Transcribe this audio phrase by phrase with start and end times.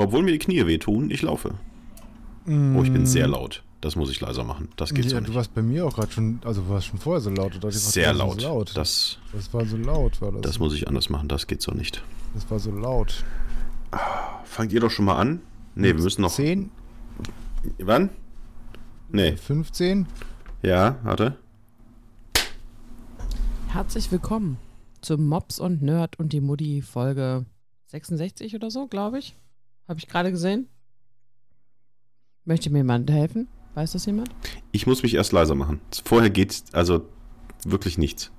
[0.00, 1.54] Obwohl mir die Knie wehtun, ich laufe.
[2.46, 3.62] Oh, ich bin sehr laut.
[3.82, 4.68] Das muss ich leiser machen.
[4.76, 5.34] Das geht ja, so du nicht.
[5.34, 7.56] warst bei mir auch gerade schon, also du warst schon vorher so laut.
[7.56, 7.70] Oder?
[7.70, 8.42] Sehr so laut.
[8.42, 8.76] laut.
[8.76, 10.40] Das, Das war so laut, war das.
[10.42, 11.28] das muss ich anders machen.
[11.28, 12.02] Das geht so nicht.
[12.34, 13.24] Das war so laut.
[14.44, 15.40] Fangt ihr doch schon mal an?
[15.74, 16.32] Nee, wir müssen noch.
[16.34, 16.70] 10,
[17.78, 18.10] Wann?
[19.10, 19.36] Nee.
[19.36, 20.06] 15.
[20.62, 21.36] Ja, warte.
[23.68, 24.58] Herzlich willkommen
[25.02, 27.44] zu Mops und Nerd und die Mutti Folge
[27.86, 29.36] 66 oder so, glaube ich.
[29.90, 30.68] Habe ich gerade gesehen.
[32.44, 33.48] Möchte mir jemand helfen?
[33.74, 34.30] Weiß das jemand?
[34.70, 35.80] Ich muss mich erst leiser machen.
[36.04, 37.08] Vorher geht also
[37.64, 38.30] wirklich nichts.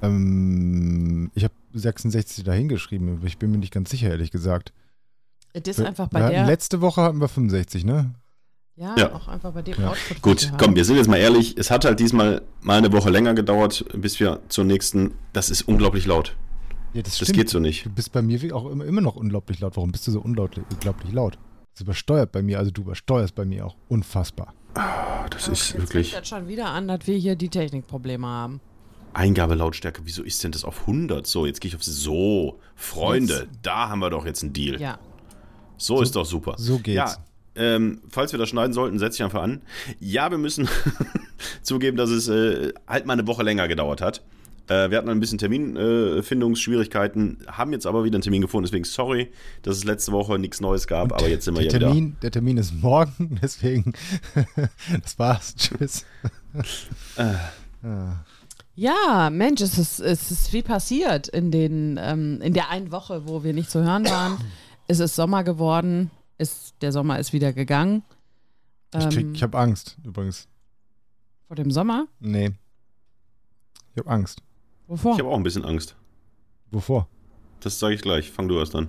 [0.00, 4.72] Ähm, ich habe 66 dahingeschrieben, aber ich bin mir nicht ganz sicher, ehrlich gesagt.
[5.54, 6.46] Es ist Wir- einfach bei der.
[6.46, 8.14] Letzte Woche hatten wir 65, ne?
[8.76, 9.12] Ja, Ja.
[9.12, 9.90] auch einfach bei dem Ja.
[9.90, 10.76] Was Gut, wir komm, haben.
[10.76, 11.56] wir sind jetzt mal ehrlich.
[11.58, 15.14] Es hat halt diesmal mal eine Woche länger gedauert, bis wir zur nächsten.
[15.32, 16.36] Das ist unglaublich laut.
[16.92, 17.86] Ja, das, Das geht so nicht.
[17.86, 19.76] Du bist bei mir wie- auch immer, immer noch unglaublich laut.
[19.76, 21.38] Warum bist du so unglaublich, unglaublich laut?
[21.74, 24.54] Das übersteuert bei mir, also du übersteuerst bei mir auch unfassbar.
[24.74, 26.10] Ah, Das Ach, ist jetzt wirklich.
[26.12, 28.60] das schon wieder an, dass wir hier die Technikprobleme haben.
[29.14, 30.02] Eingabelautstärke.
[30.04, 31.26] Wieso ist denn das auf 100?
[31.26, 32.58] So, jetzt gehe ich auf so.
[32.74, 34.80] Freunde, da haben wir doch jetzt einen Deal.
[34.80, 34.98] Ja.
[35.76, 36.54] So, ist doch super.
[36.58, 36.96] So geht's.
[36.96, 37.16] Ja,
[37.56, 39.62] ähm, falls wir das schneiden sollten, setze ich einfach an.
[39.98, 40.68] Ja, wir müssen
[41.62, 44.22] zugeben, dass es äh, halt mal eine Woche länger gedauert hat.
[44.70, 48.66] Äh, wir hatten ein bisschen Terminfindungsschwierigkeiten, haben jetzt aber wieder einen Termin gefunden.
[48.66, 49.32] Deswegen sorry,
[49.62, 51.86] dass es letzte Woche nichts Neues gab, aber jetzt sind wir der, ja wieder.
[51.88, 53.92] Termin, der Termin ist morgen, deswegen
[55.02, 55.56] das war's.
[55.56, 56.04] Tschüss.
[57.16, 58.20] Ah.
[58.76, 63.26] Ja, Mensch, es ist, es ist viel passiert in, den, ähm, in der einen Woche,
[63.26, 64.38] wo wir nicht zu hören waren.
[64.86, 66.12] Es ist Sommer geworden.
[66.38, 68.04] Ist, der Sommer ist wieder gegangen.
[68.94, 70.46] Ich, Ähm, ich habe Angst übrigens.
[71.48, 72.06] vor dem Sommer?
[72.20, 72.52] Nee.
[73.94, 74.40] Ich habe Angst.
[74.90, 75.12] Wovor?
[75.12, 75.94] Ich habe auch ein bisschen Angst.
[76.72, 77.06] Wovor?
[77.60, 78.28] Das sage ich gleich.
[78.28, 78.88] Fang du erst an.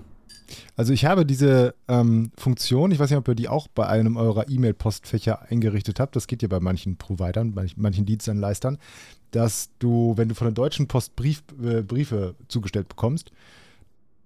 [0.75, 4.17] Also ich habe diese ähm, Funktion, ich weiß nicht, ob ihr die auch bei einem
[4.17, 8.79] eurer E-Mail-Postfächer eingerichtet habt, das geht ja bei manchen Providern, bei manchen Dienstanleistern,
[9.29, 13.31] dass du, wenn du von der Deutschen Post Brief, äh, Briefe zugestellt bekommst,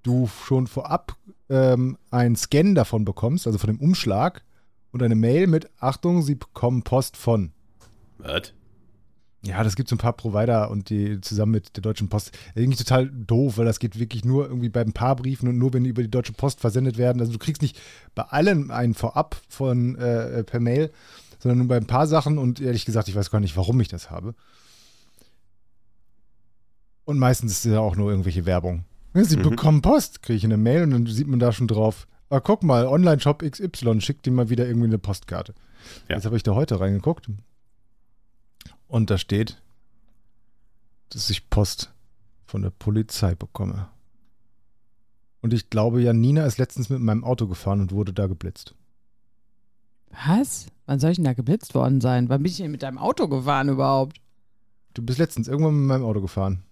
[0.02, 1.18] du schon vorab
[1.50, 4.44] ähm, einen Scan davon bekommst, also von dem Umschlag
[4.92, 7.52] und eine Mail mit Achtung, sie bekommen Post von.
[8.18, 8.54] Was?
[9.46, 12.32] Ja, das gibt so ein paar Provider und die zusammen mit der Deutschen Post.
[12.56, 15.72] Irgendwie total doof, weil das geht wirklich nur irgendwie bei ein paar Briefen und nur
[15.74, 17.20] wenn die über die Deutsche Post versendet werden.
[17.20, 17.80] Also du kriegst nicht
[18.16, 20.92] bei allen einen vorab von äh, per Mail,
[21.40, 23.88] sondern nur bei ein paar Sachen und ehrlich gesagt, ich weiß gar nicht, warum ich
[23.88, 24.34] das habe.
[27.06, 28.84] Und meistens ist es ja auch nur irgendwelche Werbung.
[29.14, 29.44] Sie Mhm.
[29.44, 32.08] bekommen Post, kriege ich eine Mail und dann sieht man da schon drauf.
[32.30, 35.54] Ah, guck mal, Online-Shop XY, schickt dir mal wieder irgendwie eine Postkarte.
[36.10, 36.16] Ja.
[36.16, 37.30] Jetzt habe ich da heute reingeguckt
[38.88, 39.62] und da steht,
[41.10, 41.94] dass ich Post
[42.46, 43.90] von der Polizei bekomme.
[45.42, 48.74] Und ich glaube, Janina ist letztens mit meinem Auto gefahren und wurde da geblitzt.
[50.26, 50.68] Was?
[50.86, 52.30] Wann soll ich denn da geblitzt worden sein?
[52.30, 54.18] Wann bin ich denn mit deinem Auto gefahren überhaupt?
[54.94, 56.64] Du bist letztens irgendwann mit meinem Auto gefahren.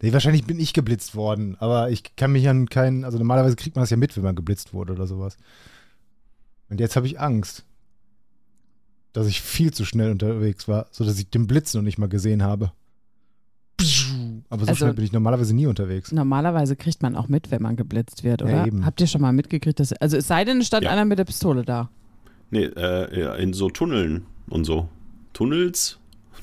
[0.00, 3.76] Nee, wahrscheinlich bin ich geblitzt worden, aber ich kann mich an keinen, also normalerweise kriegt
[3.76, 5.36] man das ja mit, wenn man geblitzt wurde oder sowas.
[6.68, 7.64] Und jetzt habe ich Angst,
[9.16, 12.42] dass ich viel zu schnell unterwegs war, sodass ich den Blitz noch nicht mal gesehen
[12.42, 12.72] habe.
[14.48, 16.12] Aber so Also- schnell bin ich normalerweise nie unterwegs.
[16.12, 18.66] Normalerweise kriegt man auch mit, wenn man geblitzt wird, Ja, oder?
[18.66, 18.84] eben.
[18.86, 19.92] Habt ihr schon mal mitgekriegt, dass.
[19.94, 20.90] Also es sei denn, es stand Ja.
[20.90, 21.90] einer mit der Pistole da.
[22.50, 24.88] Nee, äh, ja, in so Tunneln und so.
[25.32, 25.98] Tunnels?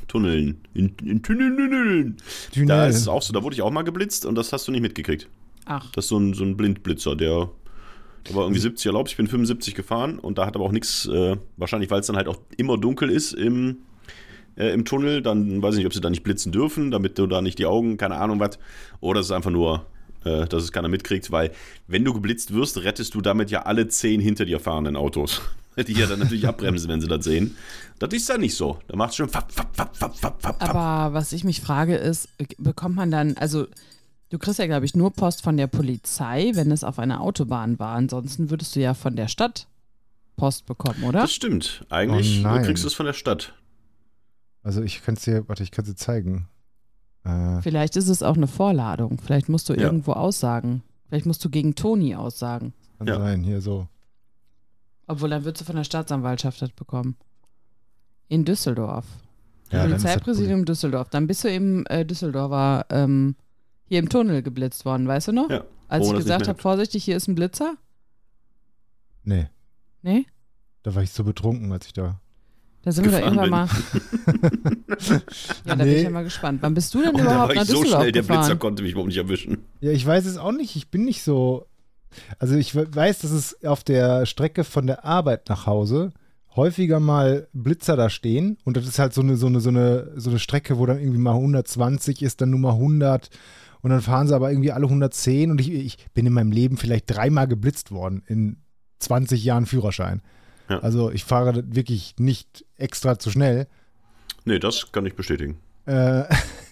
[0.07, 0.57] Tunneln.
[0.73, 2.17] In, in Tunneln.
[2.17, 2.89] Da Tunnel.
[2.89, 4.81] ist es auch so, da wurde ich auch mal geblitzt und das hast du nicht
[4.81, 5.29] mitgekriegt.
[5.65, 5.91] Ach.
[5.91, 7.49] Das ist so ein, so ein Blindblitzer, der,
[8.27, 9.09] der war irgendwie 70 erlaubt.
[9.09, 12.15] Ich bin 75 gefahren und da hat aber auch nichts, äh, wahrscheinlich weil es dann
[12.15, 13.79] halt auch immer dunkel ist im,
[14.55, 15.21] äh, im Tunnel.
[15.21, 17.65] Dann weiß ich nicht, ob sie da nicht blitzen dürfen, damit du da nicht die
[17.65, 18.59] Augen, keine Ahnung was.
[19.01, 19.85] Oder es ist einfach nur,
[20.23, 21.51] äh, dass es keiner mitkriegt, weil
[21.87, 25.41] wenn du geblitzt wirst, rettest du damit ja alle zehn hinter dir fahrenden Autos.
[25.75, 27.57] Die ja dann natürlich abbremsen, wenn sie das sehen.
[27.97, 28.77] Das ist ja nicht so.
[28.87, 30.69] Da macht es schon fapp, fapp, fapp, fapp, fapp, fapp.
[30.69, 32.29] Aber was ich mich frage ist,
[32.59, 33.65] bekommt man dann, also
[34.33, 37.77] du kriegst ja, glaube ich, nur Post von der Polizei, wenn es auf einer Autobahn
[37.79, 37.95] war.
[37.95, 39.67] Ansonsten würdest du ja von der Stadt
[40.35, 41.21] Post bekommen, oder?
[41.21, 41.85] Das stimmt.
[41.89, 42.63] Eigentlich Oh nein.
[42.65, 43.53] kriegst du es von der Stadt.
[44.63, 46.47] Also ich kann es dir, warte, ich kann es dir zeigen.
[47.23, 49.19] Äh, Vielleicht ist es auch eine Vorladung.
[49.23, 49.81] Vielleicht musst du Ja.
[49.83, 50.81] irgendwo aussagen.
[51.07, 52.73] Vielleicht musst du gegen Toni aussagen.
[52.97, 53.19] kann Ja.
[53.19, 53.87] sein, hier so.
[55.05, 57.15] Obwohl, dann würdest du von der Staatsanwaltschaft das bekommen.
[58.29, 59.05] In Düsseldorf.
[59.71, 61.09] Ja, Polizeipräsidium Düsseldorf.
[61.09, 63.35] Dann bist du im äh, Düsseldorfer, ähm,
[63.93, 65.49] hier im Tunnel geblitzt worden, weißt du noch?
[65.51, 65.63] Ja.
[65.87, 67.75] Als ich gesagt habe, vorsichtig, hier ist ein Blitzer?
[69.23, 69.47] Nee,
[70.01, 70.25] Nee?
[70.81, 72.19] da war ich so betrunken, als ich da.
[72.81, 73.67] Da sind wir doch irgendwann mal.
[75.09, 75.19] ja,
[75.65, 75.95] da bin Nee.
[75.97, 76.61] ich ja mal gespannt.
[76.61, 78.39] Wann bist du denn Und da war überhaupt ich nach so Düsseldorf schnell, der gefahren?
[78.41, 79.57] Blitzer konnte mich überhaupt nicht erwischen.
[79.79, 80.75] Ja, ich weiß es auch nicht.
[80.75, 81.67] Ich bin nicht so.
[82.39, 86.11] Also ich we- weiß, dass es auf der Strecke von der Arbeit nach Hause
[86.55, 90.11] häufiger mal Blitzer da stehen und das ist halt so eine, so eine, so eine,
[90.17, 93.29] so eine Strecke, wo dann irgendwie mal 120 ist, dann nur mal 100
[93.83, 96.77] und dann fahren sie aber irgendwie alle 110 und ich, ich bin in meinem Leben
[96.77, 98.57] vielleicht dreimal geblitzt worden in
[98.99, 100.21] 20 Jahren Führerschein.
[100.69, 100.79] Ja.
[100.79, 103.67] Also ich fahre wirklich nicht extra zu schnell.
[104.45, 105.57] Nee, das kann ich bestätigen.
[105.85, 106.23] Äh,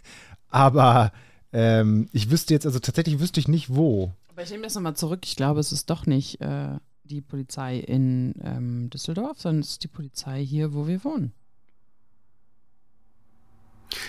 [0.50, 1.12] aber
[1.52, 4.14] ähm, ich wüsste jetzt, also tatsächlich wüsste ich nicht wo.
[4.30, 5.19] Aber ich nehme das nochmal zurück.
[5.25, 9.84] Ich glaube, es ist doch nicht äh, die Polizei in ähm, Düsseldorf, sondern es ist
[9.84, 11.34] die Polizei hier, wo wir wohnen.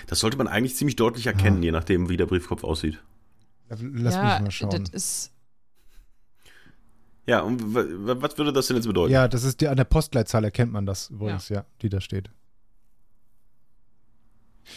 [0.06, 3.02] Das sollte man eigentlich ziemlich deutlich erkennen, je nachdem, wie der Briefkopf aussieht.
[3.68, 4.70] Lass ja, mich mal schauen.
[4.84, 5.32] das ist.
[7.26, 9.12] Ja, und wa- wa- was würde das denn jetzt bedeuten?
[9.12, 12.30] Ja, das ist die, an der Postleitzahl erkennt man das übrigens, ja, die da steht.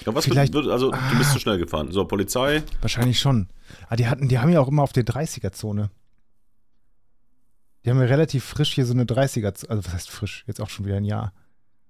[0.05, 1.91] Ja, was Vielleicht- wird, also du bist zu schnell gefahren.
[1.91, 2.63] So, Polizei.
[2.81, 3.47] Wahrscheinlich schon.
[3.87, 5.89] Aber die hatten, die haben ja auch immer auf der 30er-Zone.
[7.83, 9.67] Die haben ja relativ frisch hier so eine 30er, -Zone.
[9.69, 10.43] also was heißt frisch?
[10.47, 11.33] Jetzt auch schon wieder ein Jahr.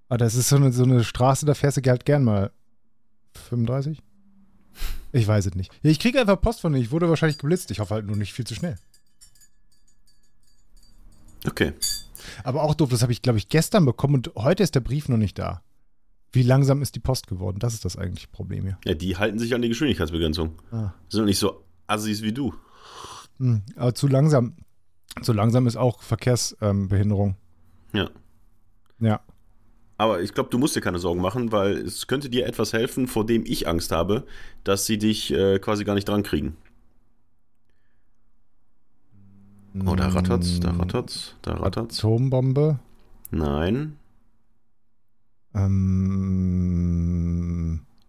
[0.10, 2.52] Aber das ist so eine, so eine Straße, da fährst du halt gern mal
[3.38, 4.02] 35?
[5.12, 5.72] Ich weiß es nicht.
[5.82, 6.84] Ich kriege einfach Post von denen.
[6.84, 7.72] Ich wurde wahrscheinlich geblitzt.
[7.72, 8.76] Ich hoffe halt nur nicht viel zu schnell.
[11.48, 11.74] Okay.
[12.44, 15.10] Aber auch doof, das habe ich, glaube ich, gestern bekommen und heute ist der Brief
[15.10, 15.62] noch nicht da.
[16.32, 17.60] Wie langsam ist die Post geworden?
[17.60, 18.78] Das ist das eigentliche Problem hier.
[18.84, 20.62] Ja, die halten sich an die Geschwindigkeitsbegrenzung.
[20.72, 20.92] Ah.
[21.08, 22.54] Sind doch nicht so Assis wie du.
[23.38, 24.56] Hm, aber zu langsam.
[25.22, 27.38] Zu langsam ist auch Verkehrsbehinderung.
[27.94, 28.10] Ja.
[29.00, 29.22] Ja.
[29.97, 33.07] Aber ich glaube, du musst dir keine Sorgen machen, weil es könnte dir etwas helfen,
[33.07, 34.25] vor dem ich Angst habe,
[34.63, 36.57] dass sie dich äh, quasi gar nicht dran kriegen.
[39.86, 42.00] Oh, da rattert's, da rattert's, da rattert's.
[42.00, 42.80] Atombombe.
[43.31, 43.97] Nein.
[45.53, 46.62] Ähm,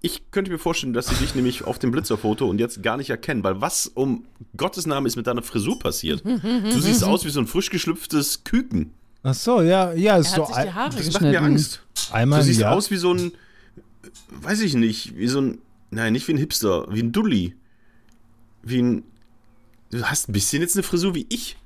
[0.01, 3.11] Ich könnte mir vorstellen, dass sie dich nämlich auf dem Blitzerfoto und jetzt gar nicht
[3.11, 4.25] erkennen, weil was um
[4.57, 6.25] Gottes Namen ist mit deiner Frisur passiert?
[6.25, 8.93] Du siehst aus wie so ein frisch geschlüpftes Küken.
[9.27, 11.43] Ach so, ja, ja, Er ist hat so sich die ein, Haare Das macht mir
[11.43, 11.83] Angst.
[12.13, 12.75] einmal Du siehst Jahr.
[12.75, 13.33] aus wie so ein,
[14.31, 15.59] weiß ich nicht, wie so ein,
[15.91, 17.55] nein, nicht wie ein Hipster, wie ein Dulli.
[18.63, 19.03] Wie ein,
[19.91, 21.57] du hast ein bisschen jetzt eine Frisur wie ich.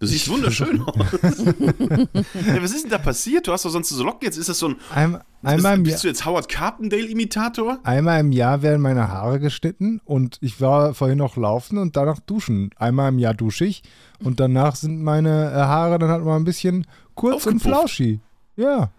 [0.00, 0.94] Du siehst wunderschön aus.
[0.96, 3.46] ja, was ist denn da passiert?
[3.46, 5.96] Du hast doch sonst so Locken, jetzt ist das so ein, Ein, einmal, im bist,
[5.96, 7.78] Jahr, du jetzt Howard Carpendale-Imitator?
[7.82, 12.20] einmal im Jahr werden meine Haare geschnitten und ich war vorhin noch laufen und danach
[12.20, 12.70] duschen.
[12.76, 13.82] Einmal im Jahr dusche ich
[14.22, 17.64] und danach sind meine äh, Haare dann halt mal ein bisschen kurz und Aufgepufft.
[17.64, 18.20] flauschi.
[18.56, 18.90] Ja.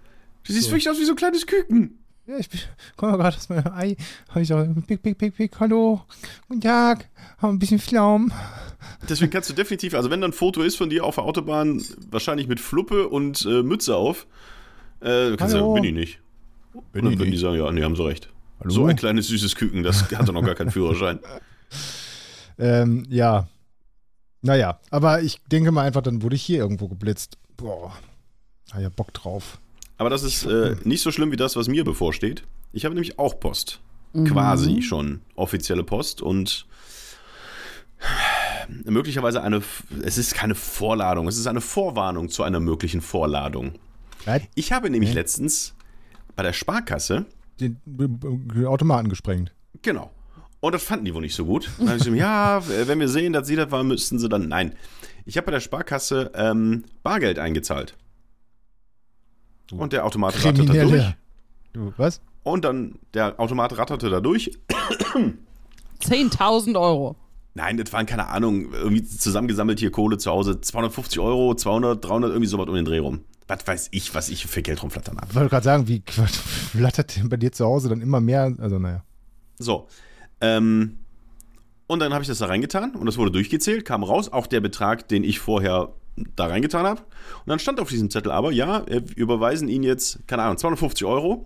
[0.43, 0.71] Du siehst So.
[0.71, 1.98] wirklich aus wie so ein kleines Küken.
[2.29, 2.59] Ja, ich bin,
[2.95, 3.97] komm mal gerade aus meinem Ei.
[4.29, 6.01] Hab ich auch, pick, pick, pick, pick, hallo,
[6.47, 7.09] guten Tag,
[7.39, 8.31] hab ein bisschen Pflaumen.
[9.09, 11.83] Deswegen kannst du definitiv, also wenn da ein Foto ist von dir auf der Autobahn,
[12.11, 14.27] wahrscheinlich mit Fluppe und äh, Mütze auf,
[15.01, 15.73] äh, kannst du Hallo.
[15.73, 16.19] sagen, bin ich nicht.
[16.93, 18.29] Bin und dann würden die sagen, ja, nee, haben sie recht.
[18.59, 18.69] Hallo?
[18.69, 21.19] So ein kleines süßes Küken, das hat doch noch gar keinen Führerschein.
[22.61, 23.47] Ähm, ja.
[24.41, 27.37] Naja, aber ich denke mal einfach, dann wurde ich hier irgendwo geblitzt.
[27.55, 27.93] Boah,
[28.73, 29.59] hab ja Bock drauf.
[29.99, 32.43] Aber das ist äh, nicht so schlimm wie das, was mir bevorsteht.
[32.71, 33.81] Ich habe nämlich auch Post.
[34.25, 36.65] Quasi schon offizielle Post und
[38.85, 39.61] möglicherweise eine,
[40.01, 43.73] es ist keine Vorladung, es ist eine Vorwarnung zu einer möglichen Vorladung.
[44.25, 45.15] Hat Ich habe nämlich Hä?
[45.15, 45.75] letztens
[46.35, 47.25] bei der Sparkasse
[47.59, 47.77] den,
[48.65, 49.53] Automaten gesprengt.
[49.81, 50.11] Genau.
[50.61, 51.69] Und das fanden die wohl nicht so gut.
[51.77, 54.47] Dann habe ich gesagt, ja, wenn wir sehen, dass sie das war, müssten sie dann.
[54.47, 54.75] Nein.
[55.25, 57.95] Ich habe bei der Sparkasse ähm, Bargeld eingezahlt.
[59.77, 60.83] Und der Automat ratterte da durch.
[60.83, 61.15] Kriminelle.
[61.73, 62.21] Du, was?
[62.43, 64.51] Und dann, der Automat ratterte da durch.
[66.01, 67.15] 10.000 Euro.
[67.53, 70.61] Nein, das waren keine Ahnung, irgendwie zusammengesammelt hier Kohle zu Hause.
[70.61, 73.21] 250 Euro, 200, 300, irgendwie sowas um den Dreh rum.
[73.47, 75.27] Was weiß ich, was ich für Geld rumflattern habe.
[75.29, 76.03] Ich wollte gerade sagen, wie
[76.71, 78.53] flattert denn bei dir zu Hause dann immer mehr?
[78.59, 79.03] Also, naja.
[79.57, 79.87] So.
[80.39, 80.99] Ähm,
[81.87, 84.61] und dann habe ich das da reingetan und das wurde durchgezählt, kam raus, auch der
[84.61, 85.91] Betrag, den ich vorher
[86.35, 87.01] da reingetan habe.
[87.01, 91.05] Und dann stand auf diesem Zettel aber, ja, wir überweisen Ihnen jetzt, keine Ahnung, 250
[91.05, 91.45] Euro.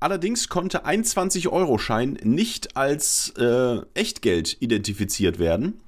[0.00, 5.80] Allerdings konnte ein 20-Euro-Schein nicht als äh, Echtgeld identifiziert werden.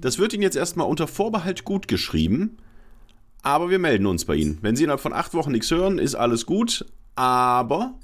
[0.00, 2.58] Das wird Ihnen jetzt erstmal unter Vorbehalt gut geschrieben,
[3.42, 4.58] aber wir melden uns bei Ihnen.
[4.62, 6.86] Wenn Sie innerhalb von acht Wochen nichts hören, ist alles gut,
[7.16, 7.94] aber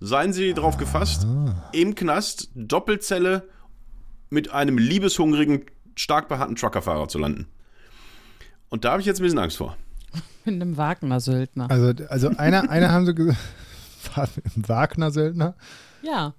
[0.00, 1.26] seien Sie darauf gefasst,
[1.72, 3.48] im Knast Doppelzelle
[4.28, 7.46] mit einem liebeshungrigen, stark behaarten Truckerfahrer zu landen.
[8.72, 9.76] Und da habe ich jetzt ein bisschen Angst vor.
[10.46, 11.70] Mit einem Wagner-Söldner.
[11.70, 13.38] Also, also einer, einer haben sie gesagt,
[14.56, 15.54] Wagner-Söldner.
[16.02, 16.32] Ja.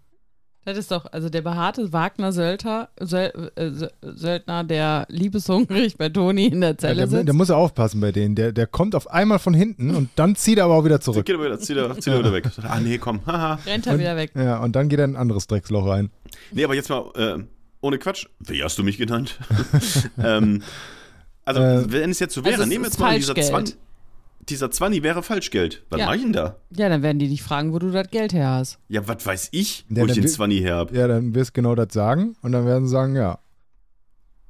[0.65, 6.45] Das ist doch, also der behaarte Wagner-Söldner, Söl, äh, Sö- Söldner, der liebeshungrig bei Toni
[6.47, 7.27] in der Ja, Zelle der, sitzt.
[7.27, 8.33] der muss aufpassen bei denen.
[8.35, 11.25] Der, der kommt auf einmal von hinten und dann zieht er aber auch wieder zurück.
[11.25, 12.49] Geht er wieder, zieht er, zieht er wieder weg.
[12.63, 13.19] Ah, nee, komm.
[13.27, 14.31] Rennt er wieder weg.
[14.35, 16.09] Ja, und dann geht er in ein anderes Drecksloch rein.
[16.51, 17.43] Nee, aber jetzt mal, äh,
[17.81, 19.37] ohne Quatsch, wie hast du mich genannt?
[20.17, 20.63] ähm,
[21.45, 23.47] also, Äh, wenn es jetzt so wäre, also nehmen wir jetzt mal dieser Falschgeld.
[23.49, 23.77] 20,
[24.49, 25.83] dieser 20 wäre Falschgeld.
[25.89, 26.05] Was Ja.
[26.07, 26.57] mach ich denn da?
[26.71, 28.79] Ja, dann werden die dich fragen, wo du das Geld her hast.
[28.89, 30.93] Ja, was weiß ich, Ja, wo ich den will- 20 her hab.
[30.93, 33.39] Ja, dann wirst du genau das sagen und dann werden sie sagen, ja.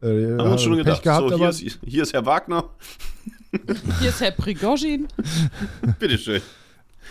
[0.02, 1.04] Äh, Haben wir uns schon Pech gedacht.
[1.04, 2.70] gehabt, so, hier ist, hier ist Herr Wagner.
[4.00, 5.08] Hier ist Herr Prigozhin.
[6.00, 6.42] Bitteschön.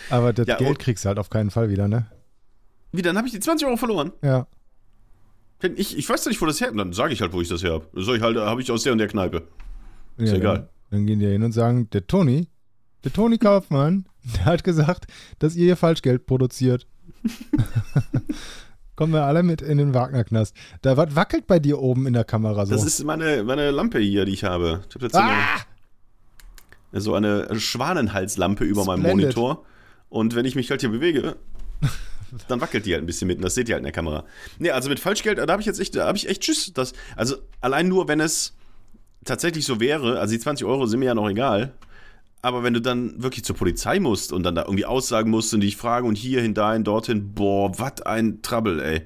[0.09, 2.05] aber das Ja, Geld kriegst du halt auf keinen Fall wieder, ne?
[2.91, 4.11] Wie, dann habe ich die 20 Euro verloren.
[4.21, 4.45] Ja.
[5.77, 7.63] Ich, ich weiß doch nicht, wo das her Dann sage ich halt, wo ich das
[7.63, 7.87] her habe.
[8.03, 9.47] Sag ich halt, habe ich aus der und der Kneipe.
[10.17, 10.57] Ja Ist egal.
[10.57, 12.47] Dann, dann gehen die hin und sagen, der Toni,
[13.03, 14.05] der Toni Kaufmann,
[14.35, 15.05] der hat gesagt,
[15.39, 16.87] dass ihr hier Falschgeld produziert.
[18.95, 20.55] Kommen wir alle mit in den Wagner-Knast.
[20.83, 22.75] Da was wackelt bei dir oben in der Kamera so.
[22.75, 24.81] Das ist meine, meine Lampe hier, die ich habe.
[24.87, 25.61] Ich habe ah!
[26.91, 29.35] hier so eine Schwanenhalslampe über meinem Splendid.
[29.35, 29.65] Monitor.
[30.09, 31.37] Und wenn ich mich halt hier bewege,
[32.47, 33.37] dann wackelt die halt ein bisschen mit.
[33.37, 34.25] Und das seht ihr halt in der Kamera.
[34.59, 36.71] Nee, also mit Falschgeld, da habe ich jetzt echt, da habe ich echt Tschüss.
[36.73, 38.55] Das, also allein nur, wenn es
[39.25, 41.73] tatsächlich so wäre, also die 20 Euro sind mir ja noch egal.
[42.41, 45.61] Aber wenn du dann wirklich zur Polizei musst und dann da irgendwie aussagen musst und
[45.61, 49.03] dich fragen und hierhin, dahin, dorthin, boah, was ein Trouble, ey.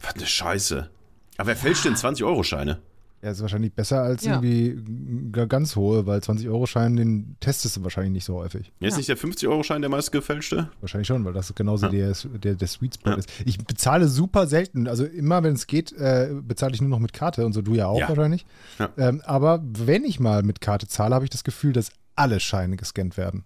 [0.00, 0.90] Was eine Scheiße.
[1.36, 2.80] Aber wer fälscht denn 20-Euro-Scheine?
[3.24, 4.34] Ja, ist wahrscheinlich besser als Ja.
[4.42, 8.70] irgendwie ganz hohe, weil 20-Euro-Schein, den testest du wahrscheinlich nicht so häufig.
[8.80, 8.96] Ist Ja.
[8.98, 10.68] nicht der 50-Euro-Schein der meist gefälschte?
[10.80, 11.92] Wahrscheinlich schon, weil das genauso Ja.
[11.92, 13.16] der, der, der Sweet Spot Ja.
[13.16, 13.30] ist.
[13.46, 14.86] Ich bezahle super selten.
[14.88, 17.74] Also immer, wenn es geht, äh, bezahle ich nur noch mit Karte und so, du
[17.74, 18.08] ja auch Ja.
[18.10, 18.44] wahrscheinlich.
[18.78, 18.90] Ja.
[18.98, 22.76] Ähm, aber wenn ich mal mit Karte zahle, habe ich das Gefühl, dass alle Scheine
[22.76, 23.44] gescannt werden.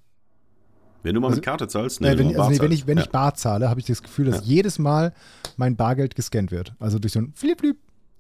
[1.05, 2.01] Wenn du mal Also- mit Karte zahlst?
[2.01, 4.25] äh, wenn, nur also nee, wenn, ich, wenn ich bar zahle, habe ich das Gefühl,
[4.27, 4.43] dass Ja.
[4.57, 5.15] jedes Mal
[5.57, 6.75] mein Bargeld gescannt wird.
[6.81, 7.77] Also durch so ein Flip, Flip.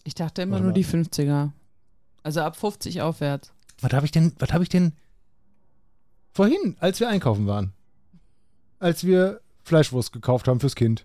[0.08, 0.74] Ich dachte immer Warte nur mal.
[0.74, 1.50] die 50er.
[2.22, 3.52] Also ab 50 aufwärts.
[3.82, 4.94] Was habe ich denn, was habe ich denn
[6.32, 7.74] vorhin, als wir einkaufen waren?
[8.78, 11.04] Als wir Fleischwurst gekauft haben fürs Kind.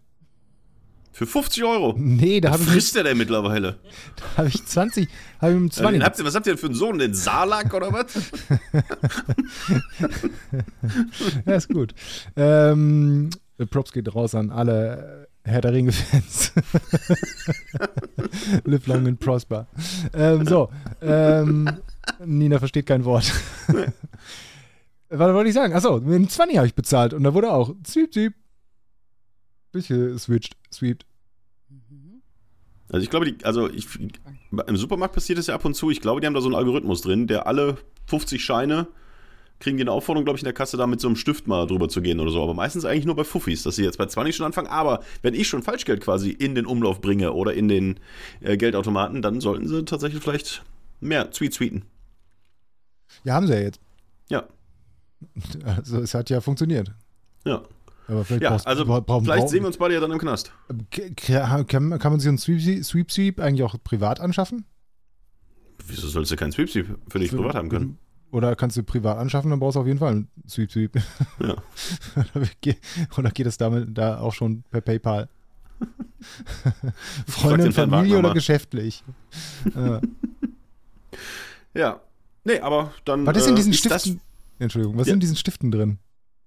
[1.12, 1.96] Für 50 Euro?
[1.98, 3.78] Nee, da habe ich, frisst der denn mittlerweile?
[4.38, 5.10] hab ich 20,
[5.42, 6.00] habe ich mit Also, 20.
[6.00, 6.98] den habt ihr, was habt ihr denn für einen Sohn?
[6.98, 8.16] Den Salak oder was?
[11.46, 11.94] Ja, ist gut.
[12.38, 13.32] Ähm,
[13.70, 16.54] Props geht raus an alle Herr der Ringe-Fans.
[18.64, 19.68] Live long and prosper.
[20.14, 20.70] Ähm, so,
[21.02, 21.70] ähm,
[22.24, 23.34] Nina versteht kein Wort.
[25.10, 25.74] Was wollte ich sagen?
[25.74, 28.34] Achso, mit dem 20 habe ich bezahlt und da wurde auch Sweep, Sweep.
[29.74, 31.06] Bisschen switched, sweept.
[32.90, 35.90] Also ich glaube, die, also ich, im Supermarkt passiert das ja ab und zu.
[35.90, 38.88] Ich glaube, die haben da so einen Algorithmus drin, der alle 50 Scheine
[39.64, 41.66] kriegen die eine Aufforderung, glaube ich, in der Kasse da mit so einem Stift mal
[41.66, 42.44] drüber zu gehen oder so.
[42.44, 44.68] Aber meistens eigentlich nur bei Fuffis, dass sie jetzt bei 20 schon anfangen.
[44.68, 48.00] Aber wenn ich schon Falschgeld quasi in den Umlauf bringe oder in den
[48.42, 50.64] äh, Geldautomaten, dann sollten sie tatsächlich vielleicht
[51.00, 51.84] mehr Tweet tweeten.
[53.24, 53.80] Ja, haben sie ja jetzt.
[54.30, 54.44] Ja,
[55.66, 56.92] Also, es hat ja funktioniert.
[57.46, 57.64] ja.
[58.10, 60.18] Aber vielleicht Ja, brauchst- also bra- brauchen- vielleicht sehen wir uns beide ja dann im
[60.20, 60.52] Knast.
[60.92, 61.10] K-
[61.64, 61.66] Kann,
[62.00, 64.66] kann man sich einen Sweep, Sweep Sweep eigentlich auch privat anschaffen?
[65.88, 67.98] Wieso sollst du keinen Sweep Sweep für dich privat haben können?
[68.34, 70.96] Oder kannst du privat anschaffen, dann brauchst du auf jeden Fall einen Sweep Sweep.
[71.40, 71.56] Ja.
[72.36, 72.76] Oder ge-
[73.18, 75.30] Oder geht es damit da auch schon per PayPal?
[77.28, 79.04] Freunde und Herrn Familie oder geschäftlich?
[79.76, 80.00] äh,
[81.76, 82.00] Ja.
[82.44, 83.26] Nee, aber dann.
[83.26, 84.22] was ist in äh, diesen das- Stiften?
[84.60, 85.12] Entschuldigung, was Ja.
[85.12, 85.98] ist in diesen Stiften drin?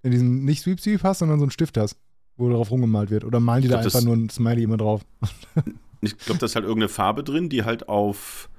[0.03, 1.97] In diesem nicht Sweep Sweep hast, sondern so einen Stift hast,
[2.37, 3.25] wo darauf rumgemalt wird.
[3.25, 5.03] Oder malen die Ich da glaub, einfach nur ein Smiley immer drauf?
[6.03, 8.51] Ich glaube, da ist halt irgendeine Farbe drin, die halt auf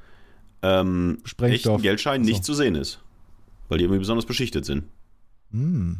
[0.64, 1.74] ähm, Sprengstoff.
[1.76, 2.32] echten Geldscheinen Ach so.
[2.32, 3.00] nicht zu sehen ist.
[3.70, 4.86] Weil die irgendwie besonders beschichtet sind.
[5.52, 6.00] Hm.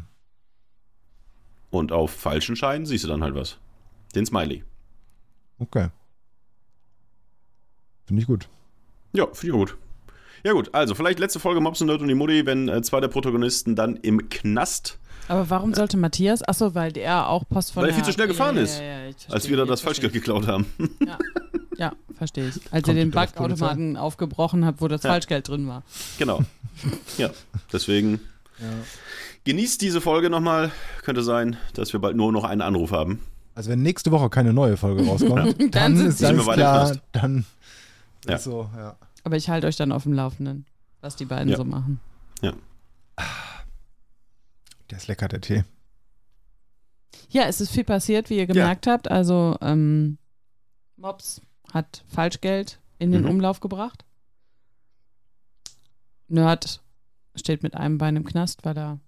[1.70, 3.58] Und auf falschen Scheinen siehst du dann halt was.
[4.14, 4.64] Den Smiley.
[5.58, 5.88] Okay.
[8.06, 8.48] Finde ich gut.
[9.12, 9.76] Ja, finde ich auch gut.
[10.44, 13.00] Ja gut, also vielleicht letzte Folge Mobs und Nerd und die Mutti, wenn äh, zwei
[13.00, 16.42] der Protagonisten dann im Knast, Aber warum sollte Matthias?
[16.46, 18.78] Achso, weil der auch Post von Weil er der- viel zu schnell gefahren ja, ist,
[18.78, 20.66] Ja, ja, verstehe, als wir da das Falschgeld geklaut haben.
[21.04, 21.18] Ja,
[21.78, 22.60] ja verstehe ich.
[22.72, 23.10] Als ihr den?
[23.10, 25.10] Backautomaten aufgebrochen habt, wo das Ja.
[25.10, 25.82] Falschgeld drin war.
[26.18, 26.42] genau.
[27.18, 27.30] Ja,
[27.72, 28.20] deswegen
[29.44, 30.70] genießt diese Folge nochmal.
[31.02, 33.20] Könnte sein, dass wir bald nur noch einen Anruf haben.
[33.56, 37.44] Also wenn nächste Woche keine neue Folge rauskommt, dann, Dann sind ist alles klar, dann
[38.28, 38.36] Ja.
[38.36, 38.96] ist so, ja.
[39.24, 40.66] Aber ich halte euch dann auf dem Laufenden,
[41.00, 41.56] was die beiden Ja.
[41.56, 41.98] so machen.
[44.90, 45.64] Der ist lecker, der Tee.
[47.28, 49.10] Ja, es ist viel passiert, wie ihr gemerkt habt.
[49.10, 50.16] Also ähm,
[50.96, 51.42] Mops
[51.72, 53.30] hat Falschgeld in den Mhm.
[53.30, 54.04] Umlauf gebracht.
[56.28, 56.82] Nerd
[57.34, 58.98] steht mit einem Bein im Knast, weil er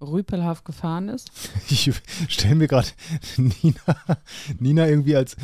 [0.00, 1.30] rüpelhaft gefahren ist.
[1.70, 1.90] Ich
[2.28, 2.88] stelle mir gerade
[3.36, 3.96] Nina,
[4.58, 5.36] Nina irgendwie als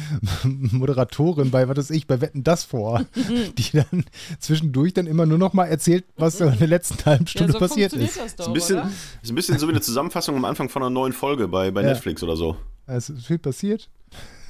[0.44, 3.04] Moderatorin bei, was weiß ich, bei Wetten das vor,
[3.59, 4.04] die dann
[4.38, 7.92] zwischendurch dann immer nur noch mal erzählt, was so in der letzten halben Stunde passiert
[7.94, 8.16] ist.
[8.16, 8.78] das Ist ein, bisschen,
[9.23, 11.83] ist ein bisschen so wie eine Zusammenfassung am Anfang von einer neuen Folge bei, bei
[11.83, 11.88] Ja.
[11.88, 12.56] Netflix oder so.
[12.87, 13.88] Also, es ist viel passiert.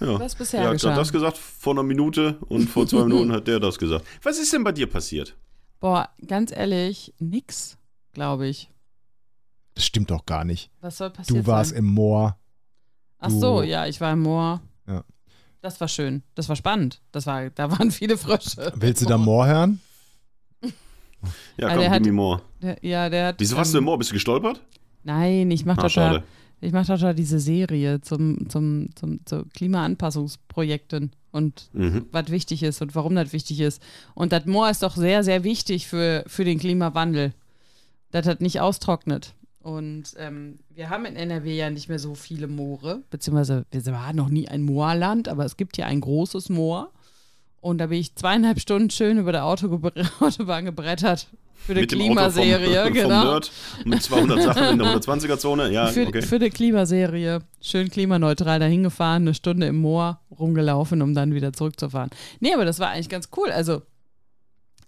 [0.01, 0.19] Ja.
[0.19, 0.89] Was bisher Er hat geschah.
[0.89, 4.05] gerade das gesagt vor einer Minute und vor zwei Minuten hat der das gesagt.
[4.23, 5.37] Was ist denn bei dir passiert?
[5.81, 7.77] Boah, ganz ehrlich, nix,
[8.13, 8.71] glaube ich.
[9.75, 10.71] Das stimmt doch gar nicht.
[10.81, 11.81] Was soll passiert Du warst sein?
[11.81, 12.37] im Moor.
[13.19, 14.61] Ach so, du- ja, ich war im Moor.
[14.87, 15.05] Ja.
[15.63, 16.23] Das war schön.
[16.35, 17.01] Das war spannend.
[17.13, 18.73] Das war, da waren viele Frösche.
[18.77, 19.81] Willst du da Moor hören?
[21.57, 22.43] Ja, Ah, komm, hat- gib mir more.
[22.61, 23.37] Der, ja, der hat.
[23.39, 23.99] Wieso warst du ähm, im Moor?
[23.99, 24.61] Bist du gestolpert?
[25.05, 26.23] Nein, ich mach Ah, doch da, schade.
[26.61, 32.07] Ich mach doch da diese Serie zum, zum, zum, zu Klimaanpassungsprojekten und Mhm.
[32.13, 33.83] was wichtig ist und warum das wichtig ist.
[34.15, 37.33] Und das Moor ist doch sehr, sehr wichtig für, für den Klimawandel.
[38.13, 39.35] Das hat nicht austrocknet.
[39.61, 44.15] Und ähm, wir haben in NRW ja nicht mehr so viele Moore, beziehungsweise wir waren
[44.15, 46.91] noch nie ein Moorland, aber es gibt hier ein großes Moor.
[47.61, 53.25] Und da bin ich zweieinhalb Stunden schön über der Autobahn gebrettert für die Klimaserie, genau.
[53.25, 53.53] Nerd
[53.85, 55.71] mit 200 Sachen in der 120er-Zone.
[55.71, 56.23] Ja, für, okay.
[56.23, 57.41] für die Klimaserie.
[57.61, 62.11] Schön klimaneutral dahin gefahren, eine Stunde im Moor rumgelaufen, um dann wieder zurückzufahren.
[62.41, 63.51] Nee, aber das war eigentlich ganz cool.
[63.51, 63.83] Also,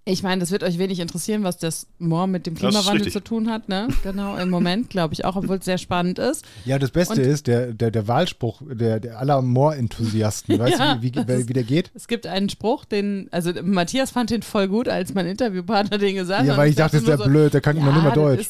[0.08, 3.50] ich meine, das wird euch wenig interessieren, was das Moor mit dem Klimawandel zu tun
[3.50, 3.88] hat, ne?
[4.04, 6.44] Genau, im Moment, glaube ich auch, obwohl es sehr spannend ist.
[6.64, 10.60] Ja, das Beste Und- ist, der, der, der Wahlspruch der, der aller Moor-Enthusiasten.
[10.60, 11.90] Weißt Ja, du, wie, wie, wie der geht?
[11.92, 16.14] Es gibt einen Spruch, den, also Matthias fand den voll gut, als mein Interviewpartner den
[16.14, 16.46] gesagt hat.
[16.46, 18.48] Ja, weil ich dachte, das ist der blöd, der kann noch nicht mal Deutsch.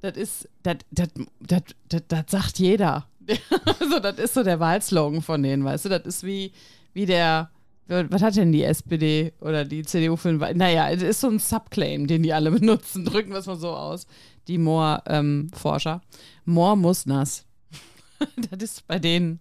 [0.00, 1.08] Das ist, das ist, das, das,
[1.40, 3.08] das, das, das sagt jeder.
[3.80, 5.88] also, das ist so der Wahlslogan von denen, weißt du?
[5.88, 6.52] Das ist wie,
[6.92, 7.50] wie der,
[7.86, 11.38] was hat denn die SPD oder die CDU für ein, naja, es ist so ein
[11.38, 13.04] Subclaim, den die alle benutzen.
[13.04, 14.06] Drücken wir es mal so aus.
[14.48, 16.00] Die Moor-Forscher.
[16.44, 17.44] Moor muss nass.
[18.50, 19.40] das ist bei denen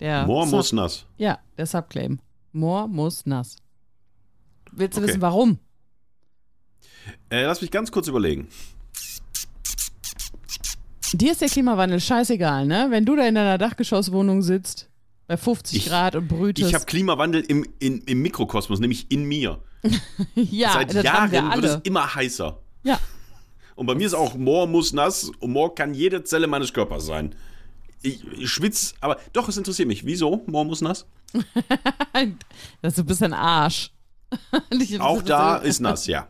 [0.00, 1.06] der Moor Sub- muss nass.
[1.18, 2.20] ja, der Subclaim.
[2.52, 3.56] Moor muss nass.
[4.72, 5.08] Willst du Okay.
[5.10, 5.58] wissen, warum?
[7.30, 8.48] Äh, lass mich ganz kurz überlegen.
[11.12, 12.86] Dir ist der Klimawandel scheißegal, ne?
[12.90, 14.88] Wenn du da in deiner Dachgeschosswohnung sitzt,
[15.30, 16.68] bei 50 Ich- Grad und brütest.
[16.68, 19.60] Ich habe Klimawandel im, in, im Mikrokosmos, nämlich in mir.
[20.34, 22.58] ja, Seit Jahren wird es immer heißer.
[22.82, 22.98] Ja,
[23.76, 27.06] Und bei mir ist auch Moor muss nass und Moor kann jede Zelle meines Körpers
[27.06, 27.36] sein.
[28.02, 30.04] Ich, ich schwitze, aber doch, es interessiert mich.
[30.04, 30.42] Wieso?
[30.46, 31.06] Moor muss nass?
[32.82, 33.92] das ist ein bisschen Arsch.
[34.98, 36.26] Auch da ist nass, ja.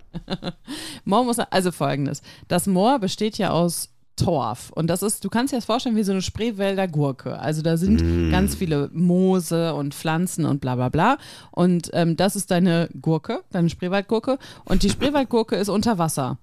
[1.07, 2.21] Moor muss, also folgendes.
[2.49, 3.89] Das Moor besteht ja aus
[4.25, 4.71] Torf.
[4.75, 7.39] Und das ist, du kannst dir das vorstellen wie so eine Spreewälder Gurke.
[7.39, 8.31] Also da sind Mm.
[8.31, 11.19] ganz viele Moose und Pflanzen und bla bla bla.
[11.51, 14.39] Und ähm, das ist deine Gurke, deine Spreewaldgurke.
[14.65, 16.39] Und die Spreewaldgurke ist unter Wasser.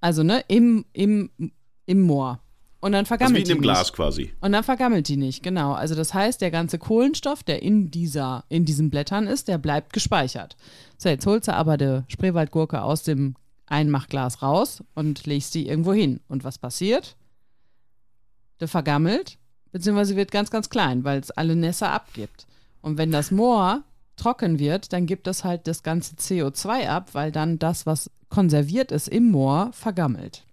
[0.00, 1.30] Also, ne, im, im,
[1.86, 2.40] im Moor.
[2.82, 3.62] Und dann Also wie vergammelt in die dem nicht.
[3.64, 4.32] Glas quasi.
[4.40, 5.72] Und dann vergammelt die nicht, genau.
[5.74, 9.92] Also das heißt, der ganze Kohlenstoff, der in, dieser, in diesen Blättern ist, der bleibt
[9.92, 10.56] gespeichert.
[10.96, 13.34] So, jetzt holst du aber die Spreewaldgurke aus dem
[13.70, 16.20] Einmachglas raus und legst die irgendwo hin.
[16.28, 17.16] Und was passiert?
[18.60, 19.38] Der vergammelt,
[19.72, 22.46] beziehungsweise wird ganz, ganz klein, weil es alle Nässe abgibt.
[22.82, 23.82] Und wenn das Moor
[24.16, 28.92] trocken wird, dann gibt es halt das ganze CO2 ab, weil dann das, was konserviert
[28.92, 30.44] ist im Moor, vergammelt.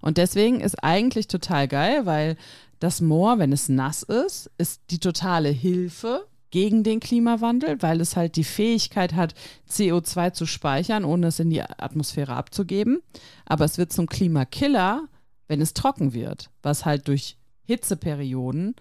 [0.00, 2.36] Und deswegen ist eigentlich total geil, weil
[2.80, 8.14] das Moor, wenn es nass ist, ist die totale Hilfe gegen den Klimawandel, weil es
[8.14, 9.34] halt die Fähigkeit hat,
[9.68, 13.00] CO2 zu speichern, ohne es in die Atmosphäre abzugeben.
[13.44, 15.08] Aber es wird zum Klimakiller,
[15.48, 18.76] wenn es trocken wird, was halt durch Hitzeperioden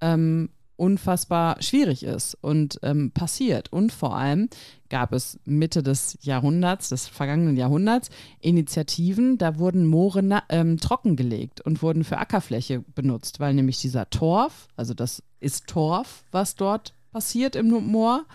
[0.00, 3.72] ähm, unfassbar schwierig ist und ähm, passiert.
[3.72, 4.48] Und vor allem
[4.88, 8.10] gab es Mitte des Jahrhunderts, des vergangenen Jahrhunderts,
[8.40, 14.68] Initiativen, da wurden Moore ähm, trockengelegt und wurden für Ackerfläche benutzt, weil nämlich dieser Torf,
[14.76, 18.26] also das ist Torf, was dort passiert im Moor.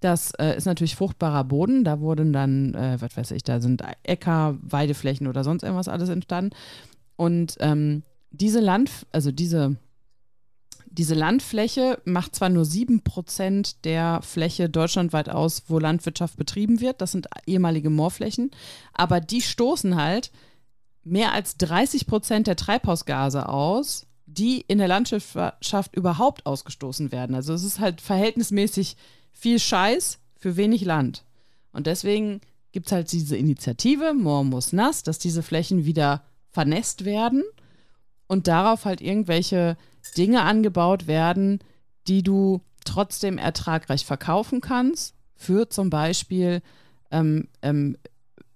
[0.00, 1.84] Das äh, ist natürlich fruchtbarer Boden.
[1.84, 6.08] Da wurden dann, äh, was weiß ich, da sind Äcker, Weideflächen oder sonst irgendwas alles
[6.08, 6.50] entstanden.
[7.14, 8.02] Und ähm,
[8.32, 9.76] diese Land, also diese,
[10.86, 17.00] diese Landfläche macht zwar nur 7% der Fläche deutschlandweit aus, wo Landwirtschaft betrieben wird.
[17.00, 18.50] Das sind ehemalige Moorflächen.
[18.94, 20.32] Aber die stoßen halt
[21.04, 24.07] mehr als 30% der Treibhausgase aus,
[24.38, 27.34] die in der Landwirtschaft überhaupt ausgestoßen werden.
[27.34, 28.96] Also es ist halt verhältnismäßig
[29.32, 31.24] viel Scheiß für wenig Land.
[31.72, 32.40] Und deswegen
[32.72, 37.44] gibt es halt diese Initiative, Moor muss nass, dass diese Flächen wieder vernässt werden
[38.26, 39.76] und darauf halt irgendwelche
[40.16, 41.60] Dinge angebaut werden,
[42.06, 46.62] die du trotzdem ertragreich verkaufen kannst, für zum Beispiel
[47.10, 47.96] ähm, ähm,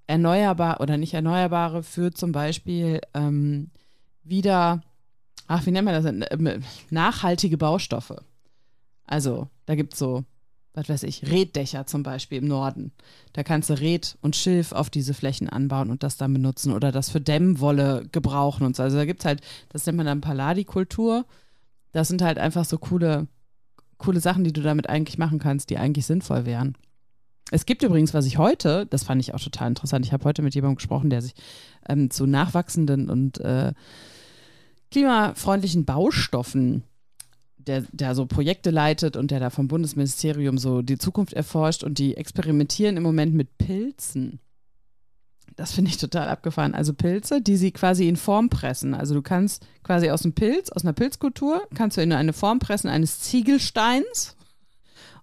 [0.06, 3.70] erneuerbar oder nicht erneuerbare, für zum Beispiel ähm,
[4.24, 4.82] wieder,
[5.52, 6.30] ach, wie nennt man das?
[6.30, 8.16] Ähm, Nachhaltige Baustoffe.
[9.06, 10.24] Also, da gibt es so,
[10.74, 12.92] was weiß ich, Reddächer zum Beispiel im Norden.
[13.34, 16.90] Da kannst du Red und Schilf auf diese Flächen anbauen und das dann benutzen oder
[16.92, 18.82] das für Dämmwolle gebrauchen und so.
[18.82, 21.26] Also da gibt es halt, das nennt man dann Palladikultur.
[21.92, 23.26] Das sind halt einfach so coole,
[23.98, 26.74] coole Sachen, die du damit eigentlich machen kannst, die eigentlich sinnvoll wären.
[27.50, 30.40] Es gibt übrigens, was ich heute, das fand ich auch total interessant, ich habe heute
[30.40, 31.34] mit jemandem gesprochen, der sich
[31.86, 33.74] ähm, zu nachwachsenden und äh,
[34.92, 36.84] klimafreundlichen Baustoffen,
[37.56, 41.98] der, der so Projekte leitet und der da vom Bundesministerium so die Zukunft erforscht und
[41.98, 44.38] die experimentieren im Moment mit Pilzen.
[45.56, 46.74] Das finde ich total abgefahren.
[46.74, 48.94] Also Pilze, die sie quasi in Form pressen.
[48.94, 52.58] Also du kannst quasi aus einem Pilz, aus einer Pilzkultur, kannst du in eine Form
[52.58, 54.36] pressen eines Ziegelsteins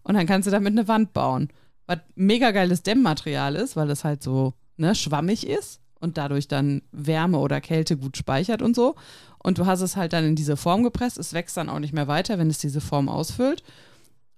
[0.04, 1.50] und dann kannst du damit eine Wand bauen.
[1.88, 6.82] Was mega geiles Dämmmaterial ist, weil das halt so ne, schwammig ist und dadurch dann
[6.92, 8.96] Wärme oder Kälte gut speichert und so.
[9.42, 11.18] Und du hast es halt dann in diese Form gepresst.
[11.18, 13.64] Es wächst dann auch nicht mehr weiter, wenn es diese Form ausfüllt.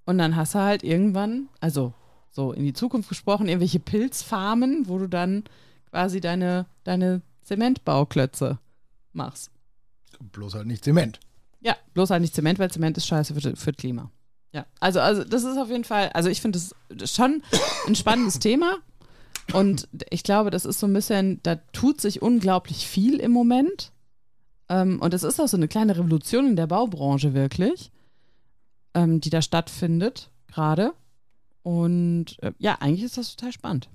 [0.05, 1.93] Und dann hast du halt irgendwann, also
[2.29, 5.43] so in die Zukunft gesprochen, irgendwelche Pilzfarmen, wo du dann
[5.89, 8.59] quasi deine, deine Zementbauklötze
[9.13, 9.51] machst.
[10.31, 11.19] Bloß halt nicht Zement.
[11.61, 14.11] Ja, bloß halt nicht Zement, weil Zement ist scheiße für, für das Klima.
[14.53, 16.59] Ja, also, also das ist auf jeden Fall, also ich finde
[16.89, 17.41] das schon
[17.87, 18.77] ein spannendes Thema.
[19.53, 23.91] Und ich glaube, das ist so ein bisschen, da tut sich unglaublich viel im Moment.
[24.71, 27.91] Ähm, und es ist auch so eine kleine Revolution in der Baubranche wirklich,
[28.93, 30.93] ähm, die da stattfindet gerade.
[31.61, 33.89] Und äh, ja, eigentlich ist das total spannend.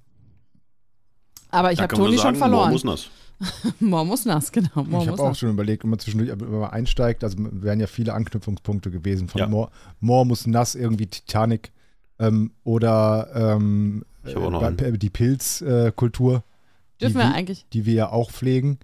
[1.50, 2.64] Aber ich habe man Toni sagen, schon verloren.
[2.70, 3.08] Moor muss nass.
[3.80, 4.84] Moor muss nass, genau.
[4.84, 5.38] Moor ich habe auch nass.
[5.38, 9.48] schon überlegt, immer zwischendurch, wenn man einsteigt, also wären ja viele Anknüpfungspunkte gewesen von Ja.
[9.48, 11.72] Moor, Moor muss nass, irgendwie Titanic
[12.18, 14.98] ähm, oder ähm, Ich hab auch noch äh, einen.
[14.98, 17.66] die Pilzkultur, äh, Dürfen die, wir wir- eigentlich.
[17.72, 18.78] die wir ja auch pflegen.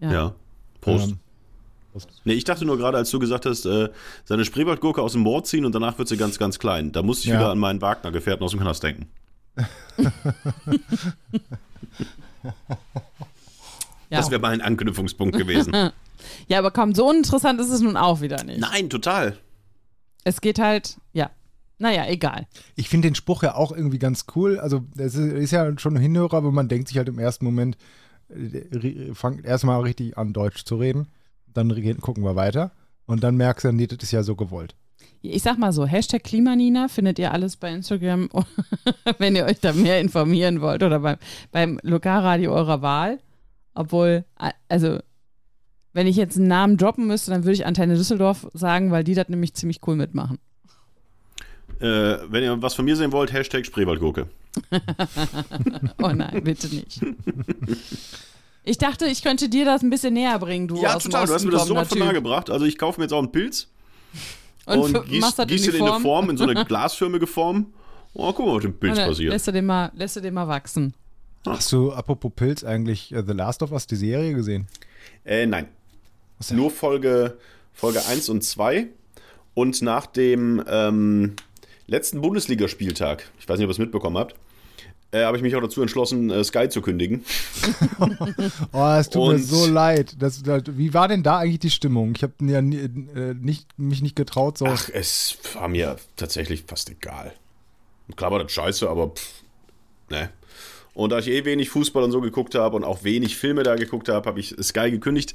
[0.00, 0.12] Ja.
[0.12, 0.34] Ja.
[0.84, 1.10] Prost.
[1.10, 1.18] Ähm,
[2.24, 3.88] Nee, ich dachte nur gerade, als du gesagt hast, äh,
[4.24, 6.90] seine Spreewaldgurke aus dem Moor ziehen und danach wird sie ganz, ganz klein.
[6.90, 7.38] Da musste ich Ja.
[7.38, 9.06] wieder an meinen Wagner-Gefährten aus dem Knast denken.
[14.10, 15.72] Das wäre mal ein Anknüpfungspunkt gewesen.
[16.48, 18.60] ja, aber komm, so interessant ist es nun auch wieder nicht.
[18.60, 19.38] Nein, total.
[20.24, 21.30] Es geht halt, ja.
[21.78, 22.46] Naja, egal.
[22.76, 24.60] Ich finde den Spruch ja auch irgendwie ganz cool.
[24.60, 27.76] Also, es ist, ja schon ein Hinhörer, aber man denkt sich halt im ersten Moment,
[29.14, 31.08] fangt erstmal richtig an, Deutsch zu reden.
[31.52, 31.68] Dann
[32.00, 32.72] gucken wir weiter.
[33.06, 34.74] Und dann merkst du, nee, das ist ja so gewollt.
[35.20, 38.28] Ich sag mal so, Hashtag Klimanina findet ihr alles bei Instagram,
[39.18, 41.16] wenn ihr euch da mehr informieren wollt oder beim,
[41.50, 43.20] beim Lokalradio eurer Wahl.
[43.74, 44.24] Obwohl,
[44.68, 44.98] also,
[45.92, 49.14] wenn ich jetzt einen Namen droppen müsste, dann würde ich Antenne Düsseldorf sagen, weil die
[49.14, 50.38] das nämlich ziemlich cool mitmachen.
[51.80, 54.28] Äh, wenn ihr was von mir sehen wollt, Hashtag Spreewaldgurke.
[56.02, 57.00] Oh nein, bitte nicht.
[58.64, 61.26] Ich dachte, ich könnte dir das ein bisschen näher bringen, du ja, aus dem total.
[61.26, 62.50] Du hast mir das so kommender von nahe gebracht.
[62.50, 63.68] Also ich kaufe mir jetzt auch einen Pilz
[64.66, 66.30] Und, und, gieß, in den in eine Form.
[66.30, 67.74] In so eine glasförmige Form.
[68.14, 69.32] Oh, guck mal, was mit dem Pilz passiert.
[69.32, 70.94] lässt du den mal, lässt du den mal wachsen.
[71.46, 74.66] Hast du, apropos Pilz, eigentlich äh, The Last of Us, die Serie gesehen?
[75.24, 75.68] Äh, nein.
[76.50, 77.36] Nur Folge,
[77.72, 78.86] Folge 1 und 2.
[79.52, 81.34] Und nach dem ähm,
[81.86, 84.34] letzten Bundesligaspieltag, ich weiß nicht, ob ihr es mitbekommen habt,
[85.14, 87.24] äh, habe ich mich auch dazu entschlossen, äh, Sky zu kündigen.
[88.72, 90.16] Oh, es tut mir Und- so leid.
[90.18, 92.12] Das, das, wie war denn da eigentlich die Stimmung?
[92.16, 94.66] Ich habe ja nie, äh, nicht, mich nicht getraut, so.
[94.66, 97.32] Ach, es war mir tatsächlich fast egal.
[98.16, 99.42] Klar war das scheiße, aber pff,
[100.10, 100.30] ne.
[100.92, 103.74] Und da ich eh wenig Fußball und so geguckt habe und auch wenig Filme da
[103.74, 105.34] geguckt habe, habe ich Sky gekündigt.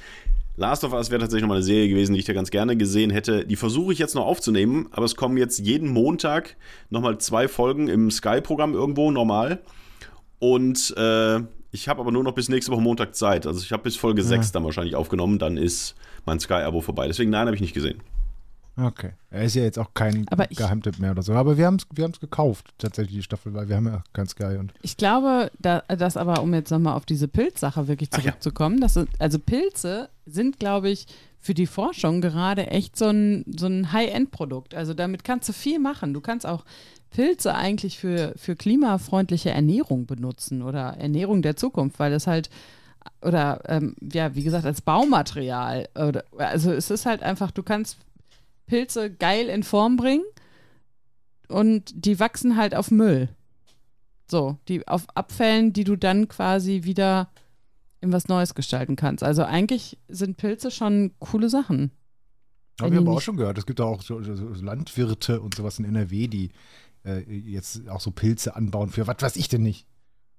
[0.59, 3.11] Last of Us wäre tatsächlich nochmal eine Serie gewesen, die ich da ganz gerne gesehen
[3.11, 3.45] hätte.
[3.45, 6.57] Die versuche ich jetzt noch aufzunehmen, aber es kommen jetzt jeden Montag
[6.89, 9.61] nochmal zwei Folgen im Sky-Programm irgendwo normal.
[10.39, 11.39] Und äh,
[11.71, 13.47] ich habe aber nur noch bis nächste Woche Montag Zeit.
[13.47, 15.95] Also ich habe bis Folge 6 dann wahrscheinlich aufgenommen, dann ist
[16.25, 17.07] mein Sky-Abo vorbei.
[17.07, 18.01] Deswegen nein, habe ich nicht gesehen.
[18.81, 19.11] Okay.
[19.31, 21.33] Er ist ja jetzt auch kein Aber ich- Geheimtipp mehr oder so.
[21.33, 24.27] Aber wir haben es wir haben's gekauft, tatsächlich, die Staffel, weil wir haben ja kein
[24.27, 24.73] Sky und.
[24.81, 28.23] Ich glaube, da, dass aber, um jetzt nochmal auf diese Pilzsache wirklich Ach ja.
[28.23, 31.05] zurückzukommen, dass, also Pilze sind, glaube ich,
[31.41, 34.75] für die Forschung gerade echt so ein, so ein High-End-Produkt.
[34.75, 36.13] Also damit kannst du viel machen.
[36.13, 36.65] Du kannst auch
[37.11, 42.49] Pilze eigentlich für, für klimafreundliche Ernährung benutzen oder Ernährung der Zukunft, weil das halt
[43.21, 45.87] oder ähm, ja, wie gesagt, als Baumaterial.
[45.95, 47.97] Oder, also es ist halt einfach, du kannst
[48.69, 50.23] Pilze geil in Form bringen
[51.49, 53.29] und die wachsen halt auf Müll.
[54.29, 57.31] So, die auf Abfällen, die du dann quasi wieder
[57.99, 59.23] in was Neues gestalten kannst.
[59.23, 61.91] Also eigentlich sind Pilze schon coole Sachen.
[62.79, 63.57] Haben wir aber auch schon gehört.
[63.57, 66.51] Es gibt auch so so Landwirte und sowas in NRW, die
[67.03, 69.85] äh, jetzt auch so Pilze anbauen für was weiß ich denn nicht.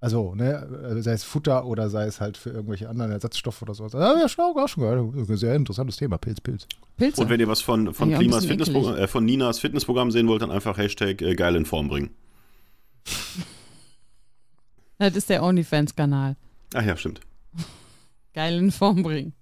[0.03, 3.75] Also, ne, äh, sei es Futter oder sei es halt für irgendwelche anderen Ersatzstoffe oder
[3.75, 3.93] sowas.
[3.93, 5.39] Ja, ja, schon, auch schon gehört.
[5.39, 6.67] Sehr interessantes Thema, Pilz, Pilz.
[6.97, 7.21] Pilze.
[7.21, 10.51] Und wenn ihr was von, von, Ja, Fitnessprogramm, äh, von Ninas Fitnessprogramm sehen wollt, dann
[10.51, 12.11] einfach Hashtag äh, geil in Form bringen.
[14.99, 16.37] das ist der OnlyFans-Kanal.
[16.75, 17.21] Ach ja, stimmt.
[18.35, 19.33] Geil in Form bringen.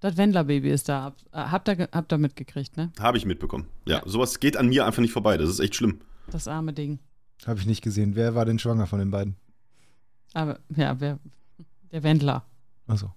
[0.00, 1.14] Das Wendler-Baby ist da.
[1.32, 2.92] Äh, Habt ihr, habt ihr mitgekriegt, ne?
[3.00, 3.66] Habe ich mitbekommen.
[3.86, 4.02] Ja, Ja.
[4.06, 5.36] sowas geht an mir einfach nicht vorbei.
[5.36, 6.00] Das ist echt schlimm.
[6.30, 7.00] Das arme Ding.
[7.46, 8.14] Habe ich nicht gesehen.
[8.14, 9.36] Wer war denn schwanger von den beiden?
[10.34, 11.18] Aber ja, wer,
[11.92, 12.44] der Wendler.
[12.86, 13.12] Achso.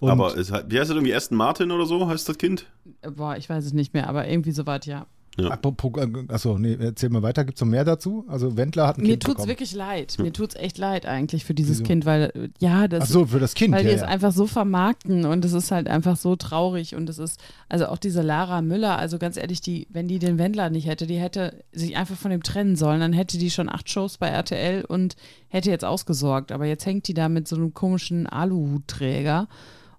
[0.00, 1.14] Und Aber es, hat- wie heißt das irgendwie?
[1.14, 2.66] Aston Martin oder so heißt das Kind?
[3.02, 5.06] Boah, ich weiß es nicht mehr, aber irgendwie soweit, ja.
[5.40, 5.50] Ja.
[5.50, 7.44] apropos, äh, achso, nee, erzähl mal weiter.
[7.44, 8.24] Gibt es noch mehr dazu?
[8.26, 9.48] Also Wendler hat ein Mir Kind tut's bekommen.
[9.48, 10.16] wirklich leid.
[10.18, 11.84] Mir tut's echt leid eigentlich für dieses Wieso?
[11.84, 13.72] Kind, weil, äh, ja, das Achso, für das Kind.
[13.72, 14.08] weil die ja, es ja.
[14.08, 17.98] einfach so vermarkten und es ist halt einfach so traurig und es ist, also auch
[17.98, 21.64] diese Lara Müller, also ganz ehrlich, die, wenn die den Wendler nicht hätte, die hätte
[21.70, 25.14] sich einfach von dem trennen sollen, dann hätte die schon acht Shows bei RTL und
[25.48, 29.46] hätte jetzt ausgesorgt, aber jetzt hängt die da mit so einem komischen Aluhutträger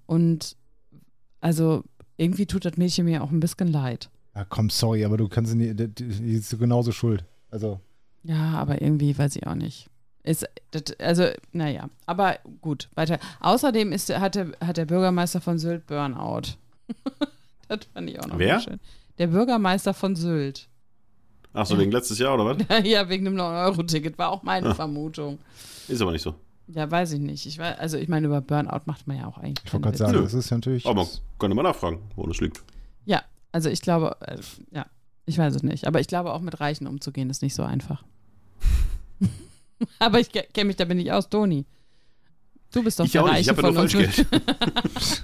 [0.06, 0.58] und
[1.40, 1.84] also
[2.18, 4.10] irgendwie tut das Mädchen mir auch ein bisschen leid.
[4.40, 7.26] Ja, komm, sorry, aber du kannst nie, die, die die ist genauso schuld.
[7.52, 7.82] Also,
[8.24, 9.90] Ja, aber irgendwie weiß ich auch nicht.
[10.24, 13.20] Ist, das, also, naja, aber gut, weiter.
[13.42, 16.54] Außerdem ist, hat, der, hat der Bürgermeister von Sylt Burnout.
[17.68, 18.62] das fand ich auch noch Wer?
[18.62, 18.80] schön.
[19.18, 20.70] Der Bürgermeister von Sylt.
[21.52, 22.84] Ach so, wegen letztes Jahr oder was?
[22.86, 24.74] ja, wegen dem 9-Euro-Ticket war auch meine Ah.
[24.74, 25.38] Vermutung.
[25.90, 26.34] Ist aber nicht so.
[26.68, 27.46] Ja, weiß ich nicht.
[27.46, 29.66] Ich weiß, also, ich meine, über Burnout macht man ja auch eigentlich.
[29.66, 30.22] ich wollte gerade sagen, Nö.
[30.22, 30.86] das ist ja natürlich.
[30.86, 31.08] Aber man
[31.40, 32.64] könnte mal nachfragen, wo das liegt.
[33.52, 34.38] Also ich glaube, äh,
[34.72, 34.86] ja,
[35.26, 35.88] ich weiß es nicht.
[35.88, 38.04] Aber ich glaube, auch mit Reichen umzugehen ist nicht so einfach.
[40.00, 41.66] aber ich kenne mich, da bin ich aus, Toni.
[42.72, 43.94] Du bist doch Ich der auch nicht, ich habe ja nur von uns.
[43.94, 44.28] Falschgeld.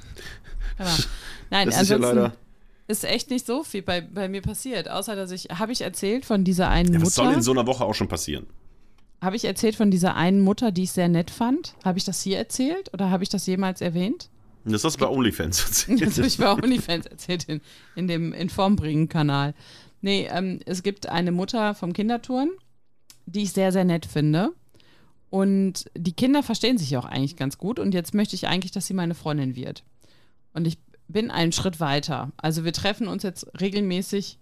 [0.77, 0.89] Genau.
[1.51, 2.33] Nein, Das ist ja leider.
[2.87, 4.89] ist echt nicht so viel bei, bei mir passiert.
[4.89, 7.37] Außer, dass ich, habe ich erzählt von dieser einen Ja, was soll Mutter?
[7.37, 8.45] in so einer Woche auch schon passieren?
[9.21, 11.75] Habe ich erzählt von dieser einen Mutter, die ich sehr nett fand?
[11.85, 14.29] Habe ich das hier erzählt oder habe ich das jemals erwähnt?
[14.65, 16.27] Das hast du bei OnlyFans Das habe erzählt.
[16.27, 17.61] ich bei OnlyFans erzählt in,
[17.95, 19.53] in dem Informbringen-Kanal.
[20.01, 22.51] Nee, ähm, es gibt eine Mutter vom Kinderturnen,
[23.25, 24.53] die ich sehr, sehr nett finde.
[25.29, 27.79] Und die Kinder verstehen sich auch eigentlich ganz gut.
[27.79, 29.83] Und jetzt möchte ich eigentlich, dass sie meine Freundin wird.
[30.53, 32.31] Und ich bin einen Schritt weiter.
[32.37, 34.39] Also wir treffen uns jetzt regelmäßig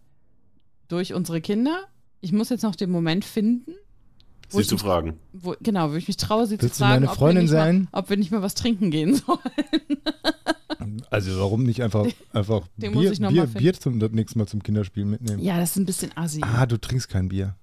[0.87, 1.85] durch unsere Kinder.
[2.21, 3.73] Ich muss jetzt noch den Moment finden,
[4.57, 5.19] Sie ich zu mich- fragen.
[5.33, 7.41] wo, genau, wo ich mich traue, sie Willst zu du fragen, meine ob, Freundin wir
[7.43, 7.87] nicht sein?
[7.91, 9.39] Mal, ob wir nicht mal was trinken gehen sollen.
[11.09, 13.45] Also, warum nicht einfach, einfach Bier, Bier.
[13.45, 15.41] Bier zum das nächste Mal zum Kinderspielen mitnehmen?
[15.41, 16.41] Ja, das ist ein bisschen assi.
[16.43, 17.55] Ah, du trinkst kein Bier.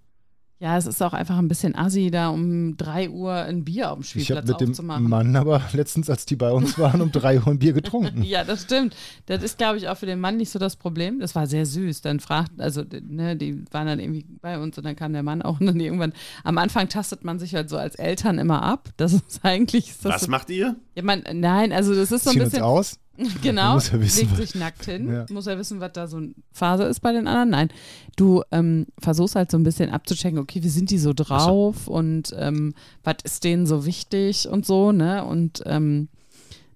[0.63, 3.99] Ja, es ist auch einfach ein bisschen assi, da um 3 Uhr ein Bier auf
[3.99, 5.09] dem Ich habe Spielplatz mit dem aufzumachen.
[5.09, 8.23] Mann aber letztens, als die bei uns waren, um drei Uhr ein Bier getrunken.
[8.31, 8.95] Ja, das stimmt.
[9.25, 11.19] Das ist, glaube ich, auch für den Mann nicht so das Problem.
[11.19, 12.03] Das war sehr süß.
[12.03, 15.41] Dann fragt, also, ne, die waren dann irgendwie bei uns und dann kam der Mann
[15.41, 16.13] auch und dann irgendwann.
[16.45, 18.91] Am Anfang tastet man sich halt so als Eltern immer ab.
[18.99, 19.89] Das ist eigentlich.
[19.89, 20.77] Ist das Was so, macht ihr?
[20.95, 22.65] ja, man, nein, also das ist so ein Ziehen uns bisschen.
[22.65, 22.99] aus.
[23.43, 25.27] Genau, muss ja wissen, legt sich nackt hin, Ja.
[25.31, 27.51] muss ja wissen, was da so eine Phase ist bei den anderen.
[27.51, 27.69] Nein,
[28.17, 32.35] du ähm, versuchst halt so ein bisschen abzuchecken, okay, wie sind die so drauf und
[32.39, 32.73] ähm,
[33.05, 35.25] was ist denen so wichtig und so, ne?
[35.25, 36.09] Und ähm,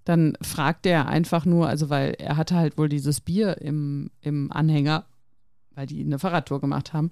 [0.04, 4.52] dann fragt er einfach nur, also weil er hatte halt wohl dieses Bier im, im
[4.52, 5.06] Anhänger,
[5.74, 7.10] weil die eine Fahrradtour gemacht haben.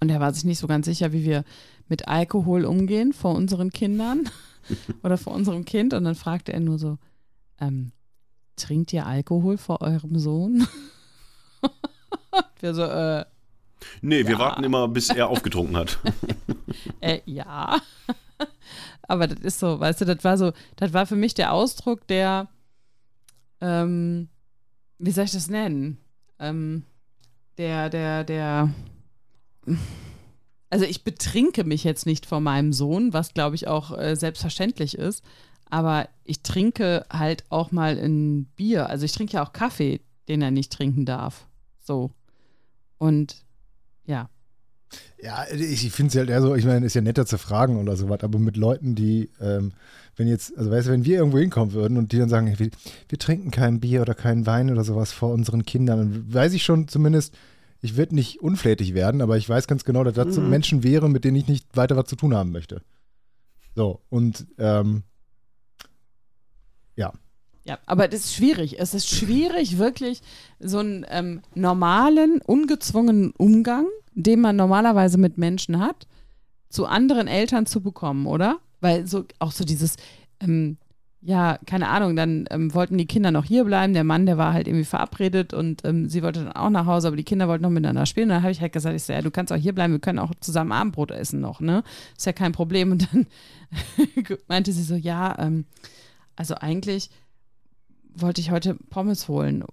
[0.00, 1.44] Und er war sich nicht so ganz sicher, wie wir
[1.88, 4.28] mit Alkohol umgehen vor unseren Kindern
[5.02, 5.92] oder vor unserem Kind.
[5.92, 6.96] Und dann fragte er nur so,
[7.60, 7.92] ähm,
[8.56, 10.66] trinkt ihr Alkohol vor eurem Sohn?
[12.60, 13.24] Wir so, äh,
[14.00, 14.38] Nee, wir Ja.
[14.38, 15.98] warten immer, bis er aufgetrunken hat.
[17.00, 17.80] äh, ja.
[19.08, 22.06] Aber das ist so, weißt du, das war so, das war für mich der Ausdruck
[22.06, 22.48] der,
[23.60, 24.28] ähm,
[24.98, 25.98] wie soll ich das nennen?
[26.38, 26.84] Ähm,
[27.58, 28.72] der, der, der,
[30.70, 34.96] also ich betrinke mich jetzt nicht vor meinem Sohn, was glaube ich auch äh, selbstverständlich
[34.96, 35.24] ist,
[35.72, 38.90] aber ich trinke halt auch mal ein Bier.
[38.90, 41.46] Also ich trinke ja auch Kaffee, den er nicht trinken darf.
[41.80, 42.10] So.
[42.98, 43.42] Und
[44.04, 44.28] ja,
[45.22, 47.96] Ja, ich, finde es halt eher so, ich meine, ist ja netter zu fragen oder
[47.96, 49.72] sowas, aber mit Leuten, die, ähm,
[50.14, 52.70] wenn jetzt, also weißt du, wenn wir irgendwo hinkommen würden und die dann sagen, wir,
[53.08, 56.64] wir trinken kein Bier oder keinen Wein oder sowas vor unseren Kindern, dann weiß ich
[56.64, 57.34] schon zumindest,
[57.80, 60.50] ich würde nicht unflätig werden, aber ich weiß ganz genau, dass das Mhm.
[60.50, 62.82] Menschen wären, mit denen ich nicht weiter was zu tun haben möchte.
[63.74, 65.04] So, und ähm,
[66.96, 67.12] ja,
[67.64, 68.80] Ja, aber das ist schwierig.
[68.80, 70.20] Es ist schwierig, wirklich
[70.58, 76.06] so einen ähm, normalen, ungezwungenen Umgang, den man normalerweise mit Menschen hat,
[76.68, 78.58] zu anderen Eltern zu bekommen, oder?
[78.80, 79.96] Weil so auch so dieses,
[80.40, 80.76] ähm,
[81.20, 83.94] ja, keine Ahnung, dann ähm, wollten die Kinder noch hier bleiben.
[83.94, 87.06] Der Mann, der war halt irgendwie verabredet und ähm, sie wollte dann auch nach Hause,
[87.06, 88.24] aber die Kinder wollten noch miteinander spielen.
[88.24, 90.00] Und dann habe ich halt gesagt, ich so, ja, du kannst auch hier bleiben, wir
[90.00, 91.84] können auch zusammen Abendbrot essen noch, ne?
[92.16, 92.90] Ist ja kein Problem.
[92.90, 93.26] Und dann
[94.48, 95.66] meinte sie so, ja, ähm,
[96.36, 97.10] also eigentlich
[98.14, 99.64] wollte ich heute Pommes holen,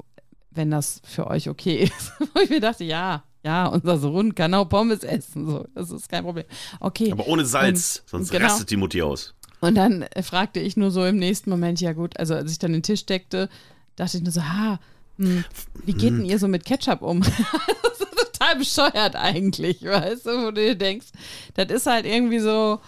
[0.51, 2.11] wenn das für euch okay ist.
[2.33, 5.47] Wo ich mir dachte, ja, ja, unser Sohn kann auch Pommes essen.
[5.47, 6.45] So, das ist kein Problem.
[6.79, 7.11] Okay.
[7.11, 8.45] Aber ohne Salz, sonst genau.
[8.45, 9.33] rastet die Mutti aus.
[9.61, 12.73] Und dann fragte ich nur so im nächsten Moment, ja gut, also als ich dann
[12.73, 13.49] den Tisch deckte,
[13.95, 14.79] dachte ich nur so, ha,
[15.17, 15.43] hm,
[15.83, 17.19] wie geht denn ihr so mit Ketchup um?
[17.83, 21.07] das ist total bescheuert eigentlich, weißt du, wo du dir denkst,
[21.55, 22.79] das ist halt irgendwie so,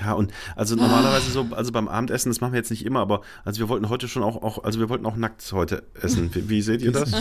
[0.00, 3.20] Ja, und also normalerweise so, also beim Abendessen, das machen wir jetzt nicht immer, aber
[3.44, 6.34] also wir wollten heute schon auch, auch also wir wollten auch nackt heute essen.
[6.34, 7.12] Wie, wie seht ihr das?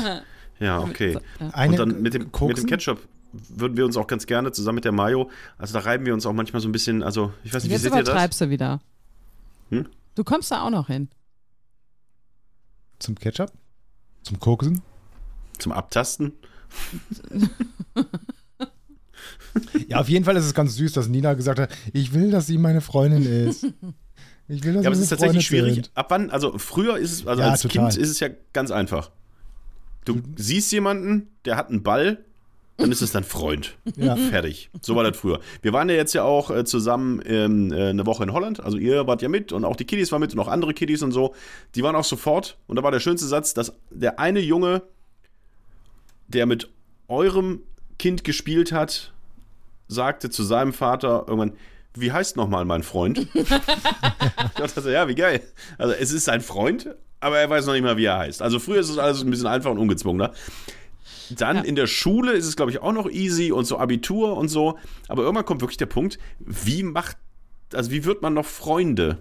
[0.59, 1.17] Ja, okay.
[1.53, 2.65] Eine Und dann mit dem, mit dem?
[2.65, 2.99] Ketchup
[3.31, 6.25] würden wir uns auch ganz gerne zusammen mit der Mayo, also da reiben wir uns
[6.25, 8.09] auch manchmal so ein bisschen, also ich weiß nicht, wie jetzt seht ihr das?
[8.09, 8.81] übertreibst du wieder.
[9.69, 9.87] Hm?
[10.15, 11.09] Du kommst da auch noch hin.
[12.97, 13.51] Zum Ketchup?
[14.23, 14.81] Zum Koksen?
[15.59, 16.33] Zum Abtasten?
[19.87, 22.47] Ja, auf jeden Fall ist es ganz süß, dass Nina gesagt hat, ich will, dass
[22.47, 23.65] sie meine Freundin ist.
[24.47, 25.85] Ich will, dass Ja, aber es ist tatsächlich befreundet schwierig.
[25.85, 25.91] sind.
[25.95, 27.89] Ab wann, also früher ist es, also Ja, als total.
[27.89, 29.11] Kind ist es ja ganz einfach.
[30.05, 32.23] Du siehst jemanden, der hat einen Ball,
[32.77, 33.75] dann ist es dein Freund.
[33.97, 34.15] Ja.
[34.15, 34.69] Fertig.
[34.81, 35.39] So war das früher.
[35.61, 38.59] Wir waren ja jetzt ja auch äh, zusammen ähm, äh, eine Woche in Holland.
[38.61, 41.03] Also ihr wart ja mit und auch die Kiddies waren mit und auch andere Kiddies
[41.03, 41.35] und so.
[41.75, 42.57] Die waren auch sofort.
[42.67, 44.81] Und da war der schönste Satz, dass der eine Junge,
[46.27, 46.69] der mit
[47.09, 47.61] eurem
[47.97, 49.13] Kind gespielt hat,
[49.89, 51.53] sagte zu seinem Vater irgendwann,
[51.95, 53.27] wie heißt nochmal mein Freund?
[53.33, 53.49] ich
[54.55, 55.41] dachte ja, wie geil.
[55.77, 58.41] Also es ist sein Freund, aber er weiß noch nicht mal, wie er heißt.
[58.41, 60.31] Also früher ist es alles ein bisschen einfacher und ungezwungener.
[61.31, 61.63] Dann Ja.
[61.63, 64.77] in der Schule ist es, glaube ich, auch noch easy und so Abitur und so.
[65.09, 67.17] Aber irgendwann kommt wirklich der Punkt, wie macht,
[67.73, 69.17] also wie wird man noch Freunde?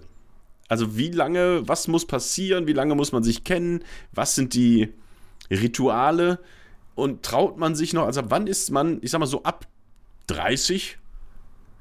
[0.67, 4.93] Also wie lange, was muss passieren, wie lange muss man sich kennen, was sind die
[5.49, 6.39] Rituale
[6.93, 9.65] und traut man sich noch, also wann ist man, ich sag mal so ab
[10.29, 10.97] 30,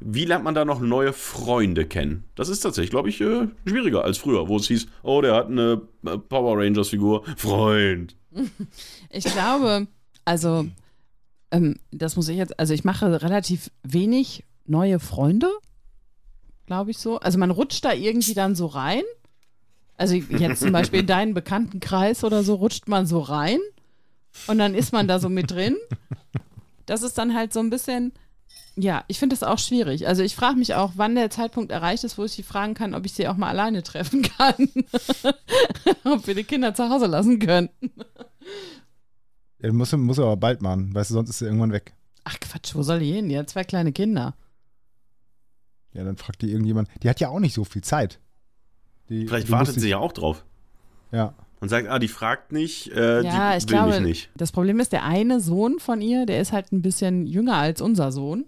[0.00, 2.24] wie lernt man da noch neue Freunde kennen?
[2.34, 5.48] Das ist tatsächlich, glaube ich, äh, schwieriger als früher, wo es hieß, oh, der hat
[5.48, 8.16] eine äh, Power Rangers Figur, Freund.
[9.10, 9.88] Ich glaube,
[10.24, 10.66] also,
[11.50, 15.50] ähm, das muss ich jetzt, also ich mache relativ wenig neue Freunde,
[16.66, 17.18] glaube ich so.
[17.18, 19.02] Also man rutscht da irgendwie dann so rein.
[19.96, 23.58] Also jetzt zum Beispiel in deinen Bekanntenkreis oder so rutscht man so rein
[24.46, 25.76] und dann ist man da so mit drin.
[26.86, 28.12] Das ist dann halt so ein bisschen,
[28.80, 30.06] ja, ich finde das auch schwierig.
[30.06, 32.94] Also ich frage mich auch, wann der Zeitpunkt erreicht ist, wo ich sie fragen kann,
[32.94, 34.54] ob ich sie auch mal alleine treffen kann.
[36.04, 37.68] ob wir die Kinder zu Hause lassen können.
[39.60, 41.94] Ja, muss, muss er aber bald machen, weißt du, sonst ist er irgendwann weg.
[42.24, 43.28] Ach Quatsch, wo soll die hin?
[43.28, 44.34] Die hat zwei kleine Kinder.
[45.92, 46.88] Ja, dann fragt die irgendjemand.
[47.02, 48.20] Die hat ja auch nicht so viel Zeit.
[49.08, 50.44] Die, Vielleicht wartet sie ja auch drauf
[51.10, 51.34] Ja.
[51.60, 54.30] und sagt, ah, die fragt nicht, äh, Ja, die ich will glaube, mich nicht.
[54.36, 57.80] das Problem ist, der eine Sohn von ihr, der ist halt ein bisschen jünger als
[57.80, 58.44] unser Sohn.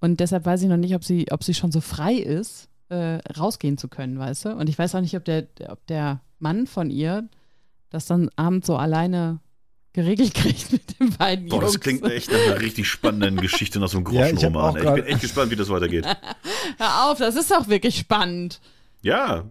[0.00, 3.18] Und deshalb weiß ich noch nicht, ob sie, ob sie schon so frei ist, äh,
[3.38, 4.50] rausgehen zu können, weißt du?
[4.50, 7.28] Und ich weiß auch nicht, ob der, ob der Mann von ihr
[7.90, 9.40] das dann abends so alleine
[9.92, 11.72] geregelt kriegt mit den beiden Boah, Jungs.
[11.72, 14.76] das klingt echt nach einer richtig spannenden Geschichte, nach so einem Ja, ich Groschenroman.
[14.76, 14.80] ey.
[14.80, 16.06] ich grad- bin echt gespannt, wie das weitergeht.
[16.78, 18.60] Hör auf, das ist doch wirklich spannend.
[19.02, 19.44] Ja,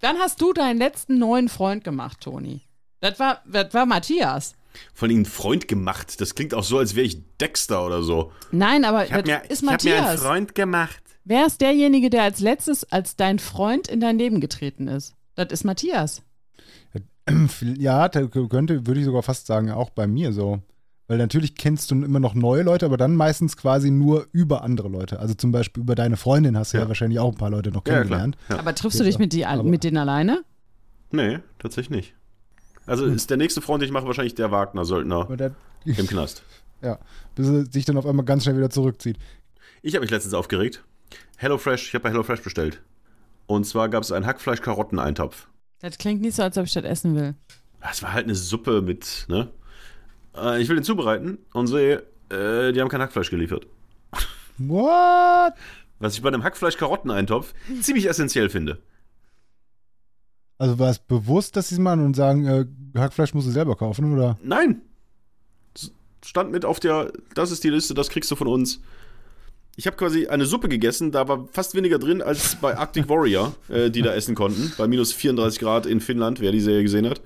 [0.00, 2.60] Wann hast du deinen letzten neuen Freund gemacht, Toni?
[3.00, 4.54] Das war, das war Matthias.
[4.92, 6.20] Von ihnen Freund gemacht.
[6.20, 8.32] Das klingt auch so, als wäre ich Dexter oder so.
[8.52, 10.22] Nein, aber Ich habe das mir, ist ich hab mir einen Matthias.
[10.22, 11.02] Freund gemacht.
[11.24, 15.14] Wer ist derjenige, der als letztes als dein Freund in dein Leben getreten ist?
[15.36, 16.22] Das ist Matthias.
[17.78, 20.60] Ja, da könnte, würde ich sogar fast sagen, auch bei mir so.
[21.06, 24.88] Weil natürlich kennst du immer noch neue Leute, aber dann meistens quasi nur über andere
[24.88, 25.20] Leute.
[25.20, 26.88] Also zum Beispiel über deine Freundin hast du ja, Ja.
[26.88, 28.36] wahrscheinlich auch ein paar Leute noch Ja, kennengelernt.
[28.48, 28.58] Ja.
[28.58, 30.44] Aber triffst du dich mit, die, mit denen alleine?
[31.10, 32.14] Nee, tatsächlich nicht.
[32.86, 35.28] Also ist der nächste Freund, den ich mache, wahrscheinlich der Wagner-Söldner
[35.84, 36.42] im Knast.
[36.82, 36.98] ja,
[37.34, 39.18] bis er sich dann auf einmal ganz schnell wieder zurückzieht.
[39.82, 40.84] Ich habe mich letztens aufgeregt.
[41.36, 42.82] HelloFresh, ich habe bei HelloFresh bestellt.
[43.46, 45.48] Und zwar gab es einen Hackfleisch-Karotten-Eintopf.
[45.80, 47.34] Das klingt nicht so, als ob ich das essen will.
[47.80, 49.50] Das war halt eine Suppe mit, ne?
[50.34, 53.66] Äh, ich will den zubereiten und sehe, äh, die haben kein Hackfleisch geliefert.
[54.58, 55.52] What?
[55.98, 58.78] Was ich bei einem Hackfleisch-Karotten-Eintopf ziemlich essentiell finde.
[60.64, 62.64] Also war es bewusst, dass sie es machen und sagen, äh,
[62.98, 64.38] Hackfleisch musst du selber kaufen, oder?
[64.42, 64.80] Nein.
[66.24, 68.80] Stand mit auf der, das ist die Liste, das kriegst du von uns.
[69.76, 73.52] Ich habe quasi eine Suppe gegessen, da war fast weniger drin als bei Arctic Warrior,
[73.68, 74.72] äh, die da essen konnten.
[74.78, 77.20] Bei minus 34 Grad in Finnland, wer die Serie gesehen hat.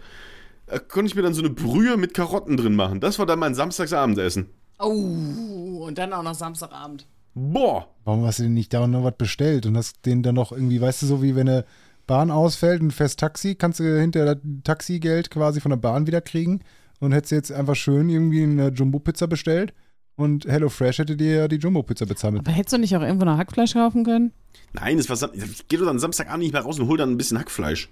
[0.67, 2.99] Da konnte ich mir dann so eine Brühe mit Karotten drin machen.
[2.99, 4.51] Das war dann mein Samstagsabendessen.
[4.81, 7.07] Oh, und dann auch noch Samstagabend.
[7.35, 7.87] Boah!
[8.05, 10.81] Warum hast du denn nicht da noch was bestellt und hast den dann noch irgendwie,
[10.81, 11.65] weißt du, so wie wenn eine
[12.09, 16.21] Bahn ausfällt und fährst Taxi, kannst du hinterher das Taxigeld quasi von der Bahn wieder
[16.21, 16.61] kriegen
[16.99, 19.73] und hättest jetzt einfach schön irgendwie eine Jumbo-Pizza bestellt
[20.17, 22.41] und HelloFresh hätte dir ja die Jumbo-Pizza bezahlt.
[22.41, 24.33] Aber hättest du nicht auch irgendwo noch Hackfleisch kaufen können?
[24.73, 27.13] Nein, es war Sam ich gehe doch dann Samstagabend nicht mehr raus und hol dann
[27.13, 27.89] ein bisschen Hackfleisch.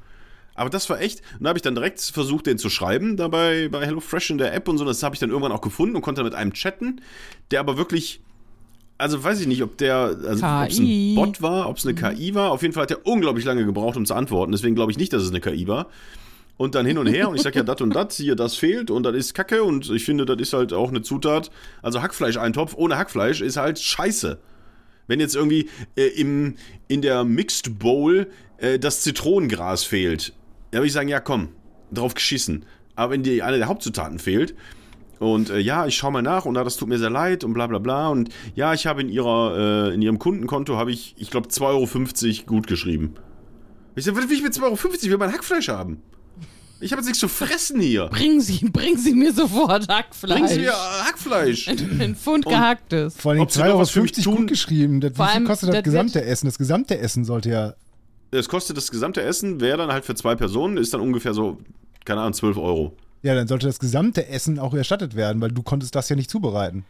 [0.56, 1.20] Aber das war echt.
[1.38, 4.54] Und da habe ich dann direkt versucht, den zu schreiben, dabei bei HelloFresh in der
[4.54, 4.84] App und so.
[4.84, 7.02] Das habe ich dann irgendwann auch gefunden und konnte mit einem chatten,
[7.50, 8.22] der aber wirklich
[8.98, 11.94] also weiß ich nicht, ob der, also ob es ein Bot war, ob es eine
[11.94, 12.50] KI war.
[12.50, 14.52] Auf jeden Fall hat er unglaublich lange gebraucht, um zu antworten.
[14.52, 15.88] Deswegen glaube ich nicht, dass es eine KI war.
[16.56, 18.90] Und dann hin und her und ich sage ja, das und das, hier, das fehlt
[18.90, 21.50] und das ist Kacke und ich finde, das ist halt auch eine Zutat.
[21.82, 24.38] Also Hackfleisch-Eintopf ohne Hackfleisch ist halt scheiße.
[25.06, 26.54] Wenn jetzt irgendwie äh, im,
[26.88, 28.26] in der Mixed Bowl
[28.56, 30.32] äh, das Zitronengras fehlt,
[30.70, 31.50] dann würde ich sagen, ja komm,
[31.92, 32.64] drauf geschissen.
[32.94, 34.54] Aber wenn dir eine der Hauptzutaten fehlt,
[35.18, 37.54] und äh, ja, ich schaue mal nach und ah, das tut mir sehr leid und
[37.54, 38.08] bla bla bla.
[38.08, 41.62] Und ja, ich habe in ihrer, äh, in ihrem Kundenkonto habe ich, ich glaube, 2,50
[42.38, 43.14] Euro gut geschrieben.
[43.94, 44.74] Ich sage, will ich mit 2,50 Euro?
[45.00, 46.02] Ich will mein Hackfleisch haben.
[46.78, 48.06] Ich habe jetzt nichts zu fressen hier.
[48.08, 50.32] Bring sie, bring sie mir sofort Hackfleisch.
[50.34, 51.68] Bringen Sie mir äh, Hackfleisch.
[51.68, 53.16] Ein Pfund Und- gehacktes.
[53.16, 55.00] Vor allem Ob sie noch was für mich 2,50 tun- Euro gut geschrieben.
[55.00, 56.46] Das, wie Vor allem, kostet das das gesamte Essen?
[56.46, 57.74] Das gesamte Essen sollte ja.
[58.32, 61.56] Es kostet das gesamte Essen, wäre dann halt für zwei Personen, ist dann ungefähr so,
[62.04, 62.94] keine Ahnung, 12 Euro.
[63.26, 66.30] Ja, dann sollte das gesamte Essen auch erstattet werden, weil du konntest das ja nicht
[66.30, 66.84] zubereiten.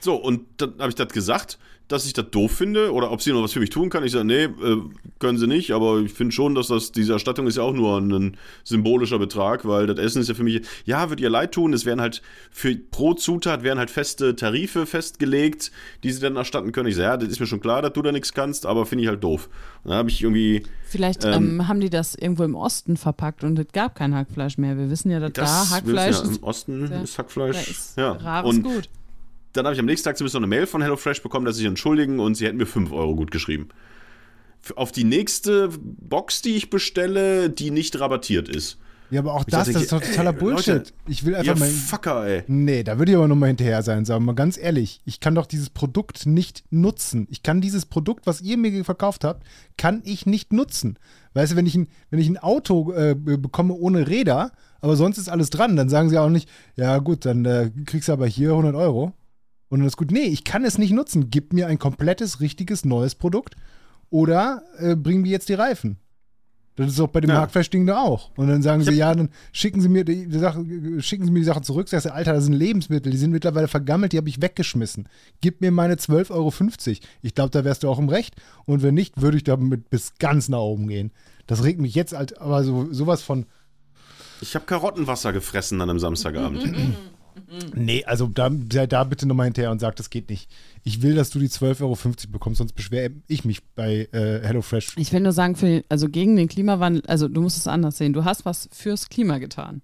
[0.00, 3.32] So, und dann habe ich das gesagt, dass ich das doof finde oder ob sie
[3.32, 4.04] noch was für mich tun kann.
[4.04, 4.82] Ich sage, nee, äh,
[5.18, 7.98] können sie nicht, aber ich finde schon, dass das, diese Erstattung ist ja auch nur
[7.98, 11.72] ein symbolischer Betrag, weil das Essen ist ja für mich, ja, wird ihr leid tun,
[11.72, 12.20] es werden halt
[12.50, 15.72] für pro Zutat werden halt feste Tarife festgelegt,
[16.02, 16.88] die sie dann erstatten können.
[16.90, 19.04] Ich sage, ja, das ist mir schon klar, dass du da nichts kannst, aber finde
[19.04, 19.48] ich halt doof.
[19.82, 23.44] Und dann habe ich irgendwie, Vielleicht Ähm, ähm, haben die das irgendwo im Osten verpackt
[23.44, 24.76] und es gab kein Hackfleisch mehr.
[24.76, 27.18] Wir wissen ja, dass das da wir wissen Hackfleisch ja, ist, im Osten ja, ist
[27.18, 27.70] Hackfleisch.
[27.70, 28.12] ist ja.
[28.12, 28.88] rares und Gut.
[29.58, 31.62] Dann habe ich am nächsten Tag zumindest noch eine Mail von HelloFresh bekommen, dass sie
[31.62, 33.68] sich entschuldigen und sie hätten mir 5 Euro gut geschrieben.
[34.76, 38.78] Auf die nächste Box, die ich bestelle, die nicht rabattiert ist.
[39.10, 40.92] Ja, aber auch Ich das, dachte, das ist doch ey, totaler Leute, Bullshit.
[41.06, 41.68] ich will einfach mal.
[41.68, 42.44] Fucker, ey.
[42.46, 45.00] Nee, da würde ich aber nochmal hinterher sein, sagen wir mal ganz ehrlich.
[45.06, 47.26] Ich kann doch dieses Produkt nicht nutzen.
[47.30, 49.46] Ich kann dieses Produkt, was ihr mir verkauft habt,
[49.78, 50.98] kann ich nicht nutzen.
[51.32, 55.18] Weißt du, wenn ich ein, wenn ich ein Auto äh, bekomme ohne Räder, aber sonst
[55.18, 58.26] ist alles dran, dann sagen sie auch nicht, ja gut, dann äh, kriegst du aber
[58.26, 59.12] hier 100 Euro.
[59.68, 60.10] Und dann ist gut.
[60.10, 61.30] Nee, ich kann es nicht nutzen.
[61.30, 63.54] Gib mir ein komplettes, richtiges, neues Produkt
[64.10, 65.98] oder äh, bring mir jetzt die Reifen.
[66.76, 67.40] Das ist auch bei dem Ja.
[67.40, 68.30] Hackfleischding da auch.
[68.36, 70.64] Und dann sagen Ich sie, ja, dann schicken sie mir die, die Sache,
[71.00, 71.88] schicken sie mir die Sachen zurück.
[71.88, 75.08] Sagst du, Alter, das sind Lebensmittel, die sind mittlerweile vergammelt, die habe ich weggeschmissen.
[75.40, 76.52] Gib mir meine 12,50 Euro.
[77.22, 78.36] Ich glaube, da wärst du auch im Recht.
[78.64, 81.10] Und wenn nicht, würde ich damit bis ganz nach oben gehen.
[81.48, 83.46] Das regt mich jetzt halt, aber so, sowas von.
[84.40, 86.62] Ich habe Karottenwasser gefressen an einem Samstagabend.
[87.74, 90.50] Nee, also da, da, bitte nochmal hinterher und sag, das geht nicht.
[90.84, 91.96] Ich will, dass du die 12,50 Euro
[92.30, 94.96] bekommst, sonst beschwere ich mich bei äh, HelloFresh.
[94.96, 98.12] Ich will nur sagen, für, also gegen den Klimawandel, also du musst es anders sehen.
[98.12, 99.82] Du hast was fürs Klima getan.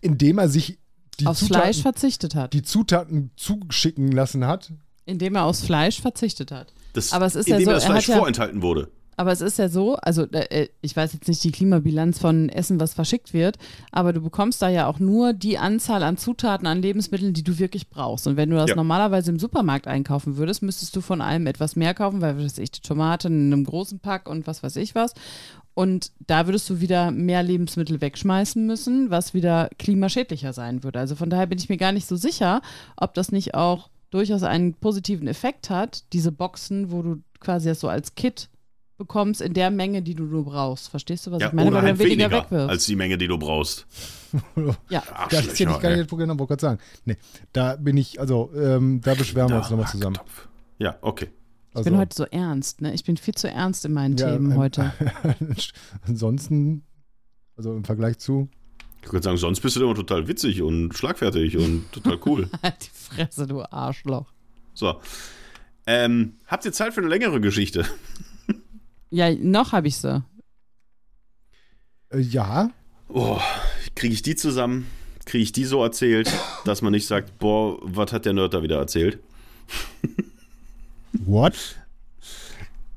[0.00, 0.78] Indem er sich
[1.20, 2.52] die Aufs Zutaten, Fleisch verzichtet hat.
[2.52, 4.72] die Zutaten zuschicken lassen hat.
[5.04, 6.72] Indem er aufs Fleisch verzichtet hat.
[6.92, 8.90] Das, Aber es ist ja indem so, das er Fleisch hat ja- vorenthalten wurde.
[9.16, 12.80] Aber es ist ja so, also äh, ich weiß jetzt nicht die Klimabilanz von Essen,
[12.80, 13.58] was verschickt wird,
[13.90, 17.58] aber du bekommst da ja auch nur die Anzahl an Zutaten, an Lebensmitteln, die du
[17.58, 18.26] wirklich brauchst.
[18.26, 18.76] Und wenn du das Ja.
[18.76, 22.58] normalerweise im Supermarkt einkaufen würdest, müsstest du von allem etwas mehr kaufen, weil, was weiß
[22.58, 25.12] ich, die Tomate in einem großen Pack und was weiß ich was.
[25.74, 30.98] Und da würdest du wieder mehr Lebensmittel wegschmeißen müssen, was wieder klimaschädlicher sein würde.
[30.98, 32.60] Also von daher bin ich mir gar nicht so sicher,
[32.96, 37.80] ob das nicht auch durchaus einen positiven Effekt hat, diese Boxen, wo du quasi das
[37.80, 38.48] so als Kit
[39.02, 40.88] bekommst in der Menge, die du nur brauchst.
[40.88, 41.68] Verstehst du, was Ja, ich meine?
[41.70, 42.70] oder Weil du halt dann weniger weniger wegwirfst.
[42.70, 43.86] als die Menge, die du brauchst.
[44.88, 45.02] ja.
[45.30, 46.78] Das ist ja nicht gar nicht das Problem, wollte gerade sagen.
[47.04, 47.16] Nee,
[47.52, 50.18] da bin ich, also ähm, da beschweren wir uns nochmal zusammen.
[50.78, 51.28] Ja, okay.
[51.70, 52.92] Ich Also, bin heute so ernst, ne?
[52.94, 54.92] Ich bin viel zu ernst in meinen Ja, Themen ähm, heute.
[56.06, 56.82] ansonsten,
[57.56, 58.48] also im Vergleich zu,
[59.04, 62.48] Ich würde sagen, sonst bist du immer total witzig und schlagfertig und total cool.
[62.62, 64.26] Halt die Fresse, du Arschloch.
[64.74, 65.00] So.
[65.86, 67.84] Ähm, habt ihr Zeit für eine längere Geschichte?
[69.12, 70.24] Ja, noch habe ich sie.
[72.10, 72.70] äh, ja,
[73.14, 73.38] Oh,
[73.94, 74.86] kriege ich die zusammen?
[75.26, 76.32] Kriege ich die so erzählt,
[76.64, 79.18] dass man nicht sagt, boah, was hat der Nerd da wieder erzählt?
[81.26, 81.76] what?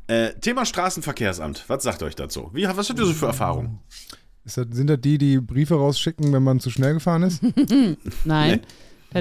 [0.08, 1.66] Äh, Thema Straßenverkehrsamt.
[1.68, 2.50] Was sagt euch dazu?
[2.54, 3.80] Wie, was habt ihr so für Erfahrungen?
[4.46, 7.42] Ist das, sind das die, die Briefe rausschicken, wenn man zu schnell gefahren ist?
[8.24, 8.52] Nein.
[8.52, 8.62] Nee.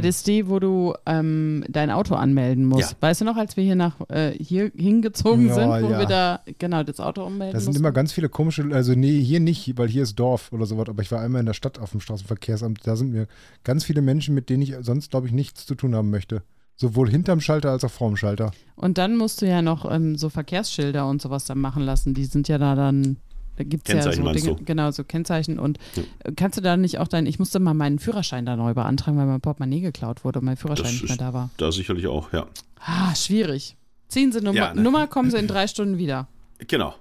[0.02, 2.92] Das ist die, wo du ähm, dein Auto anmelden musst.
[2.92, 2.96] Ja.
[3.00, 5.98] Weißt du noch, als wir hier nach äh, hier hingezogen Ja, sind, wo ja.
[6.00, 7.82] wir da genau das Auto ummelden Da sind mussten?
[7.82, 11.02] immer ganz viele komische, also nee, hier nicht, weil hier ist Dorf oder sowas, aber
[11.02, 13.26] ich war einmal in der Stadt auf dem Straßenverkehrsamt, da sind mir
[13.62, 16.42] ganz viele Menschen, mit denen ich sonst, glaube ich, nichts zu tun haben möchte.
[16.76, 18.50] Sowohl hinterm Schalter als auch vorm Schalter.
[18.74, 22.14] Und dann musst du ja noch ähm, so Verkehrsschilder und sowas dann machen lassen.
[22.14, 23.18] Die sind ja da dann,
[23.56, 24.64] da gibt es ja Kennzeichen so Dinge, du?
[24.64, 25.58] genau, so Kennzeichen.
[25.58, 28.74] Und äh, kannst du da nicht auch dein, ich musste mal meinen Führerschein da neu
[28.74, 31.50] beantragen, weil mein Portemonnaie geklaut wurde und mein Führerschein Das nicht mehr da war.
[31.56, 32.46] Da sicherlich auch, ja.
[32.78, 33.76] Ah, schwierig.
[34.08, 34.82] Ziehen Sie Nummer, Ja, ne?
[34.82, 36.28] Nummer, kommen Sie in drei Stunden wieder.
[36.66, 36.94] Genau.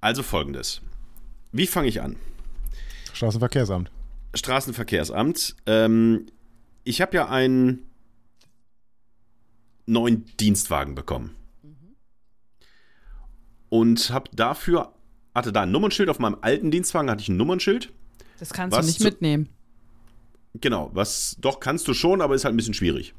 [0.00, 0.80] Also folgendes.
[1.52, 2.16] Wie fange ich an?
[3.12, 3.90] Straßenverkehrsamt.
[4.34, 5.56] Straßenverkehrsamt.
[5.66, 6.26] Ähm,
[6.82, 7.80] ich habe ja ein
[9.86, 11.36] neuen Dienstwagen bekommen.
[13.68, 14.93] Und habe dafür,
[15.34, 17.92] hatte da ein Nummernschild auf meinem alten Dienstwagen, hatte ich ein Nummernschild.
[18.38, 19.48] Das kannst du nicht zu- mitnehmen.
[20.60, 23.12] Genau, was doch kannst du schon, aber ist halt ein bisschen schwierig.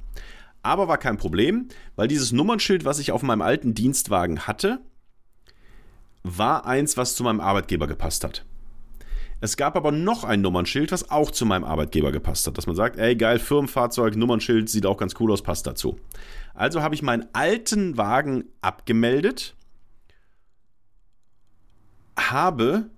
[0.63, 4.79] Aber war kein Problem, weil dieses Nummernschild, was ich auf meinem alten Dienstwagen hatte,
[6.23, 8.45] war eins, was zu meinem Arbeitgeber gepasst hat.
[9.41, 12.57] Es gab aber noch ein Nummernschild, was auch zu meinem Arbeitgeber gepasst hat.
[12.57, 15.99] Dass man sagt, ey geil, Firmenfahrzeug, Nummernschild, sieht auch ganz cool aus, passt dazu.
[16.53, 19.55] Also habe ich meinen alten Wagen abgemeldet,
[22.17, 22.89] habe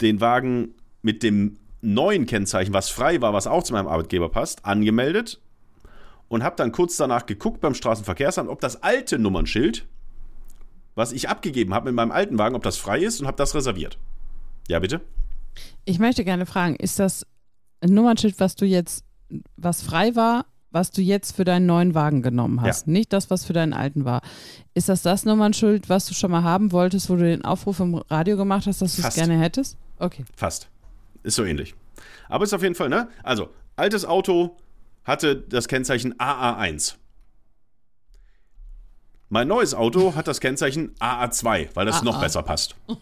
[0.00, 4.64] den Wagen mit dem neuen Kennzeichen, was frei war, was auch zu meinem Arbeitgeber passt,
[4.64, 5.40] angemeldet
[6.28, 9.86] und habe dann kurz danach geguckt beim Straßenverkehrsamt, ob das alte Nummernschild,
[10.94, 13.54] was ich abgegeben habe mit meinem alten Wagen, ob das frei ist und habe das
[13.54, 13.98] reserviert.
[14.68, 15.00] Ja, bitte?
[15.84, 17.26] Ich möchte gerne fragen, ist das
[17.84, 19.04] Nummernschild, was du jetzt,
[19.56, 22.86] was frei war, was du jetzt für deinen neuen Wagen genommen hast?
[22.86, 24.22] Nicht das, was für deinen alten war.
[24.74, 27.94] Ist das das Nummernschild, was du schon mal haben wolltest, wo du den Aufruf im
[27.94, 29.76] Radio gemacht hast, dass du es gerne hättest?
[29.98, 30.24] Okay.
[30.36, 30.68] Fast.
[31.22, 31.74] Ist so ähnlich.
[32.28, 33.08] Aber ist auf jeden Fall, ne?
[33.22, 34.56] Also, altes Auto
[35.04, 36.94] hatte das Kennzeichen AA1.
[39.30, 42.20] Mein neues Auto hat das Kennzeichen AA2, weil das noch AA.
[42.20, 42.76] besser passt.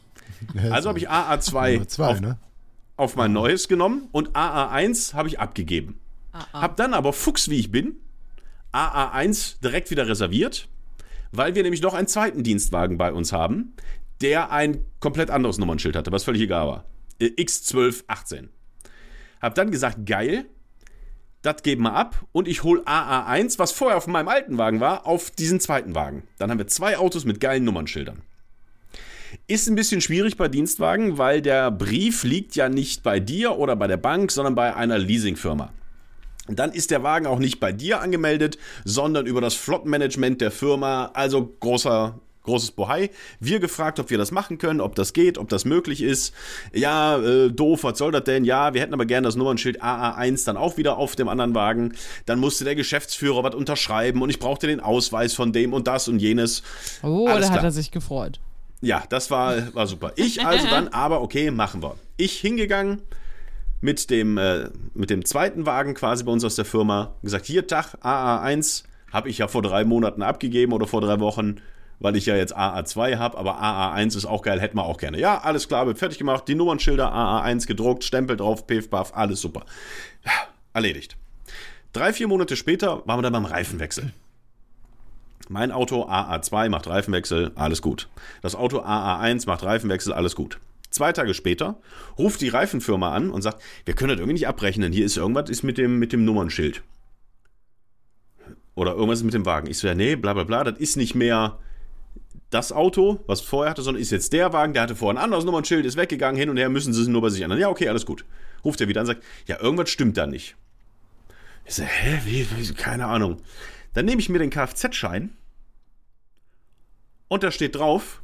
[0.70, 2.38] Also habe ich AA2 Nummer zwei, auf, ne?
[2.98, 5.98] auf mein neues genommen und AA1 habe ich abgegeben.
[6.52, 7.96] Hab dann aber Fuchs wie ich bin,
[8.72, 10.68] AA1 direkt wieder reserviert,
[11.32, 13.74] weil wir nämlich noch einen zweiten Dienstwagen bei uns haben,
[14.20, 16.84] der ein komplett anderes Nummernschild hatte, was völlig egal war.
[17.18, 18.48] Äh, X1218.
[19.40, 20.46] Hab dann gesagt, geil,
[21.42, 25.06] das geben wir ab und ich hole AA1, was vorher auf meinem alten Wagen war,
[25.06, 26.24] auf diesen zweiten Wagen.
[26.38, 28.22] Dann haben wir zwei Autos mit geilen Nummernschildern.
[29.46, 33.76] Ist ein bisschen schwierig bei Dienstwagen, weil der Brief liegt ja nicht bei dir oder
[33.76, 35.72] bei der Bank, sondern bei einer Leasingfirma.
[36.48, 41.10] Dann ist der Wagen auch nicht bei dir angemeldet, sondern über das Flottenmanagement der Firma.
[41.14, 43.10] Also großer, großes Bohai.
[43.40, 46.32] Wir gefragt, ob wir das machen können, ob das geht, ob das möglich ist.
[46.72, 48.44] Ja, äh, doof, was soll das denn?
[48.44, 51.94] Ja, wir hätten aber gerne das Nummernschild AA1 dann auch wieder auf dem anderen Wagen.
[52.24, 56.08] Dann musste der Geschäftsführer was unterschreiben und ich brauchte den Ausweis von dem und das
[56.08, 56.62] und jenes.
[57.02, 57.64] Oh, Alles da hat klar.
[57.64, 58.40] er sich gefreut.
[58.80, 60.12] Ja, das war, war super.
[60.16, 61.96] Ich also dann, aber okay, machen wir.
[62.16, 63.02] Ich hingegangen
[63.80, 67.66] mit dem, äh, mit dem zweiten Wagen quasi bei uns aus der Firma, gesagt, hier
[67.66, 71.60] Tag, AA1 habe ich ja vor drei Monaten abgegeben oder vor drei Wochen,
[71.98, 75.18] weil ich ja jetzt AA2 habe, aber AA1 ist auch geil, hätten wir auch gerne.
[75.18, 79.64] Ja, alles klar, wird fertig gemacht, die Nummernschilder AA1 gedruckt, Stempel drauf, paff, alles super.
[80.24, 80.32] Ja,
[80.72, 81.16] erledigt.
[81.92, 84.12] Drei, vier Monate später waren wir dann beim Reifenwechsel.
[85.48, 88.08] Mein Auto AA2 macht Reifenwechsel, alles gut.
[88.42, 90.58] Das Auto AA1 macht Reifenwechsel, alles gut.
[90.90, 91.80] Zwei Tage später
[92.18, 94.92] ruft die Reifenfirma an und sagt, wir können das irgendwie nicht abrechnen.
[94.92, 96.82] Hier ist irgendwas ist mit dem, mit dem Nummernschild.
[98.74, 99.68] Oder irgendwas ist mit dem Wagen.
[99.68, 101.58] Ich so, ja, nee, bla bla bla, das ist nicht mehr
[102.50, 105.44] das Auto, was vorher hatte, sondern ist jetzt der Wagen, der hatte vorher ein anderes
[105.44, 107.58] Nummernschild, ist weggegangen, hin und her, müssen sie es nur bei sich ändern.
[107.58, 108.24] Ja, okay, alles gut.
[108.64, 110.56] Ruft er wieder an und sagt, ja, irgendwas stimmt da nicht.
[111.64, 113.38] Ich so, hä, wie, wie, keine Ahnung.
[113.94, 115.36] Dann nehme ich mir den Kfz-Schein
[117.28, 118.22] und da steht drauf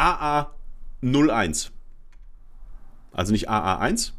[0.00, 1.70] AA01.
[3.12, 4.12] Also nicht AA1,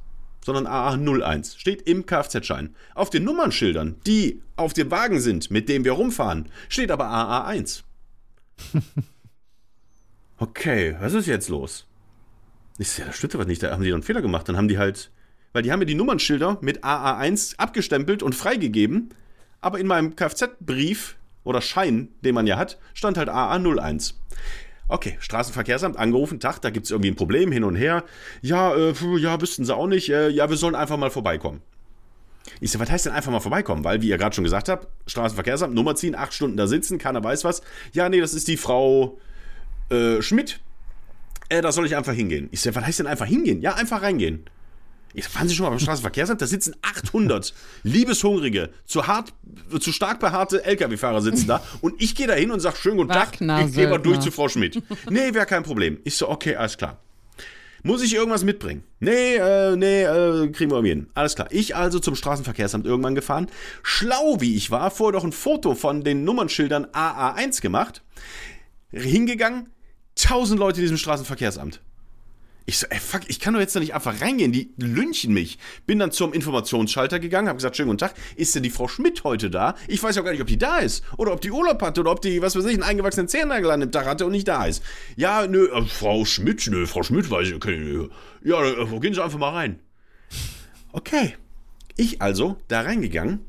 [0.45, 1.57] sondern AA01.
[1.57, 2.75] Steht im Kfz-Schein.
[2.93, 7.83] Auf den Nummernschildern, die auf dem Wagen sind, mit dem wir rumfahren, steht aber AA1.
[10.41, 11.85] Okay, was ist jetzt los?
[12.79, 14.49] Ich ja, das stimmt aber nicht, da haben die doch einen Fehler gemacht.
[14.49, 15.11] Dann haben die halt,
[15.53, 19.13] weil die haben mir die Nummernschilder mit AA1 abgestempelt und freigegeben,
[19.59, 24.15] aber in meinem Kfz-Brief oder Schein, den man ja hat, stand halt AA01.
[24.91, 28.03] Okay, Straßenverkehrsamt angerufen, Tag, da gibt es irgendwie ein Problem hin und her.
[28.41, 30.09] Ja, äh, ja, wüssten sie auch nicht.
[30.09, 31.61] Äh, ja, wir sollen einfach mal vorbeikommen.
[32.59, 33.85] Ich so, was heißt denn einfach mal vorbeikommen?
[33.85, 37.23] Weil, wie ihr gerade schon gesagt habt, Straßenverkehrsamt, Nummer ziehen, acht Stunden da sitzen, keiner
[37.23, 37.61] weiß was.
[37.93, 39.17] Ja, nee, das ist die Frau
[39.89, 40.59] äh, Schmidt.
[41.47, 42.49] Äh, da soll ich einfach hingehen.
[42.51, 43.61] Ich so, was heißt denn einfach hingehen?
[43.61, 44.43] Ja, einfach reingehen.
[45.13, 46.41] Ich fahren Sie schon mal beim Straßenverkehrsamt?
[46.41, 47.53] Da sitzen 800
[47.83, 49.33] liebeshungrige, zu hart,
[49.79, 51.63] zu stark behaarte LKW-Fahrer sitzen da.
[51.81, 54.19] Und ich gehe da hin und sage, schönen guten Tag, Wagner ich gehe mal durch
[54.19, 54.81] zu Frau Schmidt.
[55.09, 55.99] Nee, wäre kein Problem.
[56.03, 56.97] Ich so, okay, alles klar.
[57.83, 58.83] Muss ich irgendwas mitbringen?
[58.99, 61.07] Nee, äh, nee, äh, kriegen wir irgendwie hin.
[61.15, 61.47] Alles klar.
[61.49, 63.47] Ich also zum Straßenverkehrsamt irgendwann gefahren.
[63.81, 68.03] Schlau wie ich war, vorher doch ein Foto von den Nummernschildern AA1 gemacht.
[68.91, 69.69] Hingegangen,
[70.15, 71.81] tausend Leute in diesem Straßenverkehrsamt.
[72.65, 75.57] Ich so, ey, fuck, ich kann doch jetzt da nicht einfach reingehen, die lynchen mich.
[75.87, 79.23] Bin dann zum Informationsschalter gegangen, habe gesagt, schönen guten Tag, ist denn die Frau Schmidt
[79.23, 79.75] heute da?
[79.87, 81.03] Ich weiß ja gar nicht, ob die da ist.
[81.17, 83.79] Oder ob die Urlaub hatte oder ob die, was weiß ich, einen eingewachsenen Zehennagel an
[83.79, 84.83] dem Tag hatte und nicht da ist.
[85.15, 88.07] Ja, nö, äh, Frau Schmidt, nö, Frau Schmidt weiß ich, okay,
[88.43, 89.79] ja, äh, gehen Sie einfach mal rein.
[90.91, 91.35] Okay.
[91.97, 93.45] Ich also da reingegangen,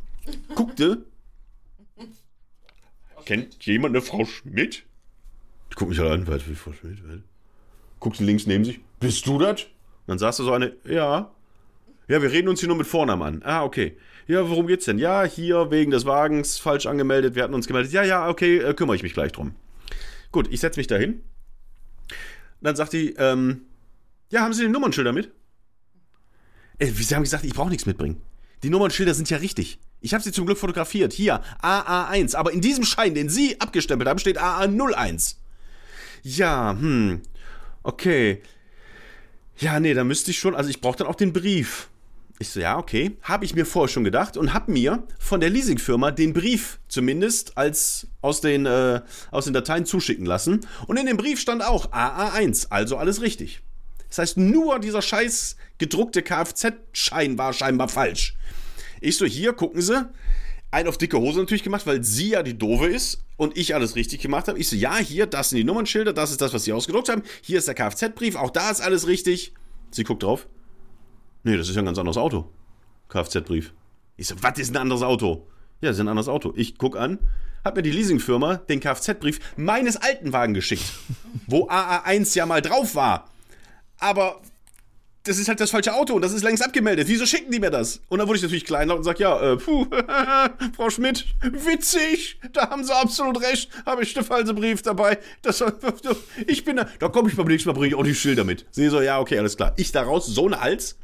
[0.54, 1.04] guckte.
[3.24, 4.84] Kennt jemand eine Frau Schmidt?
[5.74, 6.98] Guck mich halt an, was, wie Frau Schmidt?
[7.06, 7.20] Was?
[8.02, 8.80] Guckst links neben sich.
[8.98, 9.66] Bist du das?
[10.08, 11.30] Dann sagst du so eine, ja.
[12.08, 13.42] Ja, wir reden uns hier nur mit Vornamen an.
[13.44, 13.96] Ah, okay.
[14.26, 14.98] Ja, worum geht's denn?
[14.98, 17.36] Ja, hier wegen des Wagens falsch angemeldet.
[17.36, 17.92] Wir hatten uns gemeldet.
[17.92, 19.54] Ja, ja, okay, äh, kümmere ich mich gleich drum.
[20.32, 21.22] Gut, ich setze mich dahin.
[22.60, 23.66] Dann sagt die, ähm,
[24.30, 25.30] ja, haben Sie den Nummernschilder mit?
[26.80, 28.20] Äh, Sie haben gesagt, ich brauche nichts mitbringen.
[28.64, 29.78] Die Nummernschilder sind ja richtig.
[30.00, 31.12] Ich habe sie zum Glück fotografiert.
[31.12, 32.34] Hier, AA1.
[32.34, 35.36] Aber in diesem Schein, den Sie abgestempelt haben, steht AA01.
[36.24, 37.22] Ja, hm.
[37.82, 38.42] Okay.
[39.58, 40.54] Ja, nee, da müsste ich schon.
[40.54, 41.88] Also, ich brauche dann auch den Brief.
[42.38, 43.16] Ich so, ja, okay.
[43.22, 47.56] Habe ich mir vorher schon gedacht und habe mir von der Leasingfirma den Brief zumindest
[47.56, 50.66] als aus den, äh, aus den Dateien zuschicken lassen.
[50.88, 53.60] Und in dem Brief stand auch AA1, also alles richtig.
[54.08, 58.36] Das heißt, nur dieser scheiß gedruckte Kfz-Schein war scheinbar falsch.
[59.00, 60.04] Ich so, hier, gucken Sie.
[60.72, 63.94] Ein auf dicke Hose natürlich gemacht, weil sie ja die Doofe ist und ich alles
[63.94, 64.58] richtig gemacht habe.
[64.58, 67.22] Ich so, ja, hier, das sind die Nummernschilder, das ist das, was Sie ausgedruckt haben.
[67.42, 69.52] Hier ist der Kfz-Brief, auch da ist alles richtig.
[69.90, 70.48] Sie guckt drauf.
[71.44, 72.48] Nee, das ist ja ein ganz anderes Auto.
[73.10, 73.74] Kfz-Brief.
[74.16, 75.46] Ich so, was ist ein anderes Auto?
[75.82, 76.54] Ja, das ist ein anderes Auto.
[76.56, 77.18] Ich guck an,
[77.64, 80.90] hab mir die Leasingfirma den Kfz-Brief meines alten Wagen geschickt,
[81.46, 83.30] wo AA1 ja mal drauf war.
[83.98, 84.40] Aber
[85.24, 87.06] das ist halt das falsche Auto und das ist längst abgemeldet.
[87.06, 88.00] Wieso schicken die mir das?
[88.08, 89.86] Und dann wurde ich natürlich kleinlaut und sag, ja, äh, puh,
[90.76, 95.18] Frau Schmidt, witzig, da haben sie absolut recht, habe ich den falschen Brief dabei.
[95.42, 95.62] Das,
[96.46, 98.66] ich bin da, da komme ich beim nächsten Mal, bringe ich auch die Schilder mit.
[98.72, 99.74] Sehe so, ja, okay, alles klar.
[99.76, 100.96] Ich daraus, so ein Hals,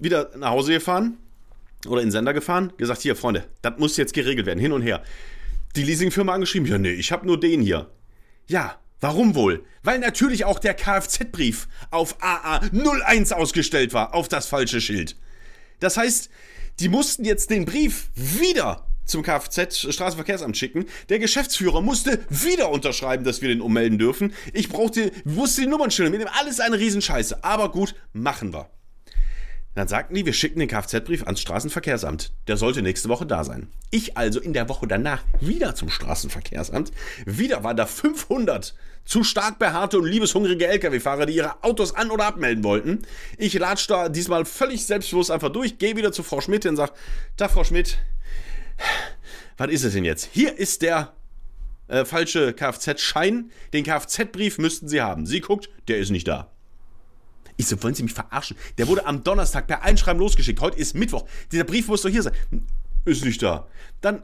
[0.00, 1.18] wieder nach Hause gefahren
[1.86, 4.82] oder in den Sender gefahren, gesagt, hier, Freunde, das muss jetzt geregelt werden, hin und
[4.82, 5.02] her.
[5.76, 7.90] Die Leasingfirma angeschrieben, ja, nee, ich habe nur den hier.
[8.48, 9.64] Ja, Warum wohl?
[9.82, 15.16] Weil natürlich auch der Kfz-Brief auf AA01 ausgestellt war, auf das falsche Schild.
[15.80, 16.30] Das heißt,
[16.78, 20.86] die mussten jetzt den Brief wieder zum Kfz Straßenverkehrsamt schicken.
[21.08, 24.32] Der Geschäftsführer musste wieder unterschreiben, dass wir den ummelden dürfen.
[24.52, 27.42] Ich brauchte, wusste die Nummernschilder mit dem alles eine Riesenscheiße.
[27.42, 28.70] Aber gut, machen wir.
[29.74, 32.32] Dann sagten die, wir schicken den Kfz-Brief ans Straßenverkehrsamt.
[32.46, 33.68] Der sollte nächste Woche da sein.
[33.90, 36.92] Ich also in der Woche danach wieder zum Straßenverkehrsamt.
[37.24, 42.26] Wieder waren da 500 zu stark behaarte und liebeshungrige Lkw-Fahrer, die ihre Autos an- oder
[42.26, 43.02] abmelden wollten.
[43.38, 46.92] Ich latsch da diesmal völlig selbstbewusst einfach durch, gehe wieder zu Frau Schmidt und sage,
[47.36, 47.98] da Frau Schmidt,
[49.56, 50.28] was ist es denn jetzt?
[50.32, 51.14] Hier ist der
[51.88, 53.50] äh, falsche Kfz-Schein.
[53.72, 55.26] Den Kfz-Brief müssten Sie haben.
[55.26, 56.50] Sie guckt, der ist nicht da.
[57.56, 58.56] Ich so, wollen Sie mich verarschen?
[58.78, 60.60] Der wurde am Donnerstag per Einschreiben losgeschickt.
[60.60, 61.26] Heute ist Mittwoch.
[61.50, 62.32] Dieser Brief muss doch hier sein.
[63.04, 63.66] Ist nicht da.
[64.00, 64.22] Dann,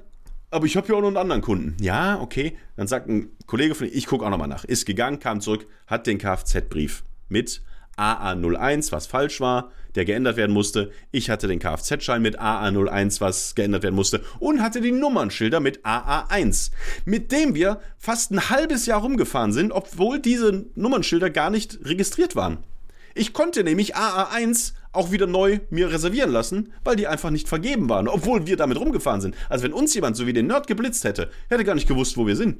[0.50, 1.76] aber ich habe ja auch noch einen anderen Kunden.
[1.80, 2.56] Ja, okay.
[2.76, 4.64] Dann sagt ein Kollege von mir, ich gucke auch nochmal nach.
[4.64, 7.62] Ist gegangen, kam zurück, hat den Kfz-Brief mit
[7.98, 10.92] AA01, was falsch war, der geändert werden musste.
[11.10, 14.22] Ich hatte den Kfz-Schein mit AA01, was geändert werden musste.
[14.38, 16.70] Und hatte die Nummernschilder mit AA1,
[17.04, 22.36] mit dem wir fast ein halbes Jahr rumgefahren sind, obwohl diese Nummernschilder gar nicht registriert
[22.36, 22.58] waren.
[23.18, 27.88] Ich konnte nämlich AA1 auch wieder neu mir reservieren lassen, weil die einfach nicht vergeben
[27.88, 29.34] waren, obwohl wir damit rumgefahren sind.
[29.48, 32.26] Also wenn uns jemand so wie den Nerd geblitzt hätte, hätte gar nicht gewusst, wo
[32.28, 32.58] wir sind.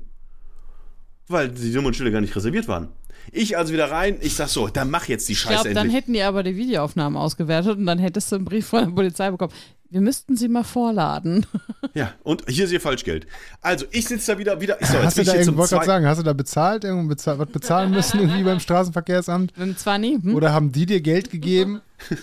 [1.29, 2.89] Weil die Nummernschilder gar nicht reserviert waren.
[3.31, 5.87] Ich also wieder rein, ich sag so, dann mach jetzt die Scheiße Ich glaube, dann
[5.87, 6.03] endlich.
[6.03, 9.31] hätten die aber die Videoaufnahmen ausgewertet und dann hättest du einen Brief von der Polizei
[9.31, 9.53] bekommen.
[9.91, 11.47] Wir müssten sie mal vorladen.
[11.95, 13.27] Ja, und hier ist ihr Falschgeld.
[13.61, 14.77] Also, ich sitze da wieder, wieder.
[14.81, 17.09] So, jetzt Hast du ich da irgendwo, wollte gerade sagen, hast du da bezahlt, irgendwo
[17.09, 19.53] bezahlt, was bezahlen müssen irgendwie beim Straßenverkehrsamt?
[19.57, 20.35] Wenn zwar nie, hm?
[20.35, 21.81] Oder haben die dir Geld gegeben?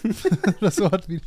[0.62, 1.20] Oder so hat wie.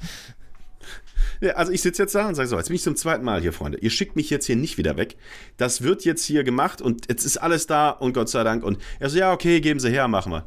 [1.40, 3.40] Ja, also ich sitze jetzt da und sage so, jetzt bin ich zum zweiten Mal
[3.40, 3.78] hier, Freunde.
[3.78, 5.16] Ihr schickt mich jetzt hier nicht wieder weg.
[5.56, 8.64] Das wird jetzt hier gemacht und jetzt ist alles da und Gott sei Dank.
[8.64, 10.46] Und er so, ja, okay, geben Sie her, machen wir.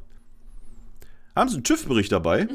[1.36, 2.48] Haben Sie einen TÜV-Bericht dabei?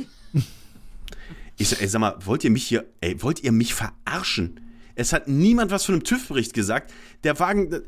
[1.57, 4.61] Ich so, ey, sag mal, wollt ihr mich hier, ey, wollt ihr mich verarschen?
[4.95, 6.93] Es hat niemand was von einem TÜV-Bericht gesagt.
[7.25, 7.83] Der Wagen,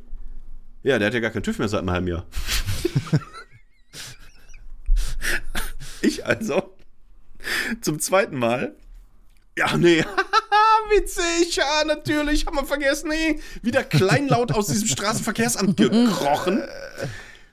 [0.82, 2.26] ja, der hat ja gar keinen TÜV mehr seit einem halben Jahr.
[6.02, 6.76] ich also
[7.80, 8.76] zum zweiten Mal
[9.58, 10.04] ja, nee.
[10.90, 13.08] Witzig, ja, natürlich, haben wir vergessen.
[13.08, 13.40] Nee.
[13.60, 16.62] Wieder kleinlaut aus diesem Straßenverkehrsamt gekrochen.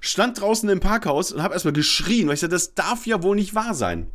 [0.02, 3.36] Stand draußen im Parkhaus und habe erstmal geschrien, weil ich sagte, das darf ja wohl
[3.36, 4.06] nicht wahr sein.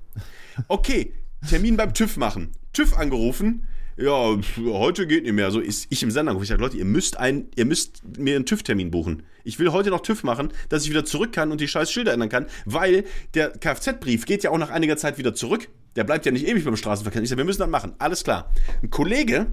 [0.68, 1.12] Okay,
[1.49, 2.53] Termin beim TÜV machen.
[2.72, 3.66] TÜV angerufen.
[3.97, 5.51] Ja, heute geht nicht mehr.
[5.51, 6.36] So ist ich im Sender.
[6.41, 9.24] Ich sage, Leute, ihr müsst, ein, ihr müsst mir einen TÜV-Termin buchen.
[9.45, 12.12] Ich will heute noch TÜV machen, dass ich wieder zurück kann und die scheiß Schilder
[12.12, 15.68] ändern kann, weil der Kfz-Brief geht ja auch nach einiger Zeit wieder zurück.
[15.97, 17.22] Der bleibt ja nicht ewig beim Straßenverkehr.
[17.22, 17.95] Ich sage, wir müssen das machen.
[17.99, 18.51] Alles klar.
[18.82, 19.47] Ein Kollege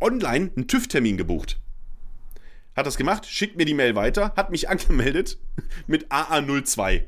[0.00, 1.58] online einen TÜV-Termin gebucht.
[2.76, 5.38] Hat das gemacht, schickt mir die Mail weiter, hat mich angemeldet
[5.86, 7.02] mit AA02.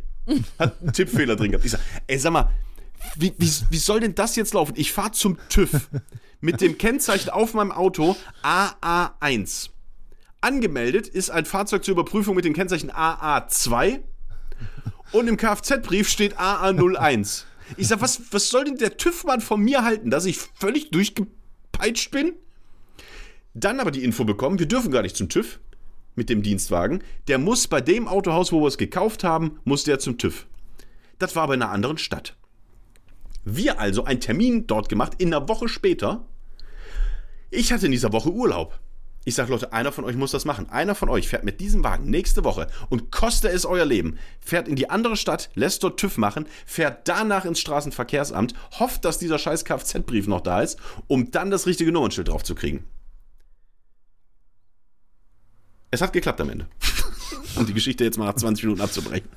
[0.59, 1.64] Hat einen Tippfehler drin gehabt.
[1.64, 2.51] Ich sag, ey, sag mal,
[3.16, 4.74] wie, wie, wie soll denn das jetzt laufen?
[4.76, 5.88] Ich fahre zum TÜV
[6.40, 9.70] mit dem Kennzeichen auf meinem Auto AA1.
[10.40, 14.01] Angemeldet ist ein Fahrzeug zur Überprüfung mit dem Kennzeichen AA2
[15.12, 17.44] und im Kfz-Brief steht AA01.
[17.76, 22.11] Ich sag, was, was soll denn der TÜV-Mann von mir halten, dass ich völlig durchgepeitscht
[22.11, 22.32] bin?
[23.55, 25.61] Dann aber die Info bekommen, wir dürfen gar nicht zum TÜV
[26.14, 27.03] mit dem Dienstwagen.
[27.28, 30.46] Der muss bei dem Autohaus, wo wir es gekauft haben, muss der zum TÜV.
[31.18, 32.36] Das war aber in einer anderen Stadt.
[33.45, 36.24] Wir also einen Termin dort gemacht, in einer Woche später.
[37.51, 38.78] Ich hatte in dieser Woche Urlaub.
[39.24, 40.70] Ich sage, Leute, einer von euch muss das machen.
[40.70, 44.66] Einer von euch fährt mit diesem Wagen nächste Woche und koste es euer Leben, fährt
[44.66, 49.38] in die andere Stadt, lässt dort TÜV machen, fährt danach ins Straßenverkehrsamt, hofft, dass dieser
[49.38, 52.84] scheiß Kfz-Brief noch da ist, um dann das richtige Nummernschild drauf zu kriegen.
[55.91, 56.68] Es hat geklappt am Ende.
[57.57, 59.28] um die Geschichte jetzt mal nach 20 Minuten abzubrechen.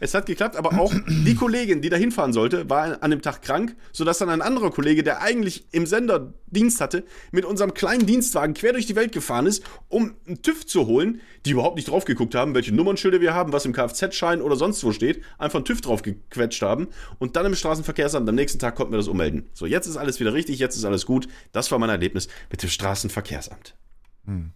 [0.00, 3.42] Es hat geklappt, aber auch die Kollegin, die da hinfahren sollte, war an dem Tag
[3.42, 8.06] krank, sodass dann ein anderer Kollege, der eigentlich im Sender Dienst hatte, mit unserem kleinen
[8.06, 11.88] Dienstwagen quer durch die Welt gefahren ist, um einen TÜV zu holen, die überhaupt nicht
[11.88, 15.58] drauf geguckt haben, welche Nummernschilder wir haben, was im Kfz-Schein oder sonst wo steht, einfach
[15.58, 16.88] einen TÜV drauf gequetscht haben
[17.18, 19.50] und dann im Straßenverkehrsamt am nächsten Tag konnten wir das ummelden.
[19.52, 21.28] So, jetzt ist alles wieder richtig, jetzt ist alles gut.
[21.52, 23.76] Das war mein Erlebnis mit dem Straßenverkehrsamt.
[24.24, 24.52] Hm.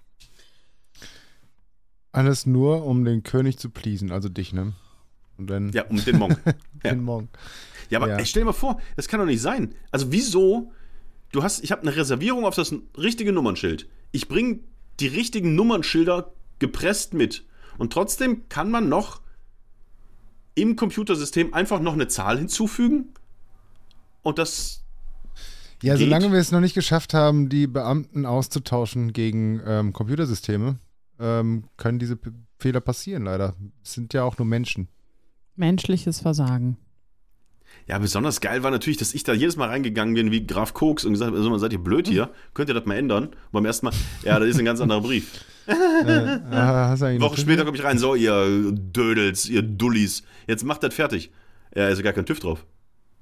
[2.12, 4.72] Alles nur, um den König zu pleasen, also dich, ne?
[5.39, 6.41] Und dann ja, um den Monk.
[6.84, 6.91] ja.
[6.91, 7.30] den Monk.
[7.91, 8.16] Ja, aber ja.
[8.16, 9.74] Ey, stell dir mal vor, das kann doch nicht sein.
[9.91, 10.72] Also wieso?
[11.32, 13.89] Du hast, ich habe eine Reservierung auf das richtige Nummernschild.
[14.12, 14.61] Ich bringe
[15.01, 17.45] die richtigen Nummernschilder gepresst mit.
[17.78, 19.20] Und trotzdem kann man noch
[20.55, 23.14] im Computersystem einfach noch eine Zahl hinzufügen.
[24.22, 24.84] Und das.
[25.82, 26.07] Ja, geht.
[26.07, 30.78] solange wir es noch nicht geschafft haben, die Beamten auszutauschen gegen ähm, Computersysteme,
[31.20, 33.55] ähm, können diese P Fehler passieren, leider.
[33.84, 34.89] Es sind ja auch nur Menschen.
[35.59, 36.77] Menschliches Versagen.
[37.87, 41.05] Ja, besonders geil war natürlich, dass ich da jedes Mal reingegangen bin wie Graf Koks
[41.05, 42.31] und gesagt habe, also, seid ihr blöd hier?
[42.55, 43.25] Könnt ihr das mal ändern?
[43.25, 43.95] Und beim ersten Mal,
[44.25, 45.45] ja, das ist ein ganz anderer Brief.
[45.67, 50.95] äh, äh, Woche später komme ich rein, so, ihr Dödels, ihr Dullis, jetzt macht das
[50.95, 51.31] fertig.
[51.75, 52.67] Ja, ist ja gar kein TÜV drauf.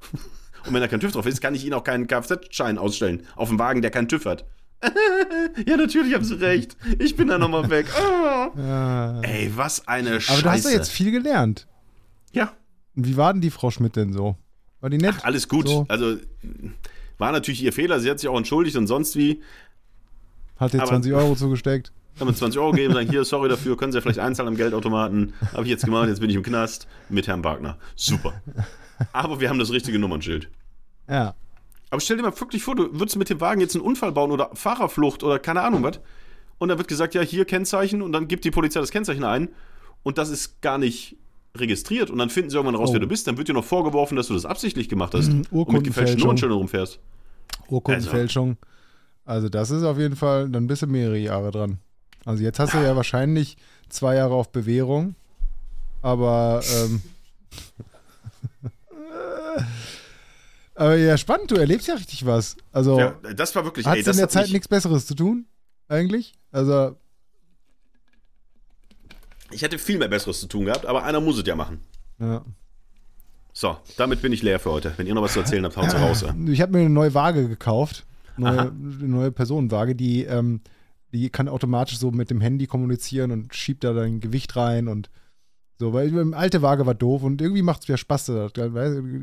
[0.66, 3.49] und wenn da kein TÜV drauf ist, kann ich Ihnen auch keinen Kfz-Schein ausstellen auf
[3.49, 4.47] dem Wagen, der keinen TÜV hat.
[5.66, 6.76] ja, natürlich haben sie recht.
[6.99, 7.87] Ich bin da nochmal weg.
[7.99, 8.59] Oh.
[8.59, 9.20] Ja.
[9.22, 10.32] Ey, was eine Scheiße.
[10.32, 11.66] Aber du hast ja jetzt viel gelernt.
[12.37, 12.53] Ja.
[12.95, 14.37] Und wie war denn die Frau Schmidt denn so?
[14.80, 15.14] War die nett?
[15.18, 15.68] Ach, alles gut.
[15.68, 15.87] So.
[15.89, 16.16] Also
[17.18, 17.99] war natürlich ihr Fehler.
[17.99, 19.43] Sie hat sich auch entschuldigt und sonst wie.
[20.57, 21.93] Hat ihr 20 Euro zugesteckt?
[22.18, 24.57] Kann man 20 Euro geben, sagen, hier, sorry dafür, können Sie ja vielleicht einzahlen am
[24.57, 25.34] Geldautomaten.
[25.53, 27.76] Habe ich jetzt gemacht, jetzt bin ich im Knast mit Herrn Wagner.
[27.95, 28.41] Super.
[29.12, 30.49] Aber wir haben das richtige Nummernschild.
[31.09, 31.34] Ja.
[31.91, 34.30] Aber stell dir mal wirklich vor, du würdest mit dem Wagen jetzt einen Unfall bauen
[34.30, 36.01] oder Fahrerflucht oder keine Ahnung was.
[36.57, 39.51] Und dann wird gesagt, ja, hier Kennzeichen und dann gibt die Polizei das Kennzeichen ein.
[40.03, 41.16] Und das ist gar nicht
[41.61, 42.92] registriert und dann finden sie irgendwann raus, oh.
[42.92, 45.44] wer du bist, dann wird dir noch vorgeworfen, dass du das absichtlich gemacht hast mhm,
[45.50, 46.98] und mit gefälschten Nummernschildern rumfährst.
[47.68, 48.57] Urkundenfälschung.
[49.24, 49.46] Also.
[49.46, 51.78] also das ist auf jeden Fall, dann bist du mehrere Jahre dran.
[52.24, 53.57] Also jetzt hast du ja wahrscheinlich
[53.88, 55.14] zwei Jahre auf Bewährung,
[56.02, 57.02] aber ähm,
[60.74, 62.57] aber ja, spannend, du erlebst ja richtig was.
[62.72, 63.86] Also ja, das war wirklich.
[63.86, 65.46] Hast du in der Zeit nichts Besseres zu tun
[65.88, 66.34] eigentlich?
[66.50, 66.96] Also
[69.51, 71.80] ich hätte viel mehr Besseres zu tun gehabt, aber einer muss es ja machen.
[72.18, 72.44] Ja.
[73.53, 74.92] So, damit bin ich leer für heute.
[74.97, 76.22] Wenn ihr noch was zu erzählen habt, haut raus.
[76.22, 76.34] Ja.
[76.49, 78.05] Ich habe mir eine neue Waage gekauft.
[78.36, 78.70] Neue, eine
[79.09, 80.61] neue Personenwaage, die, ähm,
[81.11, 85.09] die kann automatisch so mit dem Handy kommunizieren und schiebt da dein Gewicht rein und
[85.78, 88.32] so, weil die alte Waage war doof und irgendwie macht es wieder Spaß.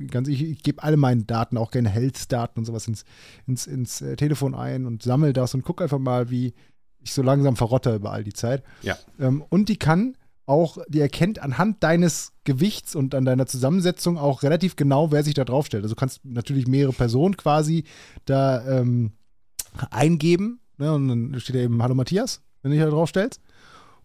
[0.10, 3.06] Ganz, ich, ich gebe alle meine Daten, auch gerne Health-Daten und sowas ins,
[3.48, 6.54] ins, ins äh, Telefon ein und sammle das und gucke einfach mal, wie,
[7.04, 8.64] ich so langsam verrotte über all die Zeit.
[8.82, 8.98] Ja.
[9.20, 14.44] Ähm, und die kann auch, die erkennt anhand deines Gewichts und an deiner Zusammensetzung auch
[14.44, 15.84] relativ genau, wer sich da draufstellt.
[15.84, 17.86] Also du kannst natürlich mehrere Personen quasi
[18.26, 19.14] da ähm,
[19.90, 20.60] eingeben.
[20.78, 20.94] Ne?
[20.94, 23.42] Und dann steht da eben Hallo Matthias, wenn du dich da draufstellst.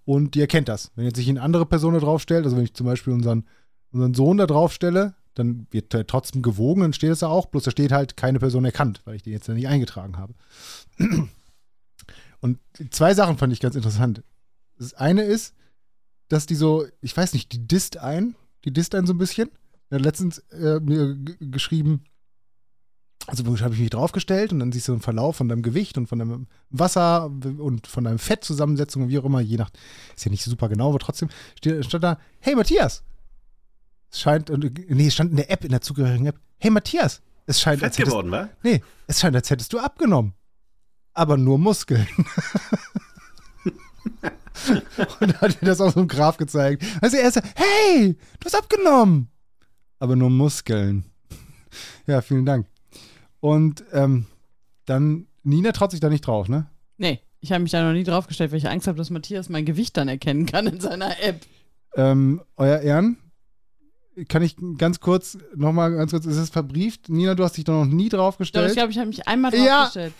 [0.04, 0.92] Und die erkennt das.
[0.94, 3.44] Wenn jetzt sich eine andere Person da draufstellt, also wenn ich zum Beispiel unseren,
[3.92, 7.64] unseren Sohn da draufstelle, dann wird er trotzdem gewogen, dann steht es da auch, bloß
[7.64, 10.34] da steht halt keine Person erkannt, weil ich den jetzt nicht eingetragen habe.
[12.40, 12.58] Und
[12.90, 14.22] zwei Sachen fand ich ganz interessant.
[14.78, 15.54] Das eine ist,
[16.28, 18.34] dass die so, ich weiß nicht, die disst ein,
[18.64, 19.50] die disst ein so ein bisschen.
[19.90, 22.04] Er hat letztens äh, mir geschrieben,
[23.26, 26.06] also habe ich mich draufgestellt und dann siehst du einen Verlauf von deinem Gewicht und
[26.06, 29.70] von deinem Wasser und von deinem Fettzusammensetzung und wie auch immer, je nach,
[30.16, 33.04] ist ja nicht super genau, aber trotzdem steht, stand da, hey Matthias,
[34.10, 37.60] es scheint, nee, es stand in der App, in der zugehörigen App, hey Matthias, es
[37.60, 38.48] scheint, Fett als hättest, geworden, wa?
[38.62, 40.32] Nee, es scheint, als hättest du abgenommen
[41.18, 42.06] aber nur Muskeln.
[45.20, 46.84] und hat mir das auf so einem Graph gezeigt.
[47.00, 49.28] Also er so, hey, du hast abgenommen.
[49.98, 51.04] Aber nur Muskeln.
[52.06, 52.68] ja, vielen Dank.
[53.40, 54.26] Und ähm,
[54.86, 56.70] dann Nina traut sich da nicht drauf, ne?
[56.98, 59.64] Nee, ich habe mich da noch nie draufgestellt, weil ich Angst habe, dass Matthias mein
[59.64, 61.40] Gewicht dann erkennen kann in seiner App.
[61.96, 63.18] Ähm, euer Ehren,
[64.28, 67.08] kann ich ganz kurz, nochmal ganz kurz, ist es verbrieft?
[67.08, 68.68] Nina, du hast dich da noch nie Doch, draufgestellt?
[68.70, 69.82] ich glaube, ich habe mich einmal Ja.
[69.82, 70.12] draufgestellt.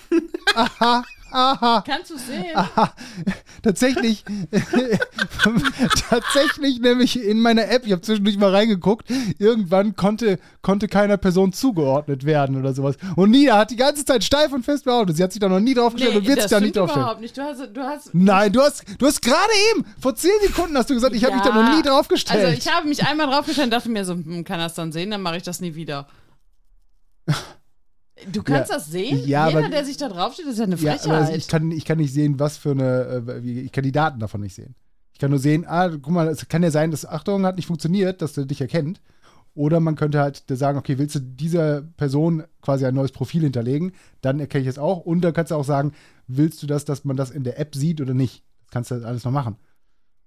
[0.55, 1.85] aha, aha.
[1.87, 2.55] Kannst du sehen?
[2.55, 2.93] Aha,
[3.63, 4.25] tatsächlich,
[6.11, 9.09] tatsächlich nämlich in meiner App, ich habe zwischendurch mal reingeguckt,
[9.39, 12.97] irgendwann konnte, konnte keiner Person zugeordnet werden oder sowas.
[13.17, 15.61] Und Nina hat die ganze Zeit steif und fest behauptet, sie hat sich da noch
[15.61, 17.03] nie draufgestellt und wird sich da nicht draufstellen.
[17.05, 17.37] überhaupt nicht.
[17.37, 20.91] Du hast, du hast Nein, du hast, du hast gerade eben, vor zehn Sekunden hast
[20.91, 22.45] du gesagt, ich habe mich da noch nie draufgestellt.
[22.45, 25.11] Also ich habe mich einmal draufgestellt und dachte mir so, hm, kann das dann sehen,
[25.11, 26.07] dann mache ich das nie wieder.
[28.33, 28.77] Du kannst Ja.
[28.77, 29.27] das sehen?
[29.27, 31.07] Ja, Jeder, aber- der sich da draufsteht, ist ja eine ja, Frechheit.
[31.23, 34.19] aber ich kann, ich kann nicht sehen, was für eine, äh, ich kann die Daten
[34.21, 34.75] davon nicht sehen.
[35.13, 37.67] Ich kann nur sehen, ah, guck mal, es kann ja sein, dass Achtung hat nicht
[37.67, 39.01] funktioniert, dass der dich erkennt.
[39.55, 43.93] Oder man könnte halt sagen, okay, willst du dieser Person quasi ein neues Profil hinterlegen,
[44.21, 44.99] dann erkenne ich es auch.
[45.01, 45.93] Und dann kannst du auch sagen,
[46.29, 48.45] willst du das, dass man das in der App sieht oder nicht?
[48.61, 49.57] Das kannst du halt alles noch machen.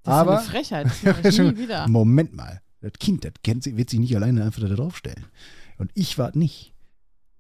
[0.04, 0.88] das aber- ist eine Frechheit.
[1.24, 1.88] Das nie wieder.
[1.88, 5.24] Moment mal, das Kind, das kennt, wird sich nicht alleine einfach da draufstellen.
[5.78, 6.71] Und ich war nicht.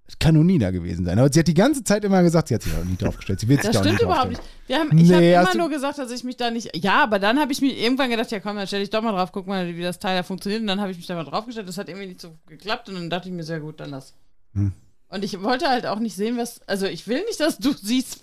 [0.05, 1.17] Das kann nur Nina gewesen sein.
[1.19, 3.39] Aber sie hat die ganze Zeit immer gesagt, sie hat sich auch nicht draufgestellt.
[3.39, 4.41] Sie wird sich Das da stimmt überhaupt nicht.
[4.67, 6.75] Wir haben, ich Nee, habe immer nur gesagt, dass ich mich da nicht.
[6.75, 9.13] Ja, aber dann habe ich mir irgendwann gedacht, ja komm, dann stelle ich doch mal
[9.13, 10.61] drauf, guck mal, wie das Teil da funktioniert.
[10.61, 11.67] Und dann habe ich mich da mal draufgestellt.
[11.67, 12.89] Das hat irgendwie nicht so geklappt.
[12.89, 14.13] Und dann dachte ich mir, sehr gut, dann lass.
[14.53, 14.73] Hm.
[15.07, 16.61] Und ich wollte halt auch nicht sehen, was.
[16.67, 18.19] Also ich will nicht, dass du siehst,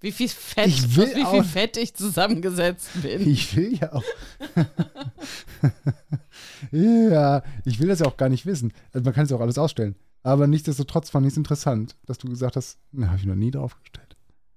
[0.00, 3.20] wie viel Fett, Ich will wie viel Fett ich zusammengesetzt bin.
[3.30, 4.04] Ich will ja auch.
[6.72, 8.72] ja, ich will das ja auch gar nicht wissen.
[8.92, 9.96] Also man kann es ja auch alles ausstellen.
[10.24, 13.50] Aber nichtsdestotrotz fand ich es interessant, dass du gesagt hast, na, habe ich noch nie
[13.50, 14.16] draufgestellt.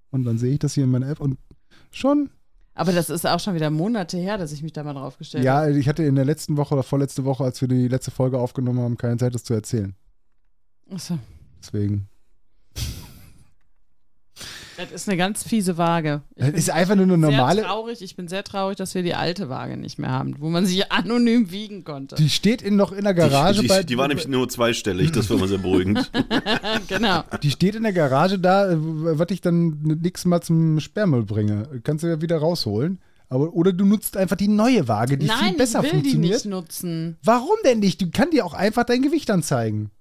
[0.09, 1.37] Und dann sehe ich das hier in meiner App und
[1.91, 2.29] schon.
[2.73, 5.71] Aber das ist auch schon wieder Monate her, dass ich mich da mal draufgestellt habe.
[5.71, 8.39] Ja, ich hatte in der letzten Woche oder vorletzte Woche, als wir die letzte Folge
[8.39, 9.93] aufgenommen haben, keine Zeit, das zu erzählen.
[10.89, 11.19] Achso.
[11.59, 12.07] Deswegen.
[14.77, 16.21] Das ist eine ganz fiese Waage.
[16.35, 17.61] Ich Das ist einfach nur eine normale.
[17.61, 18.01] Sehr traurig.
[18.03, 20.91] Ich bin sehr traurig, dass wir die alte Waage nicht mehr haben, wo man sich
[20.91, 22.15] anonym wiegen konnte.
[22.15, 23.79] Die steht in, noch in der Garage die, bei.
[23.79, 26.11] die, die war nämlich nur zweistellig, das war immer sehr beruhigend.
[26.87, 27.23] genau.
[27.41, 31.81] Die steht in der Garage da, äh, was ich dann nix mal zum Sperrmüll bringe.
[31.83, 32.99] Kannst du ja wieder rausholen.
[33.29, 36.11] Aber, oder du nutzt einfach die neue Waage, die Nein, viel besser ich will die
[36.11, 36.33] funktioniert.
[36.35, 37.17] nicht nutzen.
[37.23, 38.01] Warum denn nicht?
[38.01, 39.91] Du kannst dir auch einfach dein Gewicht anzeigen.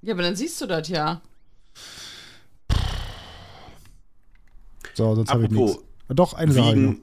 [0.00, 1.20] Ja, aber dann siehst du das ja.
[4.98, 5.84] So, sonst habe ich Apropos nichts.
[6.10, 6.66] Doch, eine Sache.
[6.74, 7.00] Wiegen,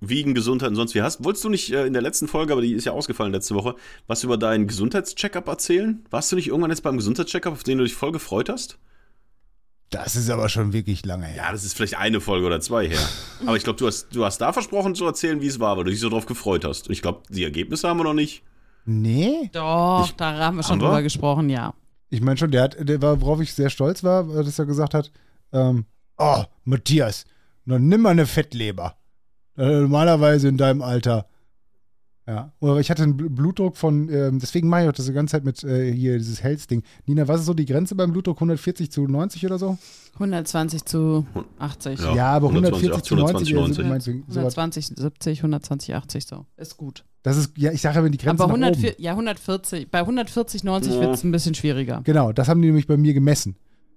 [0.00, 1.24] Wiegen, Gesundheit und sonst wie hast.
[1.24, 3.74] Wolltest du nicht äh, in der letzten Folge, aber die ist ja ausgefallen letzte Woche,
[4.06, 6.04] was über deinen Gesundheitscheckup erzählen?
[6.10, 8.78] Warst du nicht irgendwann jetzt beim Gesundheitscheckup, auf den du dich voll gefreut hast?
[9.90, 11.36] Das ist aber schon wirklich lange her.
[11.44, 12.98] Ja, das ist vielleicht eine Folge oder zwei her.
[13.46, 15.84] Aber ich glaube, du hast, du hast da versprochen zu erzählen, wie es war, weil
[15.84, 16.88] du dich so drauf gefreut hast.
[16.88, 18.42] Und ich glaube, die Ergebnisse haben wir noch nicht.
[18.84, 19.48] Nee?
[19.52, 20.86] Doch, Ich- da haben wir schon Haben wir?
[20.88, 21.72] drüber gesprochen, ja.
[22.10, 24.92] Ich meine schon, der hat, der war, worauf ich sehr stolz war, dass er gesagt
[24.92, 25.12] hat,
[25.52, 25.84] ähm,
[26.18, 27.24] oh, Matthias,
[27.66, 28.96] dann nimm mal eine Fettleber.
[29.56, 31.26] Äh, normalerweise in deinem Alter.
[32.28, 35.12] Ja, aber ich hatte einen Bl- Blutdruck von, ähm, deswegen mache ich auch das die
[35.12, 36.82] ganze Zeit mit äh, hier dieses Health-Ding.
[37.06, 38.36] Nina, was ist so die Grenze beim Blutdruck?
[38.38, 39.78] 140 zu 90 oder so?
[40.14, 41.24] 120 zu
[41.60, 42.00] 80.
[42.00, 42.14] Ja.
[42.16, 44.58] Ja, aber 140 120, zu 90, 120, also, meinst du, sowas.
[44.58, 46.46] 120, 70, 120, 80 so.
[46.56, 47.04] Ist gut.
[47.22, 49.02] Das ist, ja, ich sage aber die Grenze Aber nach 104, oben.
[49.02, 51.00] ja, 140, bei 140, 90 Ja.
[51.02, 52.00] wird es ein bisschen schwieriger.
[52.02, 53.54] Genau, das haben die nämlich bei mir gemessen.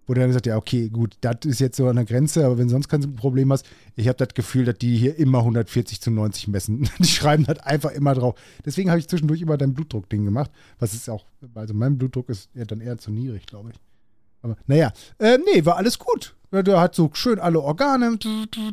[0.09, 2.57] Wo der dann gesagt ja, okay, gut, das ist jetzt so an der Grenze, aber
[2.57, 6.01] wenn du sonst kein Problem hast, ich habe das Gefühl, dass die hier immer 140
[6.01, 6.89] zu 90 messen.
[6.97, 8.33] Die schreiben das einfach immer drauf.
[8.65, 10.49] Deswegen habe ich zwischendurch immer dein Blutdruck-Ding gemacht,
[10.79, 13.75] was ist auch, also mein Blutdruck ist ja dann eher zu niedrig, glaube ich.
[14.41, 16.35] Aber naja, äh, nee, war alles gut.
[16.51, 18.17] Der hat so schön alle Organe,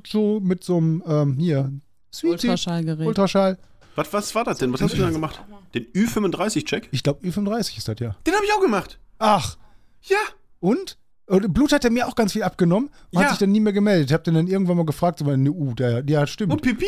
[0.08, 1.70] so mit so einem, ähm, hier,
[2.14, 3.06] Sweetie, Ultraschallgerät.
[3.06, 3.58] Ultraschall.
[3.94, 4.72] Was, was war das denn?
[4.72, 5.38] Was hast du denn gemacht?
[5.74, 6.88] Den Ü35-Check?
[6.92, 8.16] Ich glaube, Ü35 ist das ja.
[8.26, 8.98] Den habe ich auch gemacht.
[9.18, 9.58] Ach,
[10.04, 10.16] Ja.
[10.60, 10.96] Und?
[11.26, 13.22] Und Blut hat er mir auch ganz viel abgenommen und Ja.
[13.22, 14.08] hat sich dann nie mehr gemeldet.
[14.10, 16.52] Ich habe den dann irgendwann mal gefragt, so, ne, uh, der, ja, stimmt.
[16.52, 16.86] Und Pipi?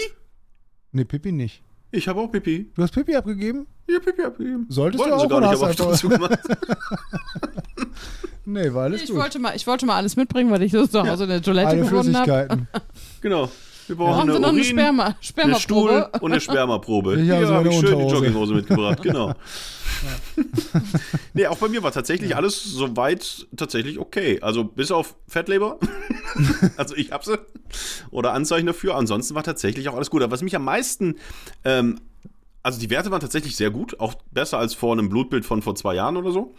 [0.92, 1.62] Nee, Pipi nicht.
[1.90, 2.70] Ich habe auch Pipi.
[2.74, 3.66] Du hast Pipi abgegeben?
[3.88, 4.66] Ja, Pipi abgegeben.
[4.68, 6.38] Solltest Wollten du sie auch, gar oder nicht, aber hast hab du ich gemacht.
[8.44, 9.18] Nee, war alles Ich gut.
[9.18, 11.68] wollte, mal, ich wollte mal alles mitbringen, weil ich so zu Hause in der Toilette
[11.68, 12.24] Alle gefunden habe.
[12.26, 12.68] Flüssigkeiten.
[13.20, 13.50] Genau.
[13.88, 15.60] Wir brauchen Sie eine noch eine Urin, Sperma, eine Spermaprobe?
[15.60, 17.16] Stuhl und eine Spermaprobe.
[17.16, 18.04] Ich Hier habe eine ich schön die.
[18.04, 19.34] Jogginghose mitgebracht, genau.
[21.34, 24.40] nee, auch bei mir war tatsächlich alles soweit tatsächlich okay.
[24.42, 25.78] Also bis auf Fettleber.
[26.76, 27.38] also ich hab sie.
[28.10, 28.94] Oder Anzeichen dafür.
[28.94, 30.22] Ansonsten war tatsächlich auch alles gut.
[30.22, 31.16] Aber was mich am meisten,
[31.64, 31.98] ähm,
[32.62, 33.98] also die Werte waren tatsächlich sehr gut.
[34.00, 36.54] Auch besser als vor einem Blutbild von vor zwei Jahren oder so.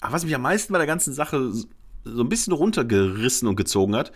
[0.00, 1.50] Aber was mich am meisten bei der ganzen Sache
[2.04, 4.12] so ein bisschen runtergerissen und gezogen hat,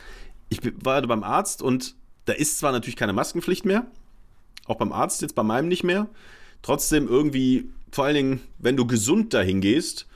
[0.49, 1.97] ich war beim Arzt und
[2.27, 3.87] da ist zwar natürlich keine Maskenpflicht mehr,
[4.67, 6.09] auch beim Arzt jetzt bei meinem nicht mehr.
[6.63, 10.07] Trotzdem irgendwie, vor allen Dingen, wenn du gesund dahin gehst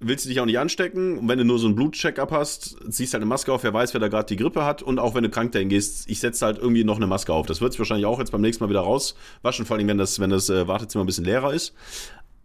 [0.00, 1.18] willst du dich auch nicht anstecken.
[1.18, 3.94] Und wenn du nur so einen Blutcheck-up hast, ziehst halt eine Maske auf, wer weiß,
[3.94, 4.82] wer da gerade die Grippe hat.
[4.82, 7.46] Und auch wenn du krank dahin gehst, ich setze halt irgendwie noch eine Maske auf.
[7.46, 10.20] Das wird sich wahrscheinlich auch jetzt beim nächsten Mal wieder rauswaschen, vor allem wenn das,
[10.20, 11.74] wenn das äh, Wartezimmer ein bisschen leerer ist.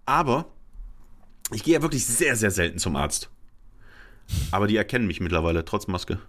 [0.06, 0.46] Aber
[1.52, 3.30] ich gehe ja wirklich sehr, sehr selten zum Arzt.
[4.52, 6.20] Aber die erkennen mich mittlerweile, trotz Maske.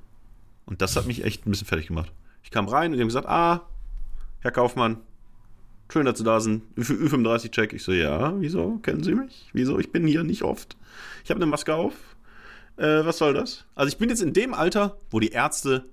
[0.67, 2.13] Und das hat mich echt ein bisschen fertig gemacht.
[2.45, 3.69] Ich kam rein und die haben gesagt, ah,
[4.41, 4.99] Herr Kaufmann,
[5.91, 6.63] schön, dass Sie da sind.
[6.79, 7.73] Für Ü35-Check.
[7.73, 8.79] Ich so, ja, wieso?
[8.79, 9.49] Kennen Sie mich?
[9.53, 9.79] Wieso?
[9.81, 10.77] Ich bin hier nicht oft.
[11.25, 11.95] Ich habe eine Maske auf.
[12.77, 13.65] Äh, was soll das?
[13.75, 15.89] Also ich bin jetzt in dem Alter, wo die Ärzte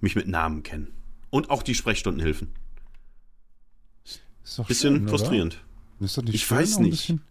[0.00, 0.88] mich mit Namen kennen.
[1.30, 2.48] Und auch die Sprechstundenhilfen.
[4.44, 5.62] Ist doch Bisschen schön, frustrierend.
[6.00, 6.90] Ist doch nicht Ich schön, weiß nicht.
[6.92, 7.22] bisschen-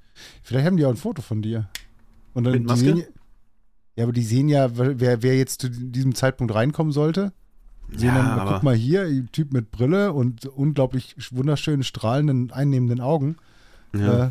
[0.43, 1.69] Vielleicht haben die auch ein Foto von dir.
[2.33, 2.85] Und dann Mit Maske?
[2.95, 3.03] Sehen,
[3.95, 7.33] ja, aber die sehen ja, wer, wer jetzt zu diesem Zeitpunkt reinkommen sollte.
[7.93, 12.51] Sehen Ja, dann, aber- guck mal hier, ein Typ mit Brille und unglaublich wunderschönen, strahlenden,
[12.51, 13.35] einnehmenden Augen.
[13.95, 14.27] Ja.
[14.27, 14.29] Äh,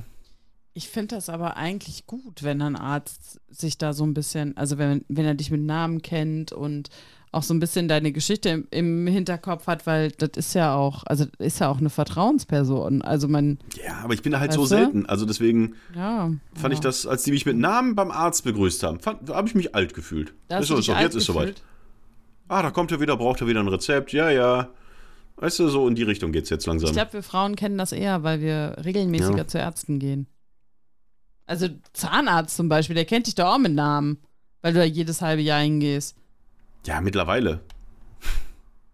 [0.73, 4.79] Ich finde das aber eigentlich gut, wenn ein Arzt sich da so ein bisschen, also
[4.79, 6.89] wenn, wenn er dich mit Namen kennt und
[7.33, 11.05] auch so ein bisschen deine Geschichte im, im Hinterkopf hat, weil das ist ja auch,
[11.07, 13.03] also ist ja auch eine Vertrauensperson.
[13.03, 14.67] Also man, ja, aber ich bin da halt so du?
[14.67, 15.07] selten.
[15.07, 16.33] Also deswegen ja.
[16.55, 16.85] fand ich ja.
[16.85, 20.35] das, als die mich mit Namen beim Arzt begrüßt haben, habe ich mich alt gefühlt.
[20.49, 21.63] Da ist so, jetzt ist soweit.
[22.51, 24.13] Ah, da kommt er wieder, braucht er wieder ein Rezept.
[24.13, 24.69] Ja, ja.
[25.37, 26.89] Weißt du, so in die Richtung geht's jetzt langsam.
[26.91, 29.47] Ich glaube, wir Frauen kennen das eher, weil wir regelmäßiger Ja.
[29.47, 30.27] zu Ärzten gehen.
[31.47, 34.19] Also Zahnarzt zum Beispiel, der kennt dich doch auch mit Namen,
[34.63, 36.17] weil du da jedes halbe Jahr hingehst.
[36.87, 37.61] ja, mittlerweile.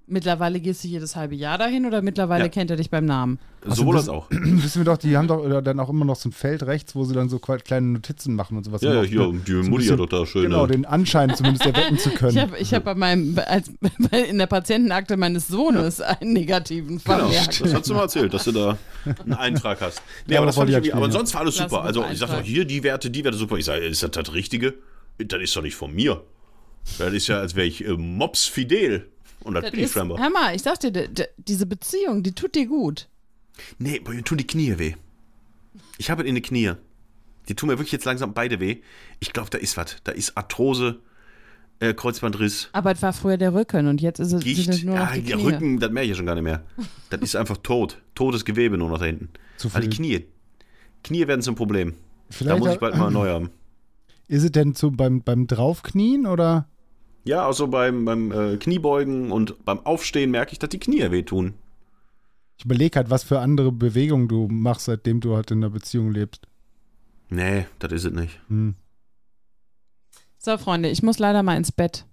[0.08, 2.48] Mittlerweile gehst du jedes halbe Jahr dahin oder mittlerweile Ja.
[2.48, 3.40] kennt er dich beim Namen?
[3.64, 4.28] Also Sowohl das- auch.
[4.30, 6.94] wissen wir doch, die haben doch oder dann auch immer noch so ein Feld rechts,
[6.94, 8.82] wo sie dann so kleine Notizen machen und sowas.
[8.82, 10.42] Ja, ja, hier, ne, die so Mutti hat doch da schön.
[10.44, 12.36] Genau, den Anschein zumindest erwecken zu können.
[12.36, 13.68] Ich habe ich hab bei meinem, als,
[14.10, 17.60] bei- in der Patientenakte meines Sohnes einen negativen Genau, vermerkt.
[17.64, 18.78] das hast du mal erzählt, dass du da
[19.24, 20.00] einen Eintrag hast.
[20.28, 21.82] Nee, Ja, aber das das fand wollte ich irgendwie, aber sonst war alles super.
[21.82, 23.56] Also ich sag doch, hier die Werte, die Werte super.
[23.56, 24.74] Ich sage, ist das das Richtige?
[25.18, 26.22] Das ist doch nicht von mir.
[26.98, 29.08] Das ist ja, als wäre ich äh, Mops Fidel.
[29.46, 30.18] Und das, Das bin ich scheinbar.
[30.18, 30.92] hör mal, ich sag dir,
[31.38, 33.08] diese Beziehung, die tut dir gut.
[33.78, 34.94] Nee, boah, mir tun die Knie weh.
[35.98, 36.72] Ich habe in den Knie.
[37.48, 38.78] Die tun mir wirklich jetzt langsam beide weh.
[39.20, 39.96] Ich glaube, da ist was.
[40.04, 40.98] Da ist Arthrose,
[41.78, 44.84] äh, Kreuzbandriss, Aber es war früher der Rücken und jetzt ist es, Gicht.
[44.84, 45.44] nur noch Ja, die der Knie.
[45.46, 46.64] Rücken, das merke ich ja schon gar nicht mehr.
[47.10, 48.02] Das ist einfach tot.
[48.14, 49.28] Totes Gewebe nur noch da hinten.
[49.58, 49.96] Zu Weil die viel.
[50.18, 50.26] Knie.
[51.04, 51.92] Knie werden zum Problem.
[51.92, 51.96] Da
[52.36, 53.50] Vielleicht muss ich bald mal neu haben.
[54.26, 56.68] ist es denn so beim, beim Draufknien oder?
[57.26, 61.54] Ja, also beim, beim äh, Kniebeugen und beim Aufstehen merke ich, dass die Knie wehtun.
[62.56, 66.12] Ich überlege halt, was für andere Bewegungen du machst, seitdem du halt in einer Beziehung
[66.12, 66.46] lebst.
[67.28, 68.40] Nee, das ist es nicht.
[68.48, 68.76] Hm.
[70.38, 72.06] So, Freunde, ich muss leider mal ins Bett.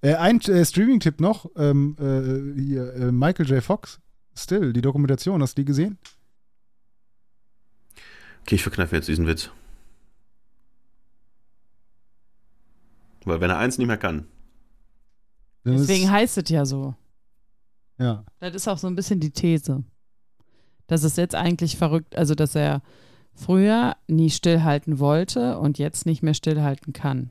[0.00, 3.62] Äh, ein äh, Streaming-Tipp noch: ähm, äh, hier, äh, Michael J.
[3.62, 4.00] Fox,
[4.34, 5.98] Still, die Dokumentation, hast du die gesehen?
[8.42, 9.50] Okay, ich verkneife jetzt diesen Witz.
[13.24, 14.26] Weil wenn er eins nicht mehr kann.
[15.64, 16.94] Deswegen heißt es ja so.
[17.98, 18.24] ja.
[18.38, 19.84] Das ist auch so ein bisschen die These.
[20.86, 22.82] Dass es jetzt eigentlich verrückt, also dass er
[23.32, 27.30] früher nie stillhalten wollte und jetzt nicht mehr stillhalten kann.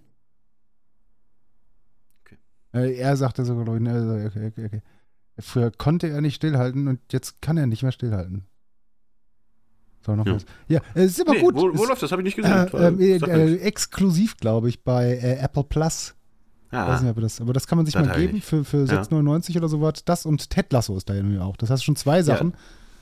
[2.74, 4.82] Äh, er sagte sogar, ne, okay, okay, okay.
[5.40, 8.46] Früher konnte er nicht stillhalten und jetzt kann er nicht mehr stillhalten.
[10.06, 10.36] So, noch Ja.
[10.36, 10.46] was.
[10.68, 11.56] Ja, es ist aber nee, gut.
[11.56, 12.12] Wo, wo läuft das?
[12.12, 12.52] Habe ich nicht gesehen.
[12.74, 16.14] äh, äh, äh, exklusiv, glaube ich, bei äh, Apple Plus.
[16.72, 18.86] ah, Weiß nicht, ob das, aber das kann man sich Das mal geben für, für
[18.86, 19.02] Ja.
[19.02, 20.04] 6,99 oder sowas.
[20.06, 21.56] Das und Ted Lasso ist da ja nun auch.
[21.58, 22.54] Das hast schon zwei Sachen,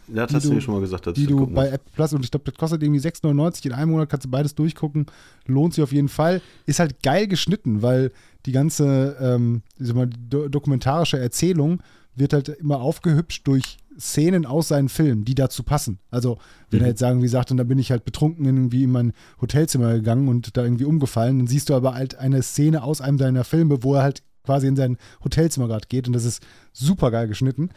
[0.08, 1.06] das die hast du mir schon mal gesagt.
[1.18, 1.68] die du bei.
[1.70, 3.66] Apple Plus und ich glaube, das kostet irgendwie 6,99.
[3.66, 5.06] In einem Monat kannst du beides durchgucken.
[5.48, 6.42] Lohnt sich auf jeden Fall.
[6.66, 8.12] Ist halt geil geschnitten, weil
[8.46, 11.82] die ganze ähm, mal, do dokumentarische Erzählung
[12.16, 16.00] wird halt immer aufgehübscht durch Szenen aus seinen Filmen, die dazu passen.
[16.10, 16.38] Also,
[16.70, 16.86] wenn Mhm.
[16.86, 19.94] er jetzt sagen, wie sagt, und dann bin ich halt betrunken irgendwie in mein Hotelzimmer
[19.94, 23.44] gegangen und da irgendwie umgefallen, dann siehst du aber halt eine Szene aus einem seiner
[23.44, 26.42] Filme, wo er halt quasi in sein Hotelzimmer gerade geht und das ist
[26.74, 27.70] super geil geschnitten.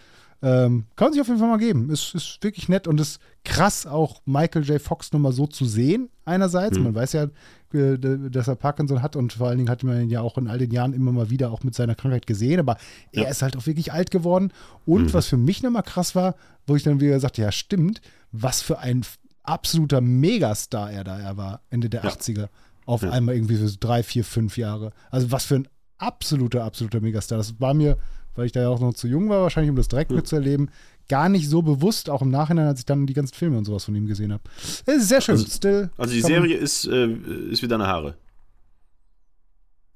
[0.42, 1.88] Ähm, kann man sich auf jeden Fall mal geben.
[1.90, 4.80] Ist, ist wirklich nett und ist krass, auch Michael J.
[4.80, 6.76] Fox nochmal so zu sehen, einerseits.
[6.78, 6.84] Mhm.
[6.84, 7.28] Man weiß ja,
[7.74, 10.58] dass er Parkinson hat und vor allen Dingen hat man ihn ja auch in all
[10.58, 12.76] den Jahren immer mal wieder auch mit seiner Krankheit gesehen, aber
[13.12, 13.28] er Ja.
[13.28, 14.52] ist halt auch wirklich alt geworden.
[14.86, 15.14] Und Mhm.
[15.14, 16.34] was für mich nochmal krass war,
[16.66, 18.00] wo ich dann wieder sagte, ja stimmt,
[18.32, 19.04] was für ein
[19.42, 22.08] absoluter Megastar er da er war, Ende der Ja.
[22.10, 22.48] 80er.
[22.86, 23.10] Auf Ja.
[23.10, 24.92] einmal irgendwie so drei, vier, fünf Jahre.
[25.10, 25.68] Also was für ein
[25.98, 27.38] absoluter, absoluter Megastar.
[27.38, 27.96] Das war mir,
[28.34, 30.70] weil ich da ja auch noch zu jung war, wahrscheinlich, um das direkt mitzuerleben,
[31.08, 33.84] gar nicht so bewusst, auch im Nachhinein, als ich dann die ganzen Filme und sowas
[33.84, 34.42] von ihm gesehen habe.
[34.86, 35.34] Es ist sehr schön.
[35.36, 35.90] Also- Still.
[35.98, 37.06] Also die Serie ist, äh,
[37.50, 38.16] ist wie deine Haare.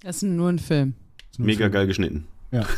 [0.03, 0.95] Das ist nur ein Film.
[1.39, 1.73] nur Mega Film.
[1.73, 2.27] geil geschnitten.
[2.53, 2.65] Ja.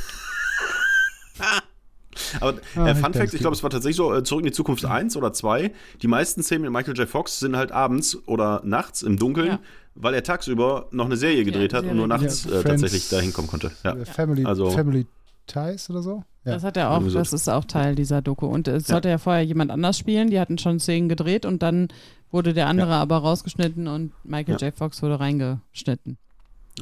[2.41, 4.53] Aber Ah, äh, Fun Fact, ich glaube, es war tatsächlich so, äh, Zurück in die
[4.53, 5.73] Zukunft 1 oder 2,
[6.03, 7.09] die meisten Szenen mit Michael J.
[7.09, 9.59] Fox sind halt abends oder nachts im Dunkeln, Ja.
[9.95, 12.23] weil er tagsüber noch eine Serie gedreht hat und nur Serie.
[12.23, 12.83] nachts Ja, äh, Friends.
[12.83, 13.73] tatsächlich da hinkommen konnte.
[13.85, 13.95] Ja.
[13.97, 15.07] Äh, Family, also- Family
[15.51, 16.25] Ties oder so?
[16.45, 16.53] Ja.
[16.55, 18.47] Das hat er auch, das ist auch Teil dieser Doku.
[18.47, 18.95] Und es Ja.
[18.95, 21.89] sollte ja vorher jemand anders spielen, die hatten schon Szenen gedreht und dann
[22.31, 24.69] wurde der andere aber rausgeschnitten und Michael Ja.
[24.69, 24.75] J.
[24.77, 26.17] Fox wurde reingeschnitten.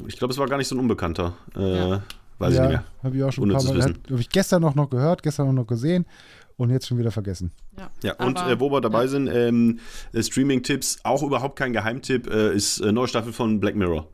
[0.06, 1.34] Ich glaube, es war gar nicht so ein Unbekannter.
[1.56, 2.02] Äh, Ja.
[2.38, 2.84] Weiß ich nicht mehr.
[3.02, 3.82] Habe ich auch schon ein paar Mal.
[4.10, 6.06] Habe ich gestern auch noch gehört, gestern auch noch gesehen
[6.56, 7.50] und jetzt schon wieder vergessen.
[8.04, 9.08] Ja, und Aber- äh, wo wir dabei ja.
[9.08, 9.80] sind, ähm,
[10.12, 14.06] äh, Streaming-Tipps, auch überhaupt kein Geheimtipp, äh, ist äh, neue Staffel von Black Mirror.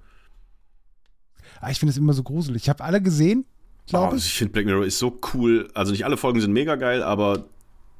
[1.60, 2.62] Ah, ich finde es immer so gruselig.
[2.62, 3.44] Ich habe alle gesehen,
[3.86, 4.26] glaube Oh, ich.
[4.26, 5.68] ich finde Black Mirror ist so cool.
[5.74, 7.44] Also nicht alle Folgen sind mega geil, aber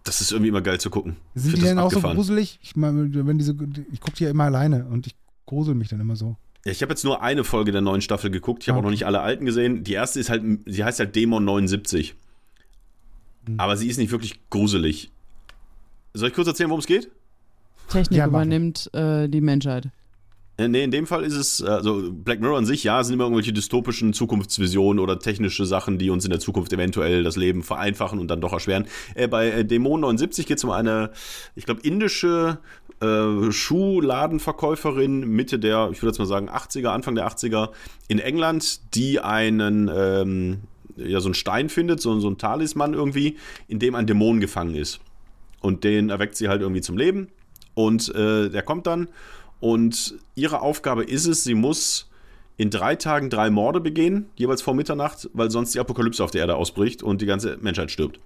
[0.04, 1.16] das ist irgendwie immer geil zu gucken.
[1.34, 2.58] Sind die denn auch so gruselig?
[2.62, 3.54] Ich meine, wenn diese,
[3.92, 5.14] ich gucke die ja immer alleine und ich
[5.46, 6.36] grusel mich dann immer so.
[6.64, 8.62] Ja, Ich habe jetzt nur eine Folge der neuen Staffel geguckt.
[8.62, 8.86] Ich habe auch Okay.
[8.86, 9.84] noch nicht alle alten gesehen.
[9.84, 12.14] Die erste ist halt, sie heißt halt Dämon 79.
[13.46, 13.60] Hm.
[13.60, 15.10] Aber sie ist nicht wirklich gruselig.
[16.14, 17.10] Soll ich kurz erzählen, worum es geht?
[17.88, 19.88] Technik Ja, übernimmt äh, die Menschheit.
[20.56, 23.24] Äh, Nee, in dem Fall ist es, also Black Mirror an sich, ja, sind immer
[23.24, 28.18] irgendwelche dystopischen Zukunftsvisionen oder technische Sachen, die uns in der Zukunft eventuell das Leben vereinfachen
[28.18, 28.86] und dann doch erschweren.
[29.14, 31.10] Äh, bei Dämon 79 geht es um eine,
[31.54, 32.58] ich glaube, indische
[33.00, 37.70] äh, Schuhladenverkäuferin Mitte der, ich würde jetzt mal sagen, 80er, Anfang der 80er
[38.08, 40.60] in England, die einen, ähm,
[40.96, 43.36] ja, so einen Stein findet, so, so einen Talisman irgendwie,
[43.66, 45.00] in dem ein Dämon gefangen ist.
[45.60, 47.28] Und den erweckt sie halt irgendwie zum Leben.
[47.74, 49.08] Und äh, der kommt dann
[49.64, 52.10] und ihre Aufgabe ist es, sie muss
[52.58, 56.42] in drei Tagen drei Morde begehen, jeweils vor Mitternacht, weil sonst die Apokalypse auf der
[56.42, 58.20] Erde ausbricht und die ganze Menschheit stirbt.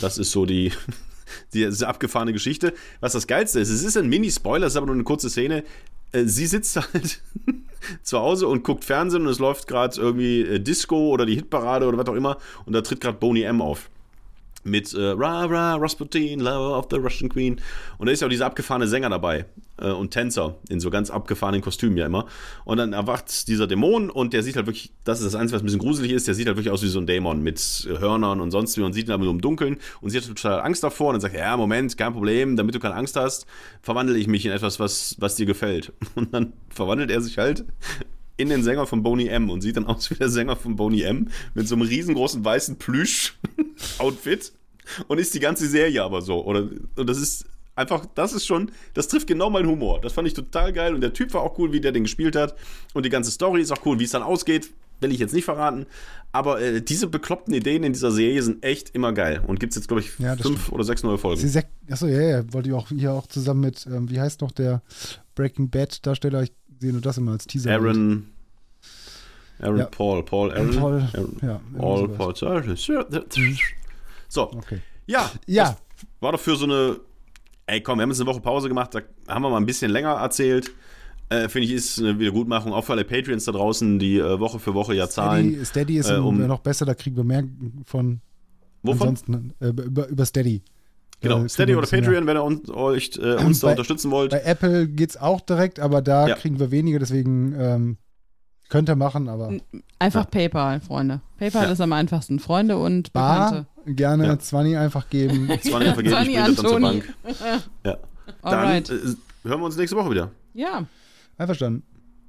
[0.00, 0.70] Das ist so die,
[1.54, 2.72] die diese abgefahrene Geschichte.
[3.00, 5.64] Was das Geilste ist, es ist ein Mini-Spoiler, es ist aber nur eine kurze Szene.
[6.12, 7.20] Äh, Sie sitzt halt
[8.04, 11.88] zu Hause und guckt Fernsehen und es läuft gerade irgendwie äh, Disco oder die Hitparade
[11.88, 13.90] oder was auch immer und da tritt gerade Boney M auf
[14.62, 17.60] mit äh, Ra Ra Rasputin, Lover of the Russian Queen.
[17.98, 19.46] Und da ist ja auch dieser abgefahrene Sänger dabei
[19.78, 22.26] äh, und Tänzer in so ganz abgefahrenen Kostümen ja immer.
[22.64, 25.62] Und dann erwacht dieser Dämon und der sieht halt wirklich, das ist das Einzige, was
[25.62, 27.98] ein bisschen gruselig ist, der sieht halt wirklich aus wie so ein Dämon mit äh,
[27.98, 30.60] Hörnern und sonst wie und sieht ihn aber nur im Dunkeln und sie hat total
[30.60, 33.46] Angst davor und dann sagt, ja, Moment, kein Problem, damit du keine Angst hast,
[33.82, 35.92] verwandle ich mich in etwas, was, was dir gefällt.
[36.14, 37.64] Und dann verwandelt er sich halt
[38.40, 41.02] in den Sänger von Boney M und sieht dann aus wie der Sänger von Boney
[41.02, 44.52] M mit so einem riesengroßen weißen Plüsch-Outfit
[45.08, 46.44] und ist die ganze Serie aber so.
[46.44, 50.00] Oder, und das ist einfach, das ist schon, das trifft genau meinen Humor.
[50.00, 52.36] Das fand ich total geil und der Typ war auch cool, wie der den gespielt
[52.36, 52.54] hat.
[52.94, 54.70] Und die ganze Story ist auch cool, wie es dann ausgeht,
[55.00, 55.86] will ich jetzt nicht verraten.
[56.32, 59.42] Aber äh, diese bekloppten Ideen in dieser Serie sind echt immer geil.
[59.46, 61.40] Und gibt es jetzt, glaube ich, Ja, fünf oder sechs neue Folgen.
[61.40, 61.60] Sie
[61.90, 64.82] Achso, ja, ja, wollte ich auch hier auch zusammen mit, ähm, wie heißt noch der
[65.34, 66.42] Breaking Bad Darsteller?
[66.42, 67.70] Ich sehe nur das immer als Teaser.
[67.72, 68.26] Aaron.
[69.60, 69.84] Aaron Ja.
[69.86, 70.24] Paul.
[70.24, 70.76] Paul Aaron.
[70.76, 72.34] Paul, Aaron, ja, Paul, irgendwie Paul.
[74.28, 74.80] So, Okay.
[75.06, 75.30] ja.
[75.46, 75.76] Ja.
[76.20, 76.96] War doch für so eine.
[77.66, 79.90] Ey, komm, wir haben jetzt eine Woche Pause gemacht, da haben wir mal ein bisschen
[79.92, 80.70] länger erzählt.
[81.28, 84.58] Äh, Finde ich, ist eine Wiedergutmachung, auch für alle Patreons da draußen, die äh, Woche
[84.58, 85.50] für Woche ja zahlen.
[85.52, 87.44] Steady, Steady ist äh, um- noch besser, da kriegen wir mehr
[87.84, 88.20] von.
[88.82, 89.08] Wovon?
[89.08, 90.62] Ansonsten, äh, über, über Steady.
[91.20, 94.30] Genau, Äh, Steady oder Patreon, wenn ihr uns, euch, äh, uns da Bei- unterstützen wollt.
[94.30, 96.34] Bei Apple geht es auch direkt, aber da Ja.
[96.34, 97.96] kriegen wir weniger, deswegen ähm,
[98.70, 99.52] könnt ihr machen, aber
[99.98, 100.30] Einfach Ja.
[100.30, 101.20] PayPal, Freunde.
[101.38, 101.72] PayPal Ja.
[101.72, 102.38] ist am einfachsten.
[102.38, 103.96] Freunde und Bar Bekannte.
[103.96, 104.38] gerne Ja.
[104.38, 105.46] 20 einfach geben.
[105.62, 106.80] Das war nicht vergeben, ich dann zur.
[106.80, 107.14] Bank.
[107.84, 107.98] Ja.
[108.42, 108.88] Dann Alright.
[108.90, 108.94] äh,
[109.42, 110.30] hören wir uns nächste Woche wieder.
[110.54, 110.86] Ja,
[111.36, 111.82] Einverstanden.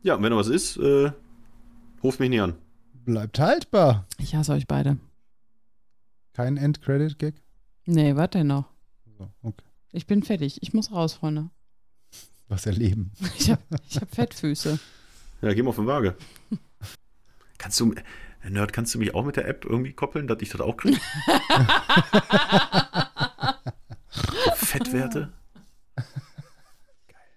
[0.03, 1.11] Ja, und wenn noch was ist, äh,
[2.03, 2.55] ruft mich nicht an.
[3.05, 4.05] Bleibt haltbar.
[4.17, 4.97] ich hasse euch beide.
[6.33, 7.35] Kein End-Credit-Gag.
[7.85, 8.65] Nee, warte denn noch?
[9.41, 9.64] Okay.
[9.91, 10.61] Ich bin fertig.
[10.61, 11.49] Ich muss raus, Freunde.
[12.48, 13.11] Was erleben.
[13.38, 14.80] Ich hab, ich hab Fettfüße.
[15.41, 16.15] Ja, geh mal auf die Waage.
[17.57, 17.93] kannst du,
[18.48, 20.99] Nerd, kannst du mich auch mit der App irgendwie koppeln, dass ich das auch kriege?
[24.56, 25.31] Fettwerte?